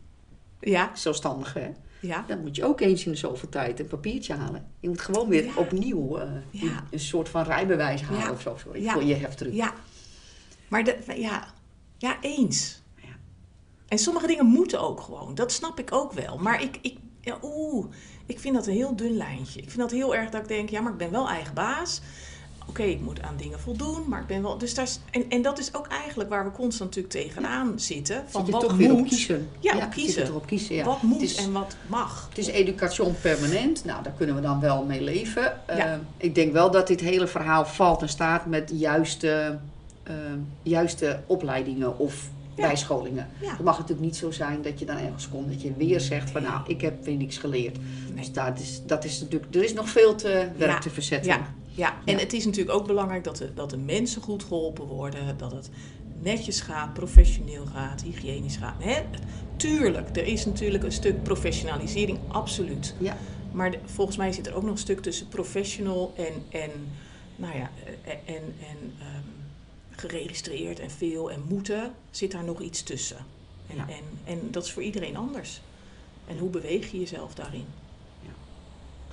Ja, 0.59 0.91
zelfstandige, 0.95 1.59
hè, 1.59 1.71
ja, 2.05 2.23
dan 2.27 2.41
moet 2.41 2.55
je 2.55 2.63
ook 2.65 2.81
eens 2.81 3.05
in 3.05 3.11
de 3.11 3.17
zoveel 3.17 3.49
tijd 3.49 3.79
een 3.79 3.87
papiertje 3.87 4.33
halen. 4.33 4.65
Je 4.79 4.87
moet 4.89 5.01
gewoon 5.01 5.29
weer 5.29 5.45
Ja. 5.45 5.51
opnieuw 5.55 6.17
eh, 6.17 6.29
Ja. 6.51 6.83
een 6.91 6.99
soort 6.99 7.29
van 7.29 7.43
rijbewijs 7.43 8.01
halen 8.01 8.31
of 8.31 8.41
zo 8.41 8.55
sorry, 8.63 8.83
Ja. 8.83 8.93
voor 8.93 9.03
je 9.03 9.15
heftruck. 9.15 9.53
ja. 9.53 9.73
Maar 10.67 10.83
de, 10.83 10.97
ja, 11.15 11.47
ja, 11.97 12.17
eens. 12.21 12.81
Ja. 13.01 13.09
En 13.87 13.97
sommige 13.97 14.27
dingen 14.27 14.45
moeten 14.45 14.79
ook 14.81 14.99
gewoon. 15.01 15.35
Dat 15.35 15.51
snap 15.51 15.79
ik 15.79 15.91
ook 15.93 16.11
wel. 16.13 16.37
Maar 16.37 16.61
ik, 16.61 16.79
ik, 16.81 16.97
oeh, 17.41 17.85
ik 18.25 18.39
vind 18.39 18.55
dat 18.55 18.67
een 18.67 18.73
heel 18.73 18.95
dun 18.95 19.17
lijntje. 19.17 19.59
Ik 19.61 19.67
vind 19.69 19.81
dat 19.81 19.91
heel 19.91 20.15
erg 20.15 20.29
dat 20.29 20.41
ik 20.41 20.47
denk, 20.47 20.69
ja, 20.69 20.81
maar 20.81 20.91
ik 20.91 20.97
ben 20.97 21.11
wel 21.11 21.29
eigen 21.29 21.53
baas. 21.53 22.01
Oké, 22.67 22.83
ik 22.83 23.01
moet 23.01 23.21
aan 23.21 23.33
dingen 23.37 23.59
voldoen, 23.59 24.03
maar 24.07 24.21
ik 24.21 24.27
ben 24.27 24.41
wel. 24.41 24.57
Dus 24.57 24.73
daar 24.73 24.85
is, 24.85 24.99
en, 25.11 25.25
en 25.29 25.41
dat 25.41 25.59
is 25.59 25.73
ook 25.73 25.87
eigenlijk 25.87 26.29
waar 26.29 26.45
we 26.45 26.51
constant 26.51 26.95
natuurlijk 26.95 27.25
tegenaan 27.27 27.79
zitten. 27.79 28.23
Van 28.27 28.43
Zit 28.45 28.53
wat 28.53 28.61
toch 28.63 28.79
moet, 28.79 28.91
op 28.91 29.07
kiezen. 29.07 29.49
Ja, 29.59 29.75
op 29.77 29.91
kiezen. 29.91 30.25
toch 30.25 30.35
op 30.35 30.45
kiezen, 30.45 30.75
ja. 30.75 30.83
wat 30.85 31.01
moet 31.01 31.21
is- 31.21 31.35
en 31.35 31.51
wat 31.51 31.75
mag. 31.87 32.25
Het 32.29 32.37
is 32.37 32.47
education 32.47 33.15
permanent. 33.21 33.85
Nou, 33.85 34.03
daar 34.03 34.13
kunnen 34.17 34.35
we 34.35 34.41
dan 34.41 34.59
wel 34.59 34.83
mee 34.85 35.01
leven. 35.01 35.43
Ja. 35.67 35.75
Eh, 35.93 35.97
ik 36.17 36.35
denk 36.35 36.53
wel 36.53 36.71
dat 36.71 36.87
dit 36.87 36.99
hele 36.99 37.27
verhaal 37.27 37.65
valt 37.65 38.01
en 38.01 38.09
staat 38.09 38.45
met 38.45 38.71
juiste, 38.75 39.57
eh, 40.03 40.13
juiste 40.63 41.19
opleidingen 41.25 41.97
of 41.99 42.29
Ja. 42.55 42.67
bijscholingen. 42.67 43.27
Ja. 43.41 43.49
Het 43.49 43.63
mag 43.63 43.77
natuurlijk 43.77 44.05
niet 44.05 44.15
zo 44.15 44.31
zijn 44.31 44.61
dat 44.61 44.79
je 44.79 44.85
dan 44.85 44.97
ergens 44.97 45.29
komt 45.29 45.47
dat 45.49 45.61
je 45.61 45.73
weer 45.77 45.99
zegt 46.01 46.29
van 46.29 46.41
nou, 46.41 46.61
ik 46.67 46.81
heb 46.81 47.05
weer 47.05 47.15
niks 47.15 47.37
geleerd. 47.37 47.77
Nee. 47.77 48.15
Dus 48.15 48.31
dat 48.31 48.59
is, 48.59 48.81
dat 48.85 49.03
is 49.03 49.19
natuurlijk, 49.21 49.55
er 49.55 49.63
is 49.63 49.73
nog 49.73 49.89
veel 49.89 50.15
te 50.15 50.47
werk 50.57 50.71
Ja. 50.71 50.79
te 50.79 50.89
verzetten. 50.89 51.45
Ja, 51.75 51.97
en 52.05 52.13
Ja. 52.13 52.19
het 52.19 52.33
is 52.33 52.45
natuurlijk 52.45 52.77
ook 52.77 52.87
belangrijk 52.87 53.23
dat 53.23 53.37
de, 53.37 53.53
dat 53.53 53.69
de 53.69 53.77
mensen 53.77 54.21
goed 54.21 54.43
geholpen 54.43 54.85
worden. 54.85 55.37
Dat 55.37 55.51
het 55.51 55.69
netjes 56.21 56.61
gaat, 56.61 56.93
professioneel 56.93 57.65
gaat, 57.65 58.01
hygiënisch 58.01 58.57
gaat. 58.57 58.83
Hè? 58.83 59.01
Tuurlijk, 59.55 60.17
er 60.17 60.25
is 60.25 60.45
natuurlijk 60.45 60.83
een 60.83 60.91
stuk 60.91 61.23
professionalisering, 61.23 62.19
absoluut. 62.27 62.95
Ja. 62.99 63.17
Maar 63.51 63.71
de- 63.71 63.79
volgens 63.85 64.17
mij 64.17 64.31
zit 64.31 64.47
er 64.47 64.53
ook 64.55 64.63
nog 64.63 64.71
een 64.71 64.77
stuk 64.77 64.99
tussen 65.01 65.27
professional 65.27 66.13
en, 66.17 66.59
en, 66.61 66.71
nou 67.35 67.57
ja, 67.57 67.69
eh, 68.03 68.11
en, 68.35 68.43
en 68.59 68.93
ehm, 68.99 69.21
geregistreerd 69.89 70.79
en 70.79 70.91
veel 70.91 71.31
en 71.31 71.41
moeten. 71.49 71.91
Zit 72.11 72.31
daar 72.31 72.43
nog 72.43 72.61
iets 72.61 72.83
tussen. 72.83 73.17
En, 73.67 73.75
Ja. 73.75 73.87
en, 73.87 74.03
en 74.33 74.39
dat 74.51 74.65
is 74.65 74.71
voor 74.71 74.83
iedereen 74.83 75.15
anders. 75.15 75.61
En 76.27 76.37
hoe 76.37 76.49
beweeg 76.49 76.91
je 76.91 76.99
jezelf 76.99 77.33
daarin? 77.33 77.65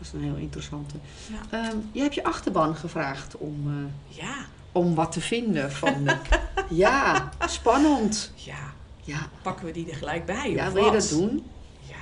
Dat 0.03 0.13
is 0.15 0.21
een 0.21 0.27
heel 0.33 0.37
interessante. 0.43 0.95
Ja. 1.31 1.65
Ehm, 1.65 1.77
je 1.93 2.01
hebt 2.01 2.15
je 2.15 2.25
achterban 2.25 2.77
gevraagd 2.77 3.37
om, 3.37 3.69
eh, 3.69 4.17
Ja, 4.17 4.47
om 4.73 4.95
wat 4.95 5.13
te 5.13 5.21
vinden 5.21 5.73
van... 5.73 6.09
ja, 6.85 7.31
spannend. 7.47 8.33
ja. 8.35 8.73
Ja, 9.05 9.29
Pakken 9.43 9.67
we 9.67 9.73
die 9.73 9.91
er 9.91 9.97
gelijk 9.97 10.25
bij? 10.27 10.51
ja 10.51 10.73
wil 10.73 10.85
je 10.85 10.91
dat 10.91 11.09
doen? 11.09 11.45
Ja. 11.89 11.95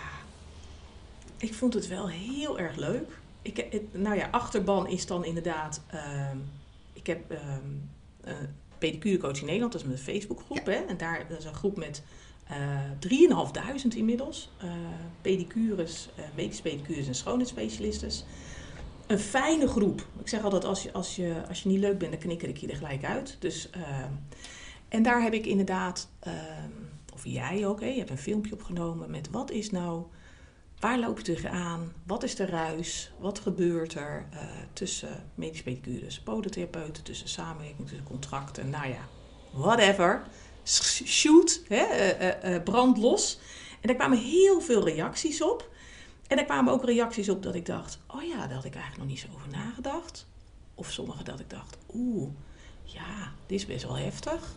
Ik 1.36 1.54
vond 1.54 1.74
het 1.74 1.88
wel 1.88 2.08
heel 2.08 2.58
erg 2.58 2.76
leuk. 2.76 3.18
Ik, 3.42 3.56
het, 3.56 3.82
nou 4.02 4.16
ja, 4.16 4.28
achterban 4.30 4.88
is 4.88 5.06
dan 5.06 5.24
inderdaad... 5.24 5.80
ehm, 5.86 6.36
ik 6.92 7.06
heb 7.06 7.30
ehm 7.30 7.64
eh 8.24 8.34
pedicure 8.78 9.18
coach 9.18 9.38
in 9.40 9.44
Nederland, 9.46 9.72
dat 9.72 9.80
is 9.80 9.86
mijn 9.86 9.98
Facebookgroep. 9.98 10.66
Hè? 10.66 10.72
En 10.72 10.96
daar 10.96 11.26
dat 11.28 11.38
is 11.38 11.44
een 11.44 11.54
groep 11.54 11.76
met 11.76 12.02
Uh, 12.02 12.29
3.500 12.50 13.96
inmiddels. 13.96 14.50
Uh, 14.64 14.70
pedicures, 15.20 16.08
uh, 16.18 16.24
medische 16.34 16.62
pedicures 16.62 17.06
en 17.06 17.14
schoonheidsspecialisten. 17.14 18.10
Een 19.06 19.18
fijne 19.18 19.68
groep. 19.68 20.06
Ik 20.20 20.28
zeg 20.28 20.42
altijd, 20.42 20.64
als 20.64 20.82
je, 20.82 20.92
als 20.92 21.16
je, 21.16 21.42
als 21.48 21.62
je 21.62 21.68
niet 21.68 21.78
leuk 21.78 21.98
bent, 21.98 22.10
dan 22.10 22.20
knikker 22.20 22.48
ik 22.48 22.56
je 22.56 22.66
er 22.66 22.76
gelijk 22.76 23.04
uit. 23.04 23.36
Dus, 23.38 23.70
uh, 23.76 23.82
en 24.88 25.02
daar 25.02 25.22
heb 25.22 25.32
ik 25.32 25.46
inderdaad, 25.46 26.08
of 27.14 27.24
jij 27.24 27.66
ook, 27.66 27.80
hè, 27.80 27.86
je 27.86 27.98
hebt 27.98 28.10
een 28.10 28.18
filmpje 28.18 28.52
opgenomen 28.52 29.10
met 29.10 29.30
wat 29.30 29.50
is 29.50 29.70
nou 29.70 30.04
Waar 30.80 30.98
loop 30.98 31.18
je 31.18 31.24
tegenaan? 31.24 31.92
Wat 32.06 32.22
is 32.22 32.34
de 32.34 32.46
ruis? 32.46 33.12
Wat 33.18 33.38
gebeurt 33.38 33.94
er 33.94 34.28
tussen 34.72 35.30
medisch 35.34 35.62
pedicures, 35.62 36.20
podotherapeuten, 36.20 37.02
tussen 37.02 37.28
samenwerking, 37.28 37.88
tussen 37.88 38.06
contracten? 38.06 38.70
Nou 38.70 38.88
ja, 38.88 39.08
whatever. 39.52 40.22
Shoot, 40.64 41.62
hè, 41.68 41.84
uh, 42.44 42.54
uh, 42.54 42.62
brand 42.62 42.98
los. 42.98 43.38
En 43.80 43.88
daar 43.88 43.96
kwamen 43.96 44.18
heel 44.18 44.60
veel 44.60 44.84
reacties 44.84 45.42
op. 45.42 45.70
En 46.26 46.38
er 46.38 46.44
kwamen 46.44 46.72
ook 46.72 46.84
reacties 46.84 47.28
op 47.28 47.42
dat 47.42 47.54
ik 47.54 47.66
dacht: 47.66 47.98
oh 48.06 48.22
ja, 48.22 48.46
daar 48.46 48.54
had 48.54 48.64
ik 48.64 48.74
eigenlijk 48.74 48.96
nog 48.96 49.06
niet 49.06 49.18
zo 49.18 49.26
over 49.34 49.48
nagedacht. 49.48 50.26
Of 50.74 50.90
sommige 50.90 51.22
dat 51.22 51.40
ik 51.40 51.50
dacht: 51.50 51.76
oeh, 51.94 52.28
ja, 52.82 53.32
dit 53.46 53.58
is 53.58 53.66
best 53.66 53.84
wel 53.84 53.96
heftig. 53.96 54.54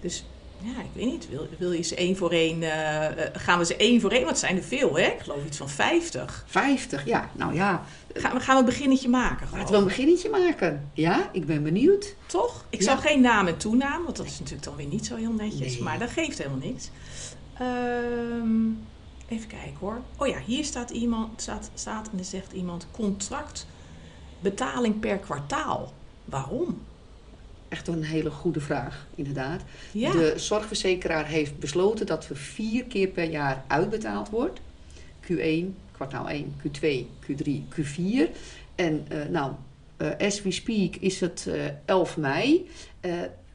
Dus 0.00 0.24
ja, 0.58 0.80
ik 0.80 0.90
weet 0.92 1.04
niet. 1.06 1.28
Wil, 1.28 1.48
wil 1.58 1.72
je 1.72 1.82
ze 1.82 1.94
één 1.94 2.16
voor 2.16 2.30
één... 2.30 2.62
Uh, 2.62 3.06
gaan 3.32 3.58
we 3.58 3.64
ze 3.64 3.76
één 3.76 4.00
voor 4.00 4.10
één... 4.10 4.24
Want 4.24 4.30
het 4.30 4.38
zijn 4.38 4.56
er 4.56 4.62
veel, 4.62 4.96
hè? 4.96 5.06
Ik 5.06 5.20
geloof 5.20 5.44
iets 5.46 5.56
van 5.56 5.68
50. 5.68 6.44
50, 6.46 7.06
ja. 7.06 7.30
Nou 7.32 7.54
ja. 7.54 7.84
Gaan 8.14 8.32
we, 8.32 8.40
gaan 8.40 8.54
we 8.54 8.60
een 8.60 8.66
beginnetje 8.66 9.08
maken? 9.08 9.48
Laten 9.52 9.72
we 9.72 9.78
een 9.78 9.84
beginnetje 9.84 10.30
maken. 10.30 10.90
Ja, 10.92 11.28
ik 11.32 11.46
ben 11.46 11.62
benieuwd. 11.62 12.14
Toch? 12.26 12.64
Ik 12.70 12.78
ja. 12.78 12.84
zal 12.84 12.96
geen 12.96 13.20
naam 13.20 13.46
en 13.46 13.56
toenaam, 13.56 14.04
want 14.04 14.16
dat 14.16 14.26
is 14.26 14.38
natuurlijk 14.38 14.64
dan 14.64 14.76
weer 14.76 14.86
niet 14.86 15.06
zo 15.06 15.16
heel 15.16 15.32
netjes. 15.32 15.72
Nee. 15.72 15.82
Maar 15.82 15.98
dat 15.98 16.10
geeft 16.10 16.38
helemaal 16.38 16.58
niks. 16.58 16.90
Um, 17.60 18.78
even 19.28 19.48
kijken 19.48 19.76
hoor. 19.80 20.00
Oh 20.16 20.26
ja, 20.26 20.38
hier 20.46 20.64
staat 20.64 20.90
iemand, 20.90 21.40
staat, 21.40 21.70
staat 21.74 22.08
en 22.12 22.18
er 22.18 22.24
zegt 22.24 22.52
iemand 22.52 22.86
contract 22.90 23.66
betaling 24.40 25.00
per 25.00 25.18
kwartaal. 25.18 25.92
Waarom? 26.24 26.80
Echt 27.68 27.88
een 27.88 28.04
hele 28.04 28.30
goede 28.30 28.60
vraag, 28.60 29.06
inderdaad. 29.14 29.62
Ja. 29.92 30.12
De 30.12 30.32
zorgverzekeraar 30.36 31.26
heeft 31.26 31.58
besloten 31.58 32.06
dat 32.06 32.28
er 32.28 32.36
vier 32.36 32.84
keer 32.84 33.08
per 33.08 33.30
jaar 33.30 33.64
uitbetaald 33.66 34.28
wordt. 34.28 34.60
Q1, 35.22 35.64
kwartaal 35.92 36.28
1, 36.28 36.54
Q2, 36.62 36.86
Q3, 37.26 37.50
Q4. 37.74 38.30
En 38.74 39.06
uh, 39.12 39.24
nou, 39.30 39.52
uh, 39.98 40.08
as 40.18 40.42
we 40.42 40.50
speak 40.50 40.96
is 40.96 41.20
het 41.20 41.44
uh, 41.48 41.54
11 41.84 42.16
mei. 42.16 42.68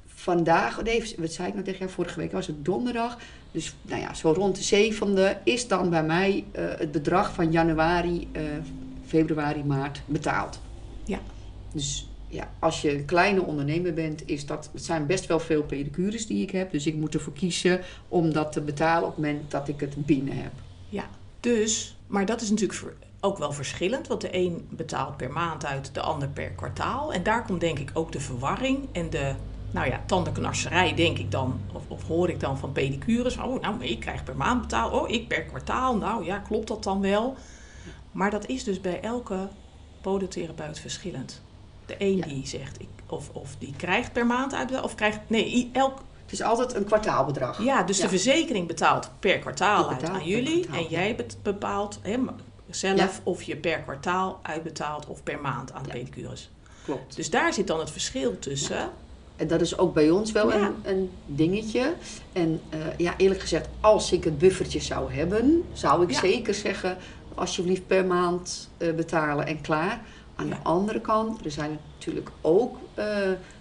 vandaag, 0.06 0.84
nee, 0.84 1.16
wat 1.18 1.32
zei 1.32 1.48
ik 1.48 1.54
nou 1.54 1.66
tegen 1.66 1.80
jou? 1.80 1.92
Vorige 1.92 2.20
week 2.20 2.32
was 2.32 2.48
het 2.48 2.66
donderdag. 2.66 3.18
Dus 3.52 3.76
nou 3.82 4.02
ja, 4.02 4.14
zo 4.14 4.32
rond 4.32 4.56
de 4.56 4.64
zevende 4.64 5.38
is 5.44 5.68
dan 5.68 5.90
bij 5.90 6.04
mij 6.04 6.44
het 6.54 6.92
bedrag 6.92 7.34
van 7.34 7.52
januari, 7.52 8.28
februari, 9.06 9.64
maart 9.64 10.02
betaald. 10.06 10.60
Ja. 11.06 11.20
Dus 11.74 12.09
ja, 12.30 12.52
als 12.60 12.82
je 12.82 12.96
een 12.96 13.06
kleine 13.06 13.42
ondernemer 13.42 13.94
bent, 13.94 14.28
is 14.28 14.46
dat, 14.46 14.70
het 14.74 14.84
zijn 14.84 15.06
best 15.06 15.26
wel 15.26 15.40
veel 15.40 15.64
pedicures 15.64 16.28
die 16.28 16.42
ik 16.42 16.52
heb. 16.52 16.72
Dus 16.72 16.86
ik 16.86 16.96
moet 16.96 17.14
ervoor 17.14 17.34
kiezen 17.34 17.82
om 18.08 18.34
dat 18.34 18.52
te 18.52 18.62
betalen 18.62 19.08
op 19.08 19.16
het 19.16 19.26
moment 19.26 19.52
dat 19.52 19.68
ik 19.68 19.80
het 19.80 20.06
binnen 20.06 20.36
heb. 20.36 20.52
Ja, 20.90 21.10
dus, 21.40 21.98
maar 22.08 22.26
dat 22.26 22.42
is 22.42 22.50
natuurlijk 22.50 22.96
ook 23.20 23.38
wel 23.38 23.52
verschillend. 23.52 24.08
Want 24.08 24.22
de 24.22 24.36
een 24.36 24.68
betaalt 24.70 25.18
per 25.18 25.32
maand 25.32 25.66
uit, 25.66 25.94
de 25.94 26.02
ander 26.02 26.30
per 26.30 26.50
kwartaal. 26.50 27.14
En 27.14 27.24
daar 27.24 27.46
komt 27.46 27.60
denk 27.60 27.80
ik 27.80 27.92
ook 27.94 28.12
de 28.12 28.20
verwarring 28.20 28.88
en 28.92 29.10
de, 29.10 29.34
nou 29.72 29.88
ja, 29.88 30.02
tandenknarserij 30.06 30.96
denk 30.96 31.18
ik 31.18 31.32
dan. 31.32 31.60
Of, 31.74 31.84
of 31.88 32.04
hoor 32.08 32.30
ik 32.30 32.40
dan 32.40 32.58
van 32.58 32.72
pedicures. 32.72 33.38
Oh, 33.38 33.62
nou, 33.62 33.84
ik 33.84 34.00
krijg 34.00 34.24
per 34.24 34.36
maand 34.36 34.62
betaald. 34.62 34.94
Oh, 34.94 35.10
ik 35.10 35.28
per 35.28 35.44
kwartaal. 35.44 35.98
Nou 35.98 36.26
ja, 36.26 36.38
klopt 36.38 36.68
dat 36.68 36.84
dan 36.84 37.02
wel? 37.02 37.36
Maar 38.12 38.32
dat 38.32 38.48
is 38.48 38.64
dus 38.64 38.82
bij 38.82 39.02
elke 39.02 39.48
podotherapeut 40.02 40.80
verschillend. 40.80 41.42
De 41.90 41.96
een 41.98 42.22
die 42.22 42.48
zegt, 42.48 42.82
ik, 42.82 42.88
of, 43.08 43.30
of 43.34 43.56
die 43.60 43.74
krijgt 43.78 44.14
per 44.14 44.26
maand 44.26 44.54
uit, 44.54 44.82
of 44.82 44.96
krijgt, 44.96 45.20
nee, 45.28 45.70
elk... 45.74 45.98
Het 46.22 46.32
is 46.32 46.42
altijd 46.42 46.74
een 46.74 46.84
kwartaalbedrag. 46.84 47.64
Ja, 47.64 47.84
dus 47.84 48.00
de 48.00 48.10
verzekering 48.10 48.68
betaalt 48.68 49.10
per 49.20 49.40
kwartaal 49.40 49.90
uit 49.90 50.04
aan 50.04 50.26
jullie. 50.26 50.68
en 50.72 50.84
jij 50.90 51.16
bepaalt 51.42 52.00
hè, 52.02 52.18
zelf 52.70 53.22
of 53.24 53.44
je 53.44 53.56
per 53.56 53.80
kwartaal 53.80 54.40
uitbetaalt 54.42 55.08
of 55.08 55.24
per 55.24 55.42
maand 55.42 55.74
aan 55.74 55.84
de 55.84 55.90
pedicures. 55.90 56.50
Klopt. 56.84 57.16
Dus 57.16 57.30
daar 57.30 57.54
zit 57.54 57.68
dan 57.68 57.80
het 57.80 57.92
verschil 57.92 58.40
tussen. 58.40 58.90
En 59.36 59.48
dat 59.48 59.62
is 59.62 59.78
ook 59.78 59.94
bij 59.94 60.10
ons 60.10 60.32
wel 60.32 60.54
een, 60.54 60.76
een, 60.84 61.12
dingetje. 61.26 61.94
En 62.34 62.62
uh, 62.74 62.80
ja, 62.98 63.14
eerlijk 63.18 63.42
gezegd, 63.42 63.68
als 63.80 64.12
ik 64.12 64.24
het 64.24 64.38
buffertje 64.38 64.80
zou 64.80 65.14
hebben, 65.14 65.64
zou 65.74 66.04
ik 66.04 66.14
zeker 66.14 66.54
zeggen: 66.54 66.98
alsjeblieft 67.36 67.88
per 67.88 68.06
maand 68.06 68.70
uh, 68.78 68.94
betalen 68.94 69.48
en 69.48 69.62
klaar. 69.62 70.02
Aan 70.40 70.50
de 70.50 70.58
andere 70.64 71.02
kant, 71.02 71.46
er 71.46 71.52
zijn 71.52 71.80
natuurlijk 71.94 72.30
ook 72.42 72.78
uh, 73.00 73.06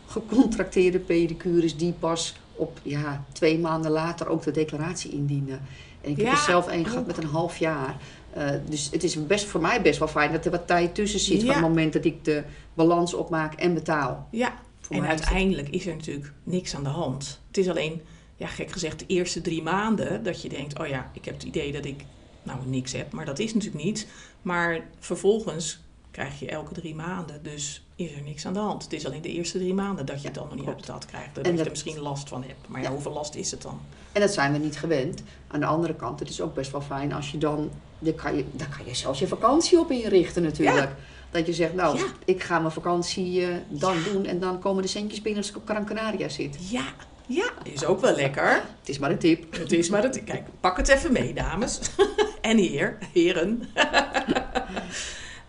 gecontracteerde 0.07 0.99
pedicures 0.99 1.77
die 1.77 1.93
pas 1.93 2.37
op 2.55 2.81
ja, 2.83 3.25
twee 3.33 3.59
maanden 3.59 3.91
later 3.91 4.29
ook 4.29 4.43
de 4.43 4.51
declaratie 4.51 5.11
indienen. 5.11 5.61
En 6.01 6.11
ik 6.11 6.17
heb 6.17 6.27
er 6.27 6.37
zelf 6.37 6.67
een 6.67 6.87
gehad 6.87 7.07
met 7.07 7.17
een 7.17 7.29
half 7.29 7.57
jaar. 7.57 7.97
Uh, 8.37 8.51
dus 8.69 8.89
het 8.91 9.03
is 9.03 9.27
best, 9.27 9.45
voor 9.45 9.61
mij 9.61 9.83
best 9.83 9.99
wel 9.99 10.09
fijn 10.09 10.33
dat 10.33 10.45
er 10.45 10.51
wat 10.51 10.67
tijd 10.67 10.95
tussen 10.95 11.21
zit 11.21 11.41
van 11.41 11.51
het 11.51 11.61
moment 11.61 11.93
dat 11.93 12.05
ik 12.05 12.25
de 12.25 12.43
balans 12.75 13.15
opmaak 13.15 13.55
en 13.55 13.75
betaal. 13.75 14.29
Ja, 14.31 14.55
voor 14.81 14.97
en 14.97 15.07
uiteindelijk 15.07 15.69
is 15.69 15.87
er 15.87 15.97
natuurlijk 15.97 16.33
niks 16.43 16.75
aan 16.75 16.83
de 16.83 16.89
hand. 16.89 17.41
Het 17.47 17.57
is 17.57 17.69
alleen, 17.69 18.03
ja, 18.37 18.47
gek 18.47 18.73
gezegd, 18.73 18.99
de 18.99 19.07
eerste 19.07 19.41
drie 19.41 19.63
maanden 19.63 20.23
dat 20.23 20.43
je 20.43 20.49
denkt: 20.49 20.79
oh 20.79 20.87
ja, 20.87 21.11
ik 21.13 21.25
heb 21.25 21.35
het 21.35 21.43
idee 21.43 21.73
dat 21.73 21.85
ik 21.85 22.05
nou 22.43 22.59
niks 22.67 22.93
heb, 22.93 23.13
maar 23.13 23.25
dat 23.25 23.39
is 23.39 23.55
natuurlijk 23.55 23.85
niet. 23.85 24.07
Maar 24.43 24.87
vervolgens 24.99 25.81
krijg 26.19 26.39
je 26.39 26.49
elke 26.49 26.75
drie 26.75 26.95
maanden. 26.95 27.43
Dus 27.43 27.83
is 27.97 28.15
er 28.15 28.23
niks 28.23 28.47
aan 28.47 28.53
de 28.53 28.59
hand. 28.59 28.83
Het 28.83 28.93
is 28.93 29.07
alleen 29.07 29.23
de 29.23 29.33
eerste 29.33 29.59
drie 29.59 29.75
maanden 29.75 30.07
dat 30.07 30.21
je 30.21 30.27
het 30.27 30.35
dan 30.35 30.47
nog 30.49 30.59
niet 30.59 30.67
uitbetaald 30.67 31.07
krijgt. 31.07 31.35
Dat 31.35 31.47
je 31.47 31.53
er 31.53 31.71
misschien 31.71 31.99
last 31.99 32.29
van 32.29 32.43
hebt. 32.43 32.69
Maar 32.69 32.83
ja, 32.83 32.91
hoeveel 32.91 33.13
last 33.13 33.35
is 33.35 33.51
het 33.51 33.63
dan? 33.63 33.81
En 34.13 34.21
dat 34.21 34.33
zijn 34.33 34.53
we 34.53 34.59
niet 34.59 34.79
gewend. 34.79 35.23
Aan 35.47 35.61
de 35.61 35.67
andere 35.67 35.95
kant, 35.95 36.21
het 36.21 36.29
is 36.29 36.41
ook 36.41 36.55
best 36.55 36.71
wel 36.71 36.81
fijn 36.81 37.13
als 37.13 37.31
je 37.31 37.39
dan... 37.39 37.71
Dan 37.99 38.15
kan 38.15 38.37
je, 38.37 38.45
dan 38.53 38.69
kan 38.69 38.87
je 38.87 38.95
zelfs 38.95 39.19
je 39.19 39.27
vakantie 39.27 39.79
op 39.79 39.91
inrichten 39.91 40.43
natuurlijk. 40.43 40.91
Dat 41.31 41.47
je 41.47 41.53
zegt, 41.53 41.75
nou, 41.75 42.01
ik 42.25 42.43
ga 42.43 42.59
mijn 42.59 42.73
vakantie 42.73 43.41
uh, 43.41 43.57
dan 43.69 43.97
doen... 44.13 44.25
en 44.25 44.41
dan 44.41 44.59
komen 44.59 44.83
de 44.83 44.89
centjes 44.89 45.23
binnen 45.23 45.43
als 45.43 45.51
ik 45.51 45.57
op 45.57 45.69
Gran 45.69 45.85
Canaria 45.85 46.29
zit. 46.29 46.71
Ja, 46.71 46.85
ja, 47.27 47.51
is 47.63 47.85
ook 47.85 48.01
wel 48.01 48.15
lekker. 48.15 48.53
Het 48.81 48.89
is 48.89 48.99
maar 48.99 49.11
een 49.11 49.19
tip. 49.19 49.57
Het 49.57 49.73
is 49.73 49.89
maar 49.89 50.05
een 50.05 50.11
tip. 50.11 50.25
Kijk, 50.25 50.47
pak 50.61 50.77
het 50.77 50.89
even 50.89 51.13
mee, 51.13 51.35
dames. 51.35 51.81
en 52.41 52.57
heer, 52.57 52.99
heren. 53.13 53.63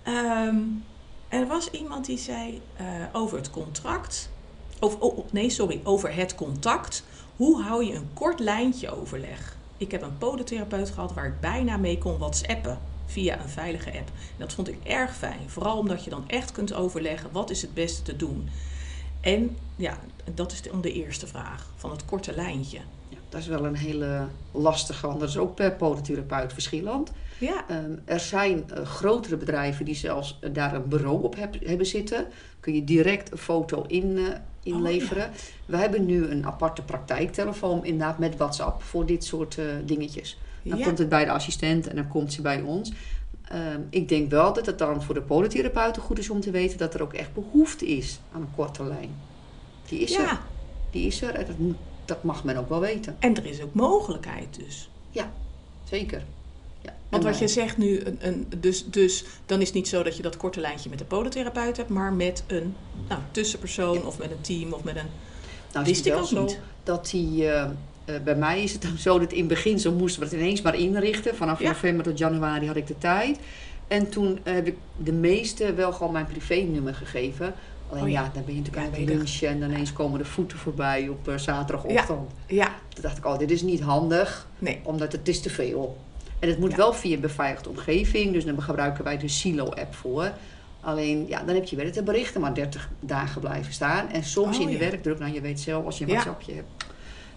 Um, 0.09 0.83
er 1.27 1.47
was 1.47 1.69
iemand 1.71 2.05
die 2.05 2.17
zei 2.17 2.61
uh, 2.81 2.87
over 3.13 3.37
het 3.37 3.49
contract. 3.49 4.29
Of, 4.79 4.99
oh, 4.99 5.31
nee, 5.31 5.49
sorry, 5.49 5.81
over 5.83 6.15
het 6.15 6.35
contact. 6.35 7.03
Hoe 7.35 7.61
hou 7.61 7.85
je 7.85 7.93
een 7.93 8.09
kort 8.13 8.39
lijntje 8.39 8.95
overleg? 8.99 9.57
Ik 9.77 9.91
heb 9.91 10.01
een 10.01 10.17
podotherapeut 10.17 10.89
gehad 10.89 11.13
waar 11.13 11.25
ik 11.25 11.39
bijna 11.39 11.77
mee 11.77 11.97
kon 11.97 12.17
whatsappen 12.17 12.79
via 13.05 13.41
een 13.41 13.49
veilige 13.49 13.89
app. 13.91 14.11
Dat 14.37 14.53
vond 14.53 14.67
ik 14.67 14.77
erg 14.83 15.15
fijn. 15.15 15.39
Vooral 15.49 15.77
omdat 15.77 16.03
je 16.03 16.09
dan 16.09 16.23
echt 16.27 16.51
kunt 16.51 16.73
overleggen 16.73 17.31
wat 17.31 17.49
is 17.49 17.61
het 17.61 17.73
beste 17.73 18.01
te 18.01 18.15
doen. 18.15 18.49
En 19.21 19.57
ja, 19.75 19.97
dat 20.33 20.51
is 20.51 20.61
de, 20.61 20.79
de 20.79 20.93
eerste 20.93 21.27
vraag 21.27 21.69
van 21.75 21.91
het 21.91 22.05
korte 22.05 22.35
lijntje. 22.35 22.79
Ja, 23.09 23.17
dat 23.29 23.39
is 23.39 23.47
wel 23.47 23.65
een 23.65 23.75
hele 23.75 24.27
lastige, 24.51 25.07
want 25.07 25.19
dat 25.19 25.29
is 25.29 25.37
ook 25.37 25.55
per 25.55 25.71
podotherapeut 25.71 26.53
verschillend. 26.53 27.11
Ja. 27.39 27.65
Um, 27.71 28.01
er 28.05 28.19
zijn 28.19 28.65
uh, 28.73 28.85
grotere 28.85 29.37
bedrijven 29.37 29.85
die 29.85 29.95
zelfs 29.95 30.39
uh, 30.41 30.49
daar 30.53 30.75
een 30.75 30.87
bureau 30.87 31.23
op 31.23 31.35
heb, 31.35 31.55
hebben 31.65 31.85
zitten. 31.85 32.27
Kun 32.59 32.75
je 32.75 32.83
direct 32.83 33.31
een 33.31 33.37
foto 33.37 33.83
in, 33.87 34.05
uh, 34.05 34.27
inleveren. 34.63 35.23
Oh, 35.23 35.33
ja. 35.33 35.41
We 35.65 35.77
hebben 35.77 36.05
nu 36.05 36.25
een 36.25 36.45
aparte 36.45 36.81
praktijktelefoon 36.81 37.85
inderdaad 37.85 38.19
met 38.19 38.37
WhatsApp 38.37 38.81
voor 38.81 39.05
dit 39.05 39.23
soort 39.23 39.57
dingetjes. 39.85 40.39
Dan 40.63 40.77
ja. 40.77 40.85
komt 40.85 40.97
het 40.97 41.09
bij 41.09 41.25
de 41.25 41.31
assistent 41.31 41.87
en 41.87 41.95
dan 41.95 42.07
komt 42.07 42.33
ze 42.33 42.41
bij 42.41 42.61
ons. 42.61 42.91
Um, 43.53 43.87
ik 43.89 44.09
denk 44.09 44.29
wel 44.29 44.53
dat 44.53 44.65
het 44.65 44.77
dan 44.77 45.03
voor 45.03 45.13
de 45.13 45.21
polytherapeuten 45.21 46.01
goed 46.01 46.19
is 46.19 46.29
om 46.29 46.39
te 46.39 46.51
weten 46.51 46.77
dat 46.77 46.93
er 46.93 47.01
ook 47.01 47.13
echt 47.13 47.33
behoefte 47.33 47.87
is 47.87 48.19
aan 48.33 48.41
een 48.41 48.51
korte 48.55 48.83
lijn. 48.83 49.15
Die 49.87 49.99
is 49.99 50.17
er. 50.17 50.39
Die 50.91 51.07
is 51.07 51.21
er 51.21 51.35
en 51.35 51.45
dat, 51.45 51.55
dat 52.05 52.23
mag 52.23 52.43
men 52.43 52.57
ook 52.57 52.69
wel 52.69 52.79
weten. 52.79 53.15
En 53.19 53.35
er 53.35 53.45
is 53.45 53.61
ook 53.61 53.73
mogelijkheid 53.73 54.59
dus. 54.59 54.89
Ja, 55.09 55.31
zeker. 55.83 56.23
Want 57.09 57.23
wat 57.23 57.39
je 57.39 57.47
zegt 57.47 57.77
nu, 57.77 58.01
een, 58.03 58.17
een, 58.21 58.47
dus, 58.57 58.85
dus 58.85 59.25
dan 59.45 59.59
is 59.61 59.65
het 59.65 59.75
niet 59.75 59.87
zo 59.87 60.03
dat 60.03 60.17
je 60.17 60.23
dat 60.23 60.37
korte 60.37 60.59
lijntje 60.59 60.89
met 60.89 60.99
de 60.99 61.05
podotherapeut 61.05 61.77
hebt, 61.77 61.89
maar 61.89 62.13
met 62.13 62.43
een 62.47 62.75
nou, 63.07 63.21
tussenpersoon 63.31 63.93
ja. 63.93 64.01
of 64.01 64.17
met 64.17 64.31
een 64.31 64.41
team 64.41 64.73
of 64.73 64.83
met 64.83 64.95
een. 64.95 65.07
Nou, 65.73 65.85
wist 65.85 66.05
ik 66.05 66.15
ook 66.15 66.25
zo 66.25 66.43
niet. 66.43 66.59
Dat 66.83 67.09
die, 67.09 67.43
uh, 67.43 67.65
uh, 68.05 68.15
bij 68.23 68.35
mij 68.35 68.63
is 68.63 68.71
het 68.71 68.81
dan 68.81 68.97
zo 68.97 69.19
dat 69.19 69.31
in 69.31 69.39
het 69.39 69.47
begin 69.47 69.79
zo 69.79 69.91
moesten 69.91 70.21
we 70.21 70.27
het 70.27 70.35
ineens 70.35 70.61
maar 70.61 70.75
inrichten. 70.75 71.35
Vanaf 71.35 71.59
ja. 71.59 71.67
november 71.67 72.03
tot 72.03 72.17
januari 72.17 72.67
had 72.67 72.75
ik 72.75 72.87
de 72.87 72.97
tijd. 72.97 73.39
En 73.87 74.09
toen 74.09 74.39
heb 74.43 74.67
ik 74.67 74.75
de 74.97 75.11
meeste 75.11 75.73
wel 75.73 75.91
gewoon 75.91 76.11
mijn 76.11 76.25
privé-nummer 76.25 76.95
gegeven. 76.95 77.53
Alleen 77.89 78.03
Oh 78.03 78.09
ja. 78.09 78.21
ja, 78.21 78.31
dan 78.33 78.43
ben 78.45 78.55
je 78.55 78.61
natuurlijk 78.61 78.87
aan 78.87 78.99
het 78.99 79.09
lunchen 79.09 79.47
en 79.47 79.59
dan 79.59 79.69
ineens 79.69 79.93
komen 79.93 80.19
de 80.19 80.25
voeten 80.25 80.57
voorbij 80.57 81.07
op 81.07 81.27
eh, 81.27 81.37
zaterdagochtend. 81.37 82.29
Ja, 82.47 82.75
Toen 82.89 83.03
dacht 83.03 83.17
ik, 83.17 83.25
oh, 83.25 83.37
dit 83.37 83.51
is 83.51 83.61
niet 83.61 83.81
handig, 83.81 84.47
nee. 84.59 84.79
omdat 84.83 85.11
het 85.11 85.27
is 85.27 85.41
te 85.41 85.49
veel. 85.49 85.97
En 86.39 86.49
het 86.49 86.59
moet 86.59 86.71
Ja. 86.71 86.77
wel 86.77 86.93
via 86.93 87.15
een 87.15 87.21
beveiligde 87.21 87.69
omgeving, 87.69 88.33
dus 88.33 88.45
dan 88.45 88.61
gebruiken 88.61 89.03
wij 89.03 89.17
de 89.17 89.27
Silo-app 89.27 89.95
voor. 89.95 90.31
Alleen, 90.81 91.25
ja, 91.27 91.43
dan 91.43 91.55
heb 91.55 91.65
je 91.65 91.75
weer 91.75 91.93
de 91.93 92.03
berichten 92.03 92.41
maar 92.41 92.53
30 92.53 92.89
dagen 92.99 93.41
blijven 93.41 93.73
staan. 93.73 94.09
En 94.09 94.23
soms 94.23 94.55
Oh, 94.57 94.61
in 94.61 94.67
de 94.67 94.73
ja. 94.83 94.89
werkdruk, 94.89 95.19
nou 95.19 95.33
je 95.33 95.41
weet 95.41 95.59
zelf 95.59 95.85
als 95.85 95.97
je 95.97 96.03
een. 96.03 96.09
WhatsAppje 96.11 96.53
hebt. 96.53 96.67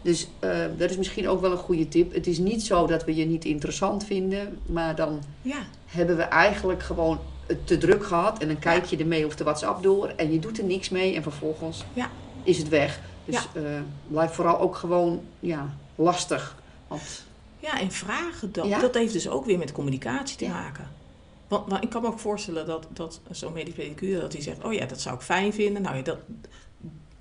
Dus 0.02 0.28
eh, 0.38 0.50
dat 0.76 0.90
is 0.90 0.96
misschien 0.96 1.28
ook 1.28 1.40
wel 1.40 1.50
een 1.50 1.56
goede 1.56 1.88
tip. 1.88 2.12
Het 2.14 2.26
is 2.26 2.38
niet 2.38 2.62
zo 2.62 2.86
dat 2.86 3.04
we 3.04 3.14
je 3.14 3.24
niet 3.24 3.44
interessant 3.44 4.04
vinden, 4.04 4.58
maar 4.66 4.94
dan 4.94 5.22
Ja, 5.42 5.56
hebben 5.86 6.16
we 6.16 6.22
eigenlijk 6.22 6.82
gewoon 6.82 7.18
het 7.46 7.66
te 7.66 7.78
druk 7.78 8.04
gehad. 8.06 8.38
En 8.38 8.46
dan 8.46 8.58
kijk 8.58 8.84
je 8.84 8.96
ermee 8.96 9.26
of 9.26 9.36
de 9.36 9.44
WhatsApp 9.44 9.82
door 9.82 10.06
en 10.16 10.32
je 10.32 10.38
doet 10.38 10.58
er 10.58 10.64
niks 10.64 10.88
mee 10.88 11.14
en 11.14 11.22
vervolgens 11.22 11.84
Ja. 11.92 12.10
is 12.42 12.58
het 12.58 12.68
weg. 12.68 13.00
Dus 13.24 13.34
Ja. 13.54 13.60
eh, 13.60 13.62
blijf 14.08 14.30
vooral 14.32 14.58
ook 14.60 14.76
gewoon 14.76 15.20
ja, 15.40 15.74
lastig. 15.94 16.56
Want 16.88 17.24
ja 17.62 17.80
en 17.80 17.90
vragen 17.92 18.52
dan. 18.52 18.68
Ja. 18.68 18.78
Dat 18.80 18.94
heeft 18.94 19.12
dus 19.12 19.28
ook 19.28 19.44
weer 19.44 19.58
met 19.58 19.72
communicatie 19.72 20.36
te 20.36 20.44
Ja. 20.44 20.50
maken. 20.52 20.90
Want, 21.48 21.70
want 21.70 21.84
ik 21.84 21.90
kan 21.90 22.02
me 22.02 22.08
ook 22.08 22.18
voorstellen 22.18 22.66
dat, 22.66 22.86
dat 22.92 23.20
zo'n 23.30 23.52
medisch 23.52 23.74
pedicure, 23.74 24.20
dat 24.20 24.32
hij 24.32 24.42
zegt, 24.42 24.64
oh 24.64 24.72
ja, 24.72 24.86
dat 24.86 25.00
zou 25.00 25.14
ik 25.14 25.20
fijn 25.20 25.52
vinden. 25.52 25.82
Nou 25.82 25.96
ja, 25.96 26.02
dat, 26.02 26.18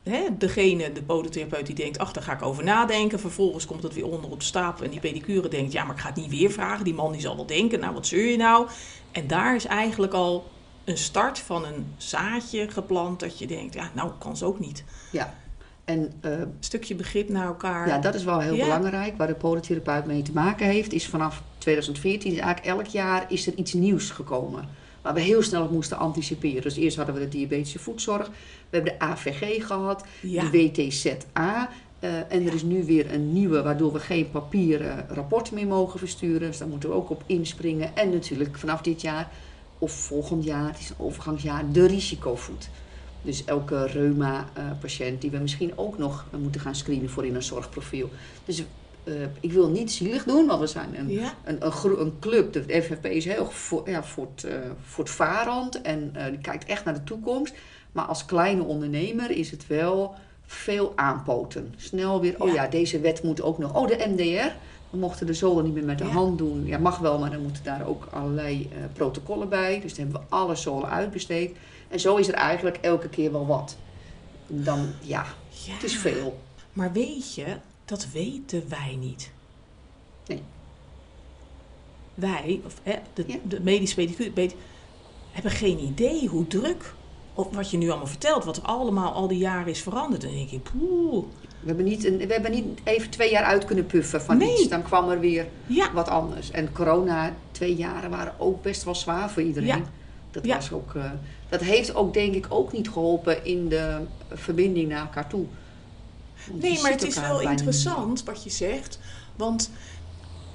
hè, 0.04 0.38
degene, 0.38 0.92
de 0.92 1.04
podotherapeut, 1.04 1.66
die 1.66 1.76
denkt, 1.76 1.98
ach, 1.98 2.12
daar 2.12 2.24
ga 2.24 2.34
ik 2.34 2.42
over 2.42 2.64
nadenken. 2.64 3.20
Vervolgens 3.20 3.66
komt 3.66 3.84
het 3.84 3.94
weer 3.94 4.06
onder 4.08 4.32
op 4.32 4.42
stapel 4.42 4.84
en 4.86 4.92
die 4.92 5.00
pedicure 5.00 5.48
denkt, 5.48 5.72
ja, 5.72 5.84
maar 5.84 5.96
ik 5.96 6.02
ga 6.02 6.08
het 6.08 6.16
niet 6.18 6.30
weer 6.30 6.52
vragen. 6.52 6.84
Die 6.84 6.94
man 6.94 7.12
die 7.12 7.22
zal 7.22 7.36
wel 7.36 7.46
denken, 7.46 7.80
nou, 7.80 7.94
wat 7.94 8.08
zeur 8.08 8.26
je 8.26 8.38
nou? 8.38 8.68
En 9.12 9.28
daar 9.28 9.56
is 9.56 9.66
eigenlijk 9.66 10.14
al 10.14 10.50
een 10.84 10.98
start 10.98 11.40
van 11.40 11.66
een 11.66 11.94
zaadje 11.98 12.70
geplant 12.70 13.20
dat 13.20 13.40
je 13.40 13.48
denkt, 13.48 13.74
ja, 13.74 13.92
nou, 13.94 14.12
kan 14.20 14.38
ze 14.38 14.46
ook 14.46 14.60
niet. 14.60 14.84
ja, 15.12 15.34
en 15.92 16.12
eh, 16.22 16.32
Een 16.40 16.54
stukje 16.60 16.96
begrip 16.96 17.30
naar 17.30 17.46
elkaar. 17.46 17.88
ja, 17.88 17.98
dat 17.98 18.16
is 18.16 18.24
wel 18.24 18.40
heel 18.40 18.56
Ja. 18.56 18.64
belangrijk. 18.64 19.18
Waar 19.18 19.28
de 19.28 19.34
podotherapeut 19.34 20.06
mee 20.06 20.22
te 20.22 20.32
maken 20.34 20.66
heeft, 20.68 20.94
is 20.94 21.08
vanaf 21.08 21.44
2014, 21.58 22.32
is 22.32 22.38
eigenlijk 22.40 22.78
elk 22.78 22.86
jaar 22.88 23.26
is 23.28 23.48
er 23.48 23.54
iets 23.56 23.74
nieuws 23.74 24.10
gekomen. 24.10 24.66
Waar 25.02 25.14
we 25.14 25.22
heel 25.22 25.42
snel 25.44 25.64
op 25.64 25.72
moesten 25.72 25.98
anticiperen. 25.98 26.62
Dus 26.62 26.76
eerst 26.78 26.98
hadden 26.98 27.16
we 27.16 27.22
de 27.22 27.28
diabetische 27.30 27.80
voedzorg. 27.80 28.28
We 28.70 28.78
hebben 28.78 28.94
de 28.94 29.00
AVG 29.06 29.66
gehad. 29.68 30.04
ja. 30.22 30.50
de 30.50 30.50
WTZA. 30.72 31.70
eh, 32.00 32.10
en 32.30 32.48
er 32.48 32.54
is 32.54 32.64
nu 32.64 32.84
weer 32.86 33.14
een 33.14 33.34
nieuwe, 33.34 33.62
waardoor 33.62 33.94
we 33.94 34.00
geen 34.00 34.32
papieren 34.32 35.06
rapport 35.10 35.52
meer 35.52 35.68
mogen 35.68 36.00
versturen. 36.00 36.40
Dus 36.50 36.58
daar 36.58 36.68
moeten 36.68 36.90
we 36.90 36.96
ook 36.96 37.10
op 37.10 37.24
inspringen. 37.26 37.96
En 37.96 38.10
natuurlijk 38.10 38.58
vanaf 38.58 38.82
dit 38.82 39.02
jaar 39.02 39.30
of 39.80 39.92
volgend 39.92 40.44
jaar, 40.44 40.68
het 40.68 40.80
is 40.80 40.90
een 40.90 40.96
overgangsjaar, 41.06 41.64
de 41.72 41.86
risicovoet. 41.88 42.70
Dus 43.22 43.46
elke 43.46 43.86
reuma-patiënt 43.86 45.22
die 45.22 45.32
we 45.32 45.38
misschien 45.38 45.78
ook 45.78 45.98
nog 45.98 46.26
eh, 46.32 46.40
moeten 46.40 46.62
gaan 46.62 46.76
screenen 46.76 47.10
voor 47.10 47.26
in 47.26 47.36
een 47.36 47.44
zorgprofiel. 47.44 48.10
Dus 48.46 48.64
eh, 49.04 49.14
ik 49.40 49.52
wil 49.52 49.70
niet 49.70 49.92
zielig 49.92 50.24
doen, 50.24 50.48
want 50.48 50.60
we 50.60 50.68
zijn 50.68 50.98
een 50.98 51.10
ja. 51.10 51.34
een, 51.44 51.58
een, 52.00 52.14
club, 52.20 52.54
de 52.54 52.82
FFP 52.82 53.06
is 53.06 53.26
heel 53.26 53.46
voor, 53.52 53.90
ja, 53.90 54.04
voort, 54.04 54.44
eh, 54.44 54.54
voortvarend 54.86 55.82
en 55.82 56.14
die 56.30 56.42
kijkt 56.42 56.66
echt 56.66 56.86
naar 56.86 56.94
de 56.94 57.04
toekomst. 57.04 57.54
Maar 57.92 58.06
als 58.06 58.26
kleine 58.26 58.64
ondernemer 58.64 59.32
is 59.32 59.52
het 59.52 59.68
wel 59.68 60.16
veel 60.46 60.94
aanpoten. 60.96 61.74
Snel 61.78 62.22
weer, 62.22 62.36
oh 62.38 62.54
Ja. 62.54 62.68
deze 62.68 63.00
wet 63.00 63.24
moet 63.24 63.42
ook 63.42 63.58
nog. 63.58 63.76
Oh, 63.76 63.88
de 63.88 64.06
MDR. 64.08 64.54
We 64.90 64.98
mochten 64.98 65.26
de 65.26 65.34
zolen 65.34 65.64
niet 65.64 65.74
meer 65.74 65.84
met 65.84 65.98
de 65.98 66.04
Ja. 66.04 66.10
hand 66.10 66.38
doen. 66.38 66.66
Ja, 66.66 66.78
mag 66.78 66.98
wel, 66.98 67.20
maar 67.20 67.32
dan 67.32 67.42
moeten 67.42 67.64
daar 67.64 67.88
ook 67.88 68.08
allerlei 68.12 68.70
protocollen 68.94 69.50
bij. 69.50 69.80
Dus 69.82 69.96
dan 69.96 70.04
hebben 70.04 70.22
we 70.22 70.36
alle 70.36 70.56
zolen 70.56 70.90
uitbesteed. 70.90 71.56
En 71.92 72.00
zo 72.00 72.16
is 72.16 72.28
er 72.28 72.34
eigenlijk 72.34 72.78
elke 72.78 73.10
keer 73.10 73.32
wel 73.32 73.46
wat. 73.48 73.78
Dan, 74.48 74.88
ja, 75.02 75.26
ja. 75.66 75.74
het 75.74 75.84
is 75.84 75.98
veel. 75.98 76.40
Maar 76.74 76.92
weet 76.92 77.36
je, 77.36 77.46
dat 77.86 78.08
weten 78.14 78.64
wij 78.70 78.98
niet. 79.00 79.32
Nee. 80.28 80.42
Wij, 82.14 82.62
of 82.66 82.80
hè, 82.84 82.96
de, 83.14 83.24
Ja. 83.28 83.36
de 83.44 83.60
medische 83.62 83.96
pedicure, 83.96 84.50
hebben 85.32 85.52
geen 85.52 85.80
idee 85.80 86.28
hoe 86.28 86.48
druk, 86.48 86.94
of 87.34 87.48
wat 87.56 87.72
je 87.72 87.78
nu 87.78 87.90
allemaal 87.90 88.08
vertelt, 88.08 88.44
wat 88.44 88.58
er 88.58 88.64
allemaal 88.64 89.12
al 89.14 89.28
die 89.28 89.38
jaren 89.38 89.68
is 89.68 89.82
veranderd. 89.82 90.24
En 90.24 90.30
dan 90.30 90.38
denk 90.38 90.52
ik, 90.52 90.64
poeh, 90.64 91.24
We 91.60 91.68
hebben, 91.68 91.86
niet 91.86 92.06
een, 92.06 92.18
we 92.18 92.34
hebben 92.34 92.52
niet 92.52 92.66
even 92.84 93.10
twee 93.10 93.32
jaar 93.32 93.44
uit 93.44 93.66
kunnen 93.66 93.86
puffen 93.86 94.22
van 94.22 94.38
Nee. 94.38 94.60
iets. 94.60 94.68
Dan 94.68 94.84
kwam 94.84 95.10
er 95.10 95.20
weer 95.20 95.48
ja, 95.68 95.94
wat 95.94 96.08
anders. 96.08 96.52
En 96.52 96.72
corona, 96.72 97.34
twee 97.52 97.76
jaren 97.76 98.10
waren 98.10 98.34
ook 98.40 98.62
best 98.62 98.84
wel 98.84 98.96
zwaar 98.96 99.30
voor 99.32 99.42
iedereen. 99.42 99.68
Ja. 99.68 99.82
Dat, 100.32 100.46
Ja. 100.46 100.56
was 100.56 100.72
ook, 100.72 100.96
eh, 100.96 101.12
dat 101.50 101.62
heeft 101.62 101.96
ook 101.96 102.14
denk 102.14 102.36
ik 102.36 102.46
ook 102.50 102.72
niet 102.72 102.90
geholpen 102.90 103.46
in 103.46 103.70
de 103.70 103.98
verbinding 104.32 104.90
naar 104.90 105.02
elkaar 105.02 105.28
toe. 105.30 105.46
Want 106.50 106.62
nee, 106.62 106.82
maar 106.82 106.92
het 106.92 107.04
is 107.08 107.20
wel 107.20 107.40
niet 107.40 107.50
interessant 107.50 108.24
wat 108.24 108.44
je 108.44 108.50
zegt, 108.50 109.00
want 109.36 109.72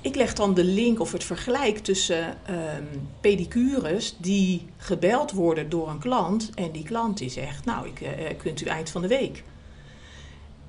ik 0.00 0.14
leg 0.14 0.34
dan 0.34 0.54
de 0.54 0.64
link 0.64 1.00
of 1.00 1.12
het 1.12 1.24
vergelijk 1.24 1.78
tussen 1.78 2.46
ehm, 2.46 2.84
pedicures 3.20 4.16
die 4.18 4.66
gebeld 4.76 5.32
worden 5.32 5.68
door 5.68 5.88
een 5.88 5.98
klant 5.98 6.50
en 6.54 6.72
die 6.72 6.84
klant 6.84 7.18
die 7.18 7.30
zegt, 7.30 7.64
nou, 7.64 7.86
ik, 7.88 8.00
eh, 8.00 8.36
kunt 8.36 8.60
u 8.60 8.66
eind 8.66 8.90
van 8.90 9.02
de 9.02 9.08
week. 9.08 9.44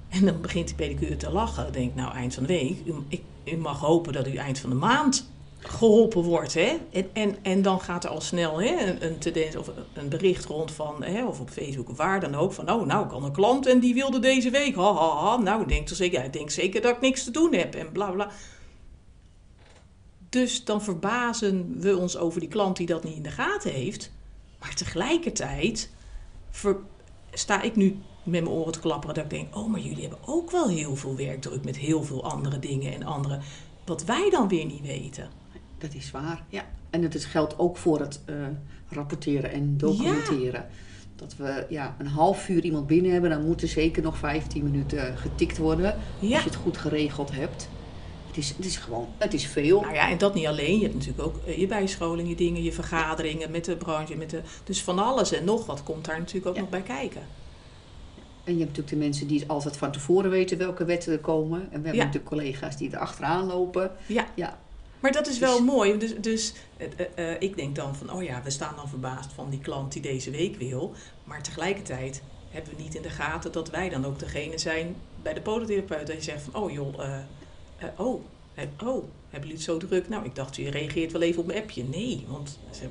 En 0.10 0.26
dan 0.26 0.42
begint 0.42 0.68
die 0.68 0.76
pedicure 0.76 1.18
te 1.18 1.32
lachen. 1.32 1.72
Denkt, 1.74 1.96
nou, 1.96 2.14
eind 2.14 2.34
van 2.34 2.44
de 2.44 2.54
week. 2.54 2.78
U, 2.86 2.94
ik, 3.08 3.22
u 3.46 3.58
mag 3.58 3.80
hopen 3.80 4.14
dat 4.14 4.28
u 4.28 4.36
eind 4.36 4.60
van 4.60 4.70
de 4.70 4.76
maand 4.76 5.30
geholpen 5.60 6.24
wordt. 6.24 6.54
Hè? 6.54 6.78
En, 6.92 7.10
en, 7.14 7.36
en 7.42 7.62
dan 7.62 7.82
gaat 7.82 8.04
er 8.04 8.10
al 8.10 8.22
snel 8.22 8.62
hè, 8.62 8.88
een, 8.88 9.06
een, 9.06 9.18
tendens, 9.18 9.56
of 9.56 9.72
een 9.94 10.10
bericht 10.10 10.46
rond 10.46 10.72
van, 10.72 11.04
hè, 11.04 11.26
of 11.26 11.40
op 11.40 11.50
Facebook 11.50 11.90
waar 11.90 12.20
dan 12.20 12.36
ook, 12.36 12.54
van 12.54 12.72
oh, 12.72 12.86
nou, 12.86 13.08
had 13.08 13.24
een 13.24 13.32
klant 13.32 13.66
en 13.66 13.80
die 13.80 13.94
wilde 13.94 14.20
deze 14.20 14.50
week. 14.50 14.76
Ha, 14.76 14.94
ha, 14.94 15.16
ha. 15.16 15.38
Nou, 15.38 15.68
denk, 15.68 15.90
zeker, 15.90 16.20
hij 16.20 16.30
denkt 16.30 16.54
zeker 16.54 16.82
dat 16.82 16.96
ik 16.96 17.02
niks 17.02 17.24
te 17.24 17.32
doen 17.32 17.54
heb 17.54 17.76
en 17.76 17.92
bla 17.92 18.12
bla. 18.12 18.32
Dus 20.30 20.66
dan 20.66 20.82
verbazen 20.82 21.80
we 21.80 21.98
ons 21.98 22.18
over 22.18 22.40
die 22.40 22.50
klant 22.50 22.78
die 22.78 22.88
dat 22.88 23.04
niet 23.04 23.16
in 23.16 23.24
de 23.24 23.32
gaten 23.32 23.72
heeft. 23.72 24.12
Maar 24.60 24.76
tegelijkertijd 24.76 25.90
sta 27.32 27.62
ik 27.62 27.76
nu 27.76 28.00
met 28.24 28.44
mijn 28.44 28.48
oren 28.48 28.72
te 28.72 28.80
klapperen 28.80 29.16
dat 29.16 29.24
ik 29.24 29.30
denk, 29.30 29.56
oh, 29.56 29.68
maar 29.68 29.80
jullie 29.80 30.02
hebben 30.02 30.20
ook 30.26 30.52
wel 30.52 30.68
heel 30.68 30.96
veel 30.96 31.16
werkdruk 31.16 31.64
met 31.64 31.78
heel 31.78 32.04
veel 32.04 32.24
andere 32.24 32.60
dingen 32.60 32.94
en 32.94 33.04
andere, 33.04 33.40
wat 33.86 34.04
wij 34.04 34.30
dan 34.30 34.48
weer 34.48 34.66
niet 34.66 34.82
weten. 34.82 35.30
Dat 35.78 35.94
is 35.94 36.12
waar, 36.12 36.44
ja. 36.50 36.66
En 36.90 37.04
het 37.04 37.16
is, 37.16 37.26
geldt 37.26 37.60
ook 37.60 37.78
voor 37.78 38.00
het 38.00 38.22
eh, 38.26 38.36
rapporteren 38.90 39.52
en 39.52 39.78
documenteren. 39.78 40.66
Dat 41.16 41.36
we 41.36 41.66
ja, 41.70 41.96
een 42.00 42.08
half 42.08 42.50
uur 42.50 42.64
iemand 42.64 42.88
binnen 42.88 43.12
hebben, 43.12 43.30
dan 43.30 43.46
moet 43.46 43.62
er 43.62 43.68
zeker 43.68 44.04
nog 44.04 44.18
15 44.18 44.64
minuten 44.64 45.18
getikt 45.18 45.58
worden. 45.58 45.96
Ja. 46.20 46.34
Als 46.36 46.44
je 46.44 46.50
het 46.50 46.60
goed 46.60 46.78
geregeld 46.78 47.32
hebt. 47.32 47.70
Het 48.28 48.38
is, 48.38 48.54
het 48.58 48.66
is 48.66 48.78
gewoon, 48.78 49.08
het 49.18 49.34
is 49.34 49.46
veel. 49.48 49.82
Nou 49.82 49.94
ja, 49.94 50.10
en 50.10 50.18
dat 50.18 50.34
niet 50.34 50.46
alleen. 50.48 50.76
Je 50.78 50.82
hebt 50.84 50.94
natuurlijk 50.94 51.28
ook 51.28 51.36
eh, 51.46 51.58
je 51.60 51.68
bijscholing, 51.68 52.30
je 52.30 52.36
dingen, 52.36 52.64
je 52.64 52.72
vergaderingen 52.74 53.52
met 53.52 53.66
de 53.66 53.76
branche. 53.76 54.16
Met 54.16 54.30
de, 54.30 54.42
dus 54.64 54.84
van 54.84 55.00
alles 55.00 55.32
en 55.32 55.44
nog 55.46 55.66
wat 55.66 55.84
komt 55.84 56.06
daar 56.06 56.18
natuurlijk 56.20 56.46
ook 56.48 56.56
Ja. 56.56 56.62
nog 56.62 56.70
bij 56.70 56.82
kijken. 56.82 57.22
En 58.44 58.54
je 58.54 58.60
hebt 58.60 58.70
natuurlijk 58.78 58.90
de 58.90 58.96
mensen 58.96 59.28
die 59.28 59.44
altijd 59.48 59.78
van 59.78 59.92
tevoren 59.92 60.30
weten 60.30 60.58
welke 60.58 60.86
wetten 60.86 61.12
er 61.14 61.20
komen. 61.20 61.60
En 61.62 61.68
we 61.68 61.74
hebben 61.74 61.94
Ja. 61.96 61.98
natuurlijk 62.04 62.26
collega's 62.30 62.78
die 62.78 62.92
er 62.92 62.98
achteraan 63.00 63.46
lopen. 63.46 63.92
Ja. 64.06 64.26
Ja. 64.36 64.58
Maar 65.00 65.12
dat 65.12 65.28
is 65.28 65.40
wel 65.40 65.58
Dus- 65.58 65.66
mooi. 65.66 65.98
Dus, 65.98 66.16
dus 66.16 66.54
eh, 66.78 66.88
eh, 66.98 67.32
eh, 67.32 67.42
ik 67.42 67.56
denk 67.56 67.76
dan 67.76 67.96
van, 67.96 68.12
oh 68.12 68.24
ja, 68.24 68.42
we 68.44 68.50
staan 68.50 68.76
dan 68.76 68.90
verbaasd 68.90 69.34
van 69.34 69.50
die 69.50 69.60
klant 69.60 69.92
die 69.94 70.02
deze 70.02 70.32
week 70.32 70.56
wil. 70.58 70.94
Maar 71.24 71.44
tegelijkertijd 71.44 72.22
hebben 72.50 72.76
we 72.76 72.82
niet 72.82 72.96
in 72.96 73.02
de 73.02 73.10
gaten 73.10 73.52
dat 73.52 73.70
wij 73.70 73.90
dan 73.90 74.06
ook 74.06 74.20
degene 74.20 74.58
zijn 74.58 74.96
bij 75.22 75.34
de 75.34 75.42
podotherapeut. 75.42 76.08
Dat 76.08 76.16
je 76.16 76.22
zegt 76.22 76.42
van, 76.42 76.62
oh 76.64 76.72
joh, 76.72 76.98
oh, 77.98 78.22
oh, 78.78 79.04
hebben 79.30 79.50
jullie 79.50 79.54
het 79.54 79.62
zo 79.62 79.78
druk? 79.78 80.10
Nou, 80.10 80.26
ik 80.26 80.36
dacht, 80.36 80.58
u 80.58 80.68
reageert 80.68 81.12
wel 81.12 81.22
even 81.22 81.40
op 81.42 81.48
mijn 81.48 81.62
appje. 81.62 81.84
Nee, 81.84 82.26
want 82.28 82.60
ze, 82.72 82.88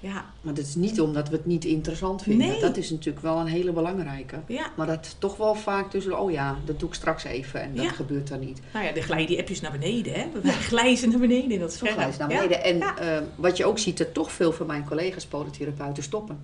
ja, 0.00 0.24
Maar 0.40 0.54
dat 0.54 0.64
is 0.64 0.74
niet 0.74 1.00
omdat 1.00 1.28
we 1.28 1.36
het 1.36 1.46
niet 1.46 1.64
interessant 1.64 2.22
vinden. 2.22 2.46
Nee. 2.48 2.60
Dat 2.60 2.76
is 2.76 2.90
natuurlijk 2.90 3.24
wel 3.24 3.38
een 3.38 3.46
hele 3.46 3.72
belangrijke. 3.72 4.40
ja. 4.46 4.72
Maar 4.76 4.86
dat 4.86 5.16
toch 5.18 5.36
wel 5.36 5.54
vaak 5.54 5.90
tussen, 5.90 6.18
oh 6.20 6.30
ja, 6.30 6.56
dat 6.64 6.78
doe 6.80 6.88
ik 6.88 6.94
straks 6.94 7.24
even. 7.24 7.60
En 7.60 7.74
dat 7.74 7.84
Ja. 7.84 7.90
gebeurt 7.90 8.28
dan 8.28 8.40
niet. 8.40 8.60
Nou 8.72 8.84
ja, 8.84 8.92
dan 8.92 9.02
glijden 9.02 9.26
die 9.26 9.38
appjes 9.38 9.60
naar 9.60 9.70
beneden, 9.70 10.12
hè? 10.12 10.26
We 10.42 10.48
glijzen 10.72 11.10
naar 11.10 11.18
beneden 11.18 11.50
in 11.50 11.60
dat 11.60 11.72
scherm. 11.72 11.92
glijdt 11.94 12.10
het 12.10 12.18
naar 12.18 12.28
beneden. 12.28 12.62
En 12.64 12.80
eh, 12.96 13.22
wat 13.36 13.56
je 13.56 13.64
ook 13.64 13.78
ziet, 13.78 13.98
dat 13.98 14.14
toch 14.14 14.32
veel 14.32 14.52
van 14.52 14.66
mijn 14.66 14.84
collega's 14.84 15.26
podotherapeuten 15.26 16.02
stoppen. 16.02 16.38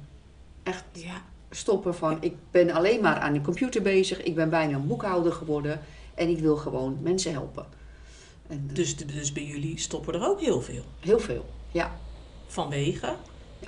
Echt 0.62 0.84
Ja, 0.92 1.22
stoppen 1.50 1.94
van, 1.94 2.16
ik 2.20 2.34
ben 2.50 2.70
alleen 2.70 3.00
maar 3.00 3.16
aan 3.18 3.32
de 3.32 3.40
computer 3.40 3.82
bezig. 3.82 4.22
Ik 4.22 4.34
ben 4.34 4.50
bijna 4.50 4.76
een 4.76 4.86
boekhouder 4.86 5.32
geworden. 5.32 5.80
En 6.14 6.28
ik 6.28 6.38
wil 6.38 6.56
gewoon 6.56 6.98
mensen 7.02 7.32
helpen. 7.32 7.66
En, 8.48 8.64
eh, 8.68 8.74
dus, 8.74 8.96
dus 8.96 9.32
bij 9.32 9.44
jullie 9.44 9.78
stoppen 9.78 10.14
er 10.14 10.28
ook 10.28 10.40
heel 10.40 10.60
veel. 10.60 10.84
heel 11.00 11.18
veel, 11.20 11.46
ja. 11.70 11.98
Vanwege? 12.46 13.14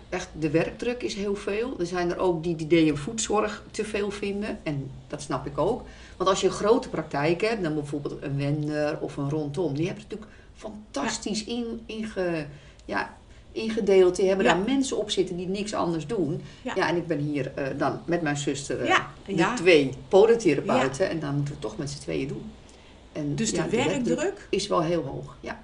Echt, 0.09 0.29
de 0.39 0.51
werkdruk 0.51 1.03
is 1.03 1.15
heel 1.15 1.35
veel. 1.37 1.77
Er 1.79 1.87
zijn 1.87 2.11
er 2.11 2.19
ook 2.19 2.43
die 2.43 2.57
die 2.57 2.67
DM 2.67 2.95
voedzorg 2.97 3.63
te 3.71 3.85
veel 3.85 4.11
vinden. 4.11 4.59
En 4.63 4.91
dat 5.09 5.23
snap 5.23 5.47
ik 5.47 5.59
ook. 5.59 5.83
Want 6.17 6.31
als 6.31 6.41
je 6.41 6.47
een 6.47 6.53
grote 6.53 6.89
praktijk 6.89 7.41
hebt, 7.41 7.63
dan 7.63 7.75
bijvoorbeeld 7.75 8.23
een 8.23 8.37
Wender 8.37 8.99
of 9.01 9.17
een 9.17 9.31
Rondom. 9.31 9.75
Die 9.75 9.87
hebben 9.87 10.05
het 10.09 10.13
natuurlijk 10.13 10.41
fantastisch 10.57 11.45
in, 11.45 11.81
inge, 11.87 12.47
ja, 12.85 13.17
ingedeeld. 13.53 14.17
Die 14.17 14.27
hebben 14.29 14.47
Ja. 14.47 14.55
daar 14.55 14.63
mensen 14.65 14.97
op 14.97 15.11
zitten 15.11 15.37
die 15.37 15.49
niks 15.49 15.75
anders 15.75 16.07
doen. 16.07 16.41
Ja, 16.63 16.73
Ja. 16.77 16.89
en 16.89 16.97
ik 16.97 17.07
ben 17.07 17.19
hier 17.19 17.53
eh, 17.55 17.67
dan 17.79 18.01
met 18.05 18.23
mijn 18.23 18.37
zuster, 18.37 18.81
eh, 18.85 18.99
de 19.27 19.53
twee 19.57 19.91
podotherapeuten. 20.09 21.09
En 21.09 21.21
dan 21.21 21.35
moeten 21.35 21.55
we 21.55 21.61
toch 21.61 21.77
met 21.77 21.91
z'n 21.91 21.99
tweeën 22.01 22.29
doen. 22.29 22.51
En, 23.13 23.35
Dus 23.37 23.53
de 23.53 23.69
werkdruk? 23.71 24.47
is 24.51 24.67
wel 24.67 24.83
heel 24.83 25.03
hoog, 25.03 25.37
ja. 25.41 25.61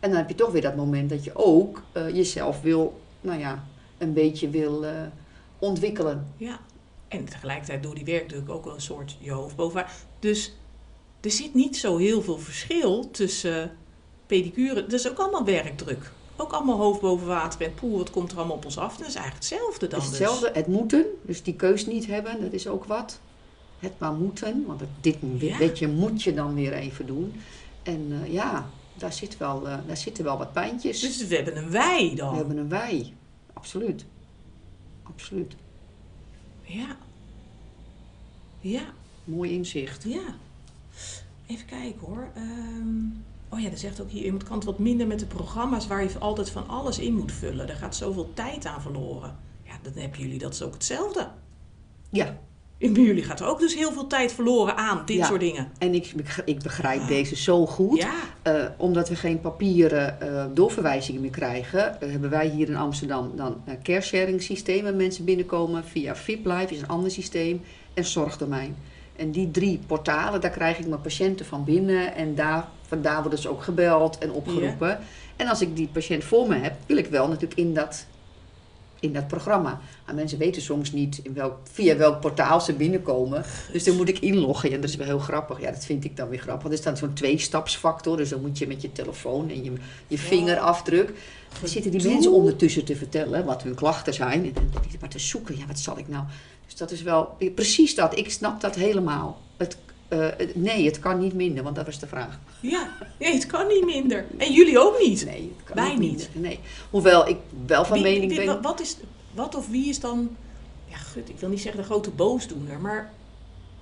En 0.00 0.08
dan 0.10 0.18
heb 0.18 0.28
je 0.28 0.34
toch 0.34 0.50
weer 0.52 0.62
dat 0.62 0.76
moment 0.76 1.10
dat 1.10 1.24
je 1.24 1.30
ook 1.34 1.82
eh, 1.92 2.08
jezelf 2.14 2.60
wil, 2.60 3.00
nou 3.22 3.38
ja, 3.38 3.64
een 3.98 4.12
beetje 4.12 4.48
wil 4.50 4.84
eh, 4.84 4.92
ontwikkelen. 5.58 6.26
Ja. 6.36 6.58
En 7.08 7.24
tegelijkertijd 7.24 7.82
door 7.82 7.94
die 7.94 8.04
werkdruk 8.04 8.48
ook 8.50 8.64
wel 8.64 8.74
een 8.74 8.80
soort 8.80 9.16
je 9.20 9.30
hoofd 9.30 9.56
boven. 9.56 9.84
Dus 10.18 10.52
er 11.20 11.30
zit 11.30 11.54
niet 11.54 11.76
zo 11.76 11.96
heel 11.96 12.22
veel 12.22 12.38
verschil 12.38 13.10
tussen 13.10 13.70
pedicure. 14.26 14.80
Dat 14.82 14.92
is 14.92 15.10
ook 15.10 15.18
allemaal 15.18 15.44
werkdruk. 15.44 16.12
Ook 16.36 16.52
allemaal 16.52 16.76
hoofd 16.78 17.00
boven 17.00 17.26
water 17.26 17.60
en 17.62 17.74
poel, 17.74 17.96
wat 17.98 18.10
komt 18.10 18.30
er 18.32 18.38
allemaal 18.38 18.56
op 18.56 18.64
ons 18.64 18.78
af? 18.78 18.96
Dat 18.96 19.08
is 19.08 19.14
eigenlijk 19.14 19.44
hetzelfde 19.44 19.86
dan 19.88 20.00
Het 20.00 20.12
is 20.12 20.18
hetzelfde, 20.18 20.50
het 20.52 20.66
moeten, 20.66 21.04
dus 21.22 21.42
die 21.42 21.54
keus 21.54 21.86
niet 21.86 22.06
hebben, 22.06 22.40
dat 22.40 22.52
is 22.52 22.66
ook 22.68 22.84
wat. 22.84 23.20
Het 23.78 23.92
maar 23.98 24.12
moeten, 24.12 24.64
want 24.66 24.80
het- 24.80 24.88
dit 25.00 25.78
Ja. 25.78 25.88
moet 25.88 26.22
je 26.22 26.34
dan 26.34 26.54
weer 26.54 26.72
even 26.72 27.06
doen. 27.06 27.40
En 27.82 28.20
eh, 28.24 28.32
ja, 28.32 28.70
daar, 29.02 29.12
zit 29.12 29.36
wel, 29.36 29.68
eh, 29.68 29.78
daar 29.86 29.96
zitten 29.96 30.24
wel 30.24 30.38
wat 30.38 30.52
pijntjes. 30.52 31.00
Dus. 31.00 31.18
dus 31.18 31.28
we 31.28 31.34
hebben 31.34 31.56
een 31.56 31.70
wij 31.70 32.12
dan. 32.16 32.30
We 32.30 32.36
hebben 32.36 32.56
een 32.56 32.68
wij, 32.68 33.12
absoluut. 33.52 34.04
Absoluut. 35.02 35.56
Ja. 36.62 36.96
Ja. 38.60 38.82
Mooi 39.24 39.52
inzicht. 39.52 40.04
Ja. 40.04 40.36
Even 41.46 41.66
kijken 41.66 42.06
hoor. 42.06 42.30
Ehm, 42.34 43.04
oh 43.48 43.60
ja, 43.60 43.70
er 43.70 43.78
zegt 43.78 44.00
ook 44.00 44.10
hier 44.10 44.24
iemand 44.24 44.44
kan 44.44 44.56
het 44.56 44.64
wat 44.64 44.78
minder 44.78 45.06
met 45.06 45.18
de 45.18 45.26
programma's 45.26 45.86
waar 45.86 46.02
je 46.02 46.18
altijd 46.18 46.50
van 46.50 46.68
alles 46.68 46.98
in 46.98 47.14
moet 47.14 47.32
vullen. 47.32 47.66
Daar 47.66 47.76
gaat 47.76 47.96
zoveel 47.96 48.32
tijd 48.34 48.66
aan 48.66 48.82
verloren. 48.82 49.36
Ja, 49.64 49.78
dan 49.82 49.92
hebben 49.92 50.20
jullie 50.20 50.38
dat 50.38 50.54
is 50.54 50.62
ook 50.62 50.72
hetzelfde. 50.72 51.30
Ja, 52.10 52.38
En 52.82 52.92
bij 52.92 53.02
jullie 53.02 53.22
gaat 53.22 53.40
er 53.40 53.46
ook 53.46 53.58
dus 53.60 53.74
heel 53.74 53.92
veel 53.92 54.06
tijd 54.06 54.32
verloren 54.32 54.76
aan 54.76 55.02
dit 55.06 55.16
Ja. 55.16 55.26
soort 55.26 55.40
dingen. 55.40 55.68
en 55.78 55.94
ik, 55.94 56.12
begrijp- 56.16 56.48
ik 56.48 56.62
begrijp 56.62 57.06
deze 57.08 57.36
zo 57.36 57.66
goed. 57.66 57.98
Ja, 57.98 58.12
Eh, 58.42 58.64
omdat 58.76 59.08
we 59.08 59.16
geen 59.16 59.40
papieren 59.40 60.20
eh, 60.20 60.44
doorverwijzingen 60.54 61.20
meer 61.20 61.30
krijgen, 61.30 62.00
eh, 62.00 62.10
hebben 62.10 62.30
wij 62.30 62.46
hier 62.48 62.68
in 62.68 62.76
Amsterdam 62.76 63.32
dan 63.36 63.62
een 63.66 63.82
caresharing 63.82 64.42
systeem. 64.42 64.82
Waar 64.82 64.94
mensen 64.94 65.24
binnenkomen 65.24 65.84
via 65.84 66.14
FitLife, 66.16 66.74
is 66.74 66.80
een 66.80 66.88
ander 66.88 67.10
systeem, 67.10 67.60
en 67.94 68.04
zorgdomein. 68.04 68.76
En 69.16 69.30
die 69.30 69.50
drie 69.50 69.80
portalen, 69.86 70.40
daar 70.40 70.50
krijg 70.50 70.78
ik 70.78 70.86
mijn 70.86 71.00
patiënten 71.00 71.46
van 71.46 71.64
binnen. 71.64 72.14
En 72.14 72.34
daar, 72.34 72.68
vandaar 72.86 73.20
worden 73.20 73.38
ze 73.38 73.48
ook 73.48 73.62
gebeld 73.62 74.18
en 74.18 74.30
opgeroepen. 74.32 74.98
En 75.36 75.48
als 75.48 75.60
ik 75.60 75.76
die 75.76 75.88
patiënt 75.92 76.24
voor 76.24 76.48
me 76.48 76.54
heb, 76.54 76.74
wil 76.86 76.96
ik 76.96 77.06
wel 77.06 77.28
natuurlijk 77.28 77.60
in 77.60 77.74
dat, 77.74 78.06
in 79.02 79.12
dat 79.12 79.26
programma. 79.26 79.80
Maar 80.06 80.14
mensen 80.14 80.38
weten 80.38 80.62
soms 80.62 80.92
niet 80.92 81.20
in 81.22 81.34
welk, 81.34 81.56
via 81.72 81.96
welk 81.96 82.20
portaal 82.20 82.60
ze 82.60 82.72
binnenkomen. 82.72 83.44
Dus 83.72 83.84
dan 83.84 83.96
moet 83.96 84.08
ik 84.08 84.18
inloggen. 84.18 84.72
En 84.72 84.80
dat 84.80 84.90
is 84.90 84.96
wel 84.96 85.06
heel 85.06 85.18
grappig. 85.18 85.60
Ja, 85.60 85.70
dat 85.70 85.84
vind 85.84 86.04
ik 86.04 86.16
dan 86.16 86.28
weer 86.28 86.38
grappig. 86.38 86.62
Want 86.62 86.74
er 86.74 86.80
staat 86.80 86.98
zo'n 86.98 87.12
twee-stapsfactor. 87.12 88.16
Dus 88.16 88.28
dan 88.28 88.40
moet 88.40 88.58
je 88.58 88.66
met 88.66 88.82
je 88.82 88.92
telefoon 88.92 89.50
en 89.50 89.64
je, 89.64 89.72
je 90.06 90.18
vingerafdruk. 90.18 91.12
Dan 91.60 91.68
zitten 91.68 91.90
die 91.90 92.08
mensen 92.08 92.32
ondertussen 92.32 92.84
te 92.84 92.96
vertellen 92.96 93.44
wat 93.44 93.62
hun 93.62 93.74
klachten 93.74 94.14
zijn. 94.14 94.44
En 94.44 94.52
dan 94.52 94.70
maar 95.00 95.10
te 95.10 95.18
zoeken. 95.18 95.58
Ja, 95.58 95.66
wat 95.66 95.78
zal 95.78 95.98
ik 95.98 96.08
nou? 96.08 96.24
Dus 96.66 96.76
dat 96.76 96.90
is 96.90 97.02
wel 97.02 97.36
precies 97.54 97.94
dat. 97.94 98.18
Ik 98.18 98.30
snap 98.30 98.60
dat 98.60 98.74
helemaal. 98.74 99.40
Het, 99.56 99.76
eh, 100.12 100.46
nee, 100.54 100.84
het 100.86 100.98
kan 100.98 101.18
niet 101.18 101.34
minder, 101.34 101.62
want 101.62 101.76
dat 101.76 101.86
was 101.86 101.98
de 101.98 102.06
vraag. 102.06 102.38
ja. 102.60 102.90
Nee, 103.18 103.34
het 103.34 103.46
kan 103.46 103.66
niet 103.66 103.84
minder. 103.84 104.24
En 104.38 104.52
jullie 104.52 104.78
ook 104.78 104.98
niet. 104.98 105.24
Nee, 105.24 105.52
het 105.56 105.64
kan 105.64 105.76
Wij 105.76 105.96
niet 105.96 106.00
minder. 106.00 106.26
Nee. 106.50 106.58
Hoewel 106.90 107.28
ik 107.28 107.36
wel 107.66 107.84
van 107.84 108.02
Wie- 108.02 108.12
mening 108.12 108.30
wie- 108.36 108.44
ben... 108.44 108.54
wa- 108.54 108.60
Wat, 108.60 108.80
is, 108.80 108.96
wat 109.34 109.54
of 109.54 109.68
wie 109.68 109.88
is 109.88 110.00
dan, 110.00 110.36
ja 110.88 110.96
gut, 110.96 111.28
ik 111.28 111.38
wil 111.38 111.48
niet 111.48 111.60
zeggen 111.60 111.80
de 111.80 111.86
grote 111.86 112.10
boosdoener, 112.10 112.80
maar, 112.80 113.12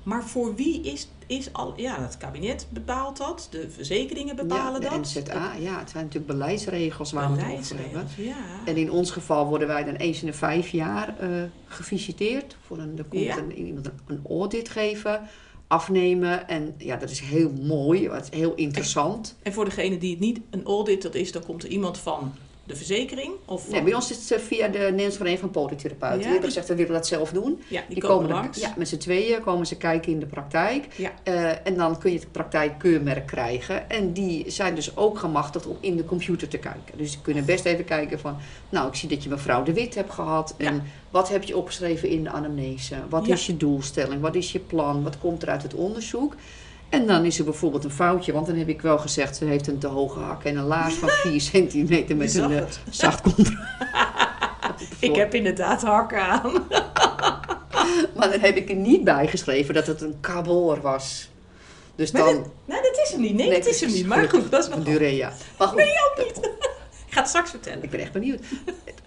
maar 0.02 0.24
voor 0.24 0.54
wie 0.54 0.80
is, 0.82 1.08
is 1.26 1.52
al, 1.52 1.72
ja, 1.76 2.02
het 2.02 2.16
kabinet 2.16 2.66
bepaalt 2.70 3.16
dat, 3.16 3.48
de 3.50 3.70
verzekeringen 3.70 4.36
bepalen 4.36 4.80
ja, 4.82 4.88
de 4.88 4.96
dat. 4.96 5.04
NZA, 5.14 5.52
ja, 5.58 5.78
het 5.78 5.90
zijn 5.90 6.04
natuurlijk 6.04 6.32
beleidsregels 6.32 7.12
waar 7.12 7.32
we 7.34 7.40
het 7.42 7.58
over 7.58 7.76
hebben. 7.78 8.06
Ja. 8.16 8.34
En 8.64 8.76
in 8.76 8.90
ons 8.90 9.10
geval 9.10 9.46
worden 9.46 9.68
wij 9.68 9.84
dan 9.84 9.94
eens 9.94 10.20
in 10.20 10.26
de 10.26 10.32
vijf 10.32 10.68
jaar 10.68 11.18
eh, 11.18 11.28
gevisiteerd. 11.66 12.56
Voor 12.66 12.78
een, 12.78 12.98
er 12.98 13.04
komt 13.04 13.22
Ja. 13.22 13.36
een, 13.38 13.58
iemand 13.58 13.90
een 14.06 14.20
audit 14.28 14.68
geven, 14.68 15.20
afnemen. 15.70 16.48
En 16.48 16.74
ja, 16.78 16.96
dat 16.96 17.10
is 17.10 17.20
heel 17.20 17.50
mooi, 17.62 18.08
is 18.08 18.28
heel 18.30 18.54
interessant. 18.54 19.36
En 19.42 19.52
voor 19.52 19.64
degene 19.64 19.98
die 19.98 20.10
het 20.10 20.20
niet 20.20 20.40
een 20.50 20.64
audit 20.64 21.02
dat 21.02 21.14
is, 21.14 21.32
dan 21.32 21.44
komt 21.44 21.62
er 21.62 21.68
iemand 21.68 21.98
van 21.98 22.32
de 22.70 22.76
verzekering 22.76 23.32
of 23.44 23.70
Nee, 23.70 23.82
bij 23.82 23.94
ons 23.94 24.10
is 24.10 24.16
het 24.16 24.30
eh, 24.40 24.46
via 24.46 24.68
de 24.68 24.78
Nederlandse 24.78 25.16
Vereniging 25.16 25.40
van 25.52 25.62
Polytherapeuten. 25.62 26.18
Die 26.18 26.26
hebben 26.28 26.40
die- 26.40 26.48
gezegd, 26.50 26.68
we 26.68 26.74
willen 26.74 26.92
dat 26.92 27.06
zelf 27.06 27.30
doen. 27.30 27.62
ja, 27.68 27.80
die, 27.86 27.94
Die 27.94 28.02
komen, 28.08 28.30
langs. 28.30 28.60
Ja, 28.60 28.74
met 28.76 28.88
z'n 28.88 28.96
tweeën 28.96 29.40
komen 29.40 29.66
ze 29.66 29.76
kijken 29.76 30.12
in 30.12 30.20
de 30.20 30.26
praktijk. 30.26 30.86
Ja. 30.96 31.10
Eh, 31.22 31.66
en 31.66 31.74
dan 31.76 31.98
kun 31.98 32.12
je 32.12 32.18
het 32.18 32.32
praktijkkeurmerk 32.32 33.26
krijgen. 33.26 33.90
En 33.90 34.12
die 34.12 34.50
zijn 34.50 34.74
dus 34.74 34.96
ook 34.96 35.18
gemachtigd 35.18 35.66
om 35.66 35.76
in 35.80 35.96
de 35.96 36.04
computer 36.04 36.48
te 36.48 36.58
kijken. 36.58 36.96
Dus 36.98 37.12
ze 37.12 37.20
kunnen 37.20 37.44
best 37.44 37.64
even 37.64 37.84
kijken 37.84 38.18
van... 38.20 38.36
Nou, 38.68 38.88
ik 38.88 38.94
zie 38.94 39.08
dat 39.08 39.22
je 39.22 39.28
mevrouw 39.28 39.62
De 39.62 39.72
Wit 39.72 39.94
hebt 39.94 40.12
gehad. 40.12 40.54
En 40.56 40.82
wat 41.10 41.28
heb 41.28 41.42
je 41.42 41.56
opgeschreven 41.56 42.08
in 42.08 42.22
de 42.24 42.30
anamnese? 42.30 42.94
Wat 43.08 43.28
is 43.28 43.46
je 43.46 43.56
doelstelling? 43.56 44.20
Wat 44.20 44.34
is 44.34 44.52
je 44.52 44.58
plan? 44.58 45.02
Wat 45.02 45.18
komt 45.18 45.42
er 45.42 45.48
uit 45.48 45.62
het 45.62 45.74
onderzoek? 45.74 46.34
En 46.91 47.07
dan 47.07 47.24
is 47.24 47.38
er 47.38 47.45
bijvoorbeeld 47.45 47.84
een 47.84 47.91
foutje. 47.91 48.32
Want 48.32 48.47
dan 48.47 48.57
heb 48.57 48.68
ik 48.68 48.82
wel 48.82 48.99
gezegd... 48.99 49.36
ze 49.36 49.45
heeft 49.45 49.66
een 49.66 49.78
te 49.78 49.86
hoge 49.86 50.18
hak 50.18 50.45
en 50.45 50.57
een 50.57 50.64
laars 50.64 50.95
van 50.95 51.09
4 51.09 51.41
centimeter... 51.51 52.16
met 52.16 52.34
een 52.34 52.53
eh, 52.53 52.64
zacht 52.91 53.20
contrast. 53.20 53.59
Ik 54.99 55.16
heb 55.16 55.34
inderdaad 55.34 55.82
hakken 55.82 56.22
aan. 56.22 56.53
Maar 58.16 58.30
dan 58.30 58.41
heb 58.41 58.57
ik 58.57 58.68
er 58.68 58.76
niet 58.76 59.05
bij 59.05 59.26
geschreven 59.26 59.74
dat 59.74 59.86
het 59.86 60.01
een 60.01 60.16
kaboor 60.20 60.80
was. 60.80 61.30
Dus 61.95 62.11
Maar 62.11 62.24
dan... 62.24 62.53
Nee, 62.64 62.82
dat 62.82 63.01
is 63.05 63.11
hem 63.12 63.20
niet. 63.20 63.34
Nee, 63.34 63.51
dat 63.51 63.66
is 63.66 63.80
hem 63.80 63.91
niet. 63.91 64.07
Maar 64.07 64.28
goed, 64.28 64.51
dat 64.51 64.62
is 64.62 64.68
nog. 64.68 64.84
Durea. 64.84 65.32
Maar 65.59 65.68
goed, 65.68 65.80
ook 65.80 66.24
niet. 66.24 66.36
Ik 67.07 67.12
ga 67.16 67.20
het 67.20 67.28
straks 67.28 67.51
vertellen. 67.51 67.82
ik 67.82 67.91
ben 67.91 68.01
echt 68.01 68.12
benieuwd. 68.12 68.41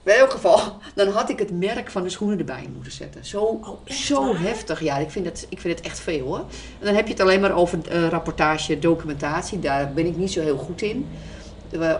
In 0.04 0.12
elk 0.14 0.32
geval, 0.32 0.60
dan 0.96 1.08
had 1.08 1.30
ik 1.30 1.40
het 1.40 1.52
merk 1.60 1.92
van 1.92 2.04
de 2.04 2.10
schoenen 2.10 2.40
erbij 2.40 2.70
moeten 2.74 2.92
zetten. 2.92 3.26
Zo, 3.26 3.40
Oh, 3.44 3.68
zo 3.86 4.26
waar? 4.26 4.42
heftig. 4.42 4.80
Ja, 4.84 4.98
ik 4.98 5.10
vind, 5.12 5.26
het, 5.26 5.46
ik 5.50 5.60
vind 5.60 5.78
het 5.78 5.86
echt 5.88 6.00
veel 6.00 6.26
hoor. 6.26 6.38
En 6.80 6.86
dan 6.86 6.96
heb 6.96 7.06
je 7.06 7.14
het 7.14 7.22
alleen 7.22 7.42
maar 7.42 7.56
over 7.56 7.80
eh, 7.90 8.08
rapportage, 8.08 8.80
documentatie. 8.80 9.60
Daar 9.60 9.94
ben 9.94 10.06
ik 10.06 10.16
niet 10.18 10.32
zo 10.32 10.42
heel 10.42 10.58
goed 10.58 10.82
in. 10.82 11.08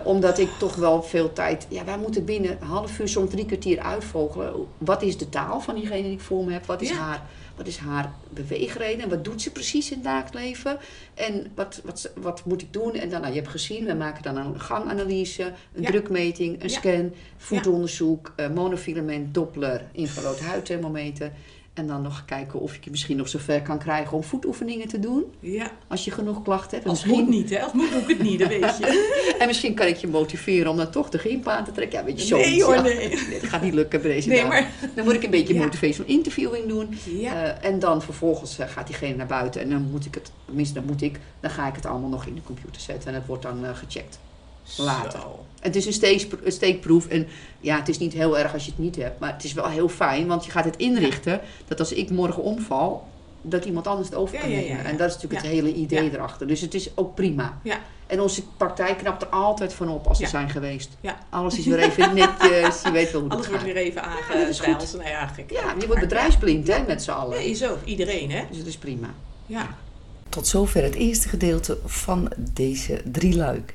Omdat 0.04 0.38
ik 0.38 0.48
toch 0.58 0.74
wel 0.74 1.02
veel 1.02 1.32
tijd... 1.32 1.66
Ja, 1.68 1.84
wij 1.84 1.98
moeten 1.98 2.24
binnen 2.24 2.50
een 2.60 2.66
half 2.66 2.98
uur, 2.98 3.08
soms 3.08 3.30
drie 3.30 3.46
kwartier 3.46 3.78
uitvogelen. 3.80 4.66
Wat 4.78 5.02
is 5.02 5.18
de 5.18 5.28
taal 5.28 5.60
van 5.60 5.74
diegene 5.74 6.02
die 6.02 6.12
ik 6.12 6.20
voor 6.20 6.44
me 6.44 6.52
heb? 6.52 6.64
Wat 6.66 6.82
is, 6.82 6.88
Ja. 6.88 6.94
haar, 6.96 7.22
wat 7.56 7.66
is 7.66 7.76
haar 7.76 8.12
beweegreden? 8.30 9.02
En 9.02 9.08
wat 9.08 9.24
doet 9.24 9.42
ze 9.42 9.50
precies 9.52 9.90
in 9.90 9.94
het 9.96 10.04
dagelijks 10.04 10.32
leven? 10.46 10.78
En 11.14 11.46
wat, 11.54 11.80
wat, 11.84 12.12
wat 12.16 12.44
moet 12.44 12.62
ik 12.62 12.72
doen? 12.72 12.94
En 12.94 13.08
dan, 13.10 13.20
nou, 13.20 13.32
je 13.32 13.38
hebt 13.40 13.50
gezien, 13.52 13.84
we 13.84 13.94
maken 13.94 14.22
dan 14.22 14.36
een 14.36 14.60
ganganalyse, 14.60 15.42
een 15.74 15.82
Ja. 15.82 15.90
drukmeting, 15.90 16.62
een 16.62 16.68
Ja. 16.68 16.74
scan, 16.78 17.12
voetonderzoek, 17.36 18.32
eh, 18.36 18.50
monofilament, 18.50 19.34
doppler, 19.34 19.84
infrarood 19.92 20.40
huidthermometer. 20.40 21.32
En 21.74 21.86
dan 21.86 22.02
nog 22.02 22.24
kijken 22.24 22.60
of 22.60 22.74
ik 22.74 22.84
je 22.84 22.90
misschien 22.90 23.16
nog 23.16 23.28
zover 23.28 23.62
kan 23.62 23.78
krijgen 23.78 24.16
om 24.16 24.22
voetoefeningen 24.24 24.88
te 24.88 24.98
doen. 24.98 25.24
Ja, 25.40 25.70
Als 25.88 26.04
je 26.04 26.10
genoeg 26.10 26.42
klachten 26.42 26.70
hebt. 26.76 26.88
Als 26.88 27.04
misschien, 27.04 27.24
moet 27.24 27.34
niet, 27.34 27.50
hè? 27.50 27.60
Als 27.62 27.72
moet 27.72 27.90
doe 27.92 28.00
ik 28.00 28.08
het 28.08 28.22
niet, 28.22 28.38
dat 28.38 28.48
weet 28.48 28.76
je. 28.78 29.34
en 29.40 29.46
misschien 29.46 29.74
kan 29.74 29.86
ik 29.86 29.96
je 29.96 30.06
motiveren 30.06 30.70
om 30.70 30.76
dan 30.76 30.90
toch 30.90 31.08
de 31.08 31.18
gymp 31.18 31.48
aan 31.48 31.64
te 31.64 31.72
trekken. 31.72 31.98
Ja, 31.98 32.04
weet 32.04 32.28
je, 32.28 32.34
Nee, 32.34 32.44
zoiets. 32.44 32.62
hoor, 32.62 32.74
ja. 32.74 32.82
nee. 32.98 33.10
Dat 33.40 33.48
gaat 33.50 33.62
niet 33.62 33.74
lukken 33.74 34.02
bij 34.02 34.10
deze 34.10 34.28
Nee, 34.28 34.44
maar... 34.44 34.70
Dan 34.94 35.04
moet 35.04 35.14
ik 35.14 35.22
een 35.22 35.30
beetje 35.30 35.54
Ja. 35.54 35.62
motivational 35.64 36.10
interviewing 36.10 36.66
doen. 36.66 36.98
Ja, 37.04 37.32
Eh, 37.54 37.68
en 37.70 37.78
dan 37.78 38.02
vervolgens 38.02 38.58
eh, 38.58 38.68
gaat 38.68 38.86
diegene 38.86 39.16
naar 39.16 39.26
buiten. 39.26 39.60
En 39.60 39.70
dan 39.70 39.88
moet 39.90 40.06
ik 40.06 40.14
het, 40.14 40.30
tenminste 40.44 40.74
dan 40.74 40.84
moet 40.84 41.02
ik, 41.02 41.20
dan 41.40 41.50
ga 41.50 41.68
ik 41.68 41.74
het 41.74 41.86
allemaal 41.86 42.08
nog 42.10 42.26
in 42.26 42.34
de 42.34 42.42
computer 42.42 42.80
zetten. 42.80 43.08
En 43.08 43.14
het 43.14 43.26
wordt 43.26 43.42
dan 43.42 43.64
eh, 43.64 43.70
gecheckt. 43.76 44.18
Later. 44.76 45.20
Zo. 45.20 45.38
Het 45.60 45.76
is 45.76 45.86
een, 45.86 45.92
steeks, 45.92 46.26
een 46.44 46.52
steekproef. 46.52 47.06
En 47.06 47.26
ja, 47.60 47.76
het 47.78 47.88
is 47.88 47.98
niet 47.98 48.12
heel 48.12 48.38
erg 48.38 48.52
als 48.52 48.64
je 48.64 48.70
het 48.70 48.78
niet 48.80 48.96
hebt. 48.96 49.20
Maar 49.20 49.32
het 49.32 49.44
is 49.44 49.52
wel 49.52 49.68
heel 49.68 49.88
fijn. 49.88 50.26
Want 50.26 50.44
je 50.44 50.50
gaat 50.50 50.64
het 50.64 50.76
inrichten 50.76 51.40
dat 51.68 51.78
als 51.78 51.92
ik 51.92 52.10
morgen 52.10 52.42
omval, 52.42 53.06
dat 53.42 53.64
iemand 53.64 53.86
anders 53.86 54.08
het 54.08 54.16
over 54.18 54.38
kan 54.38 54.50
ja, 54.50 54.56
nemen. 54.56 54.76
ja, 54.76 54.82
ja. 54.82 54.88
En 54.88 54.96
dat 54.96 55.08
is 55.08 55.14
natuurlijk 55.14 55.42
Ja. 55.42 55.48
het 55.48 55.56
hele 55.58 55.74
idee 55.74 56.04
Ja. 56.04 56.10
erachter. 56.10 56.46
Dus 56.46 56.60
het 56.60 56.74
is 56.74 56.90
ook 56.94 57.14
prima. 57.14 57.60
Ja. 57.62 57.78
En 58.06 58.20
onze 58.20 58.42
praktijk 58.56 58.98
knapt 58.98 59.22
er 59.22 59.28
altijd 59.28 59.72
van 59.72 59.88
op 59.88 60.06
als 60.06 60.18
we 60.18 60.24
Ja. 60.24 60.30
zijn 60.30 60.50
geweest. 60.50 60.90
Ja. 61.00 61.18
Alles 61.30 61.58
is 61.58 61.66
weer 61.66 61.78
even 61.78 62.14
netjes. 62.14 62.82
Je 62.82 62.90
weet 62.90 63.12
wel 63.12 63.20
hoe 63.20 63.30
Alles 63.30 63.46
wordt 63.46 63.62
gaat. 63.62 63.72
weer 63.72 63.82
even 63.82 64.02
Ja, 64.02 64.08
aangesteld. 64.08 64.92
nou. 64.92 65.04
Ja, 65.48 65.74
je 65.80 65.86
wordt 65.86 66.00
bedrijfsblind 66.00 66.66
hè, 66.68 66.82
met 66.86 67.02
z'n 67.02 67.10
allen. 67.10 67.38
Nee, 67.38 67.54
zo. 67.54 67.76
Iedereen, 67.84 68.30
hè? 68.30 68.42
Dus 68.48 68.58
het 68.58 68.66
is 68.66 68.76
prima. 68.76 69.08
Ja. 69.46 69.76
Tot 70.28 70.46
zover 70.46 70.82
het 70.82 70.94
eerste 70.94 71.28
gedeelte 71.28 71.78
van 71.84 72.32
deze 72.38 73.00
drie 73.04 73.36
luik. 73.36 73.74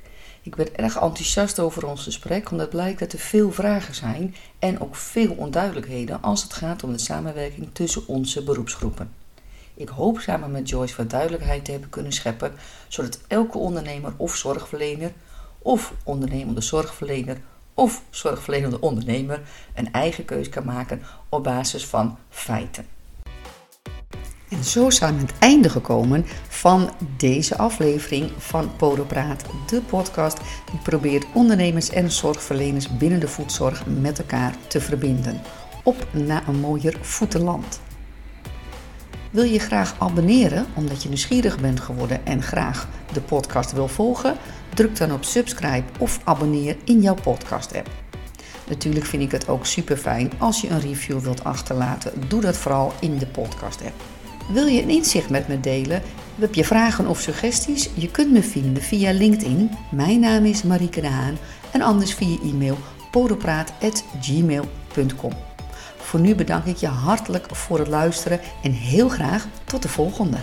Ik 0.49 0.55
ben 0.55 0.75
erg 0.75 0.95
enthousiast 0.95 1.59
over 1.59 1.87
ons 1.87 2.03
gesprek, 2.03 2.51
omdat 2.51 2.69
blijkt 2.69 2.99
dat 2.99 3.13
er 3.13 3.19
veel 3.19 3.51
vragen 3.51 3.95
zijn 3.95 4.35
en 4.59 4.79
ook 4.81 4.95
veel 4.95 5.33
onduidelijkheden 5.33 6.21
als 6.21 6.43
het 6.43 6.53
gaat 6.53 6.83
om 6.83 6.91
de 6.91 6.97
samenwerking 6.97 7.69
tussen 7.73 8.07
onze 8.07 8.43
beroepsgroepen. 8.43 9.13
Ik 9.73 9.89
hoop 9.89 10.19
samen 10.19 10.51
met 10.51 10.69
Joyce 10.69 10.95
wat 10.95 11.09
duidelijkheid 11.09 11.65
te 11.65 11.71
hebben 11.71 11.89
kunnen 11.89 12.11
scheppen, 12.11 12.53
zodat 12.87 13.19
elke 13.27 13.57
ondernemer 13.57 14.13
of 14.17 14.35
zorgverlener, 14.35 15.11
of 15.59 15.93
ondernemende 16.03 16.61
zorgverlener 16.61 17.37
of 17.73 18.03
zorgverlenende 18.09 18.81
ondernemer 18.81 19.41
een 19.75 19.91
eigen 19.91 20.25
keus 20.25 20.49
kan 20.49 20.65
maken 20.65 21.01
op 21.29 21.43
basis 21.43 21.85
van 21.85 22.17
feiten. 22.29 22.85
En 24.49 24.63
zo 24.63 24.89
zijn 24.89 25.13
we 25.13 25.19
aan 25.19 25.25
het 25.25 25.39
einde 25.39 25.69
gekomen 25.69 26.25
van 26.47 26.89
deze 27.17 27.57
aflevering 27.57 28.31
van 28.37 28.75
Podopraat, 28.75 29.43
de 29.67 29.81
podcast 29.81 30.37
die 30.71 30.79
probeert 30.83 31.25
ondernemers 31.33 31.89
en 31.89 32.11
zorgverleners 32.11 32.97
binnen 32.97 33.19
de 33.19 33.27
voedzorg 33.27 33.85
met 33.85 34.19
elkaar 34.19 34.55
te 34.67 34.81
verbinden. 34.81 35.41
Op 35.83 36.07
naar 36.11 36.47
een 36.47 36.59
mooier 36.59 36.97
voetenland. 37.01 37.81
Wil 39.31 39.43
je 39.43 39.59
graag 39.59 39.95
abonneren 39.99 40.65
omdat 40.75 41.03
je 41.03 41.09
nieuwsgierig 41.09 41.59
bent 41.59 41.79
geworden 41.79 42.25
en 42.25 42.41
graag 42.41 42.87
de 43.13 43.21
podcast 43.21 43.71
wil 43.71 43.87
volgen? 43.87 44.37
Druk 44.73 44.97
dan 44.97 45.13
op 45.13 45.23
subscribe 45.23 45.85
of 45.99 46.19
abonneer 46.23 46.77
in 46.83 47.01
jouw 47.01 47.17
podcast 47.23 47.75
app. 47.75 47.89
Natuurlijk 48.67 49.05
vind 49.05 49.23
ik 49.23 49.31
het 49.31 49.47
ook 49.47 49.65
super 49.65 49.97
fijn 49.97 50.31
als 50.37 50.61
je 50.61 50.69
een 50.69 50.81
review 50.81 51.19
wilt 51.19 51.43
achterlaten. 51.43 52.11
Doe 52.27 52.41
dat 52.41 52.57
vooral 52.57 52.93
in 52.99 53.17
de 53.17 53.27
podcast 53.27 53.81
app. 53.81 54.08
Wil 54.49 54.65
je 54.65 54.81
een 54.81 54.89
inzicht 54.89 55.29
met 55.29 55.47
me 55.47 55.59
delen? 55.59 56.01
Heb 56.39 56.53
je 56.53 56.65
vragen 56.65 57.07
of 57.07 57.19
suggesties? 57.19 57.89
Je 57.93 58.11
kunt 58.11 58.31
me 58.31 58.43
vinden 58.43 58.83
via 58.83 59.11
LinkedIn. 59.11 59.71
Mijn 59.91 60.19
naam 60.19 60.45
is 60.45 60.63
Marieke 60.63 61.01
de 61.01 61.07
Haan. 61.07 61.37
En 61.71 61.81
anders 61.81 62.13
via 62.13 62.37
e-mail 62.43 62.77
podopraat.gmail.com. 63.11 65.31
Voor 65.97 66.19
nu 66.19 66.35
bedank 66.35 66.65
ik 66.65 66.77
je 66.77 66.87
hartelijk 66.87 67.55
voor 67.55 67.79
het 67.79 67.87
luisteren 67.87 68.39
en 68.63 68.71
heel 68.71 69.09
graag 69.09 69.47
tot 69.65 69.81
de 69.81 69.89
volgende. 69.89 70.37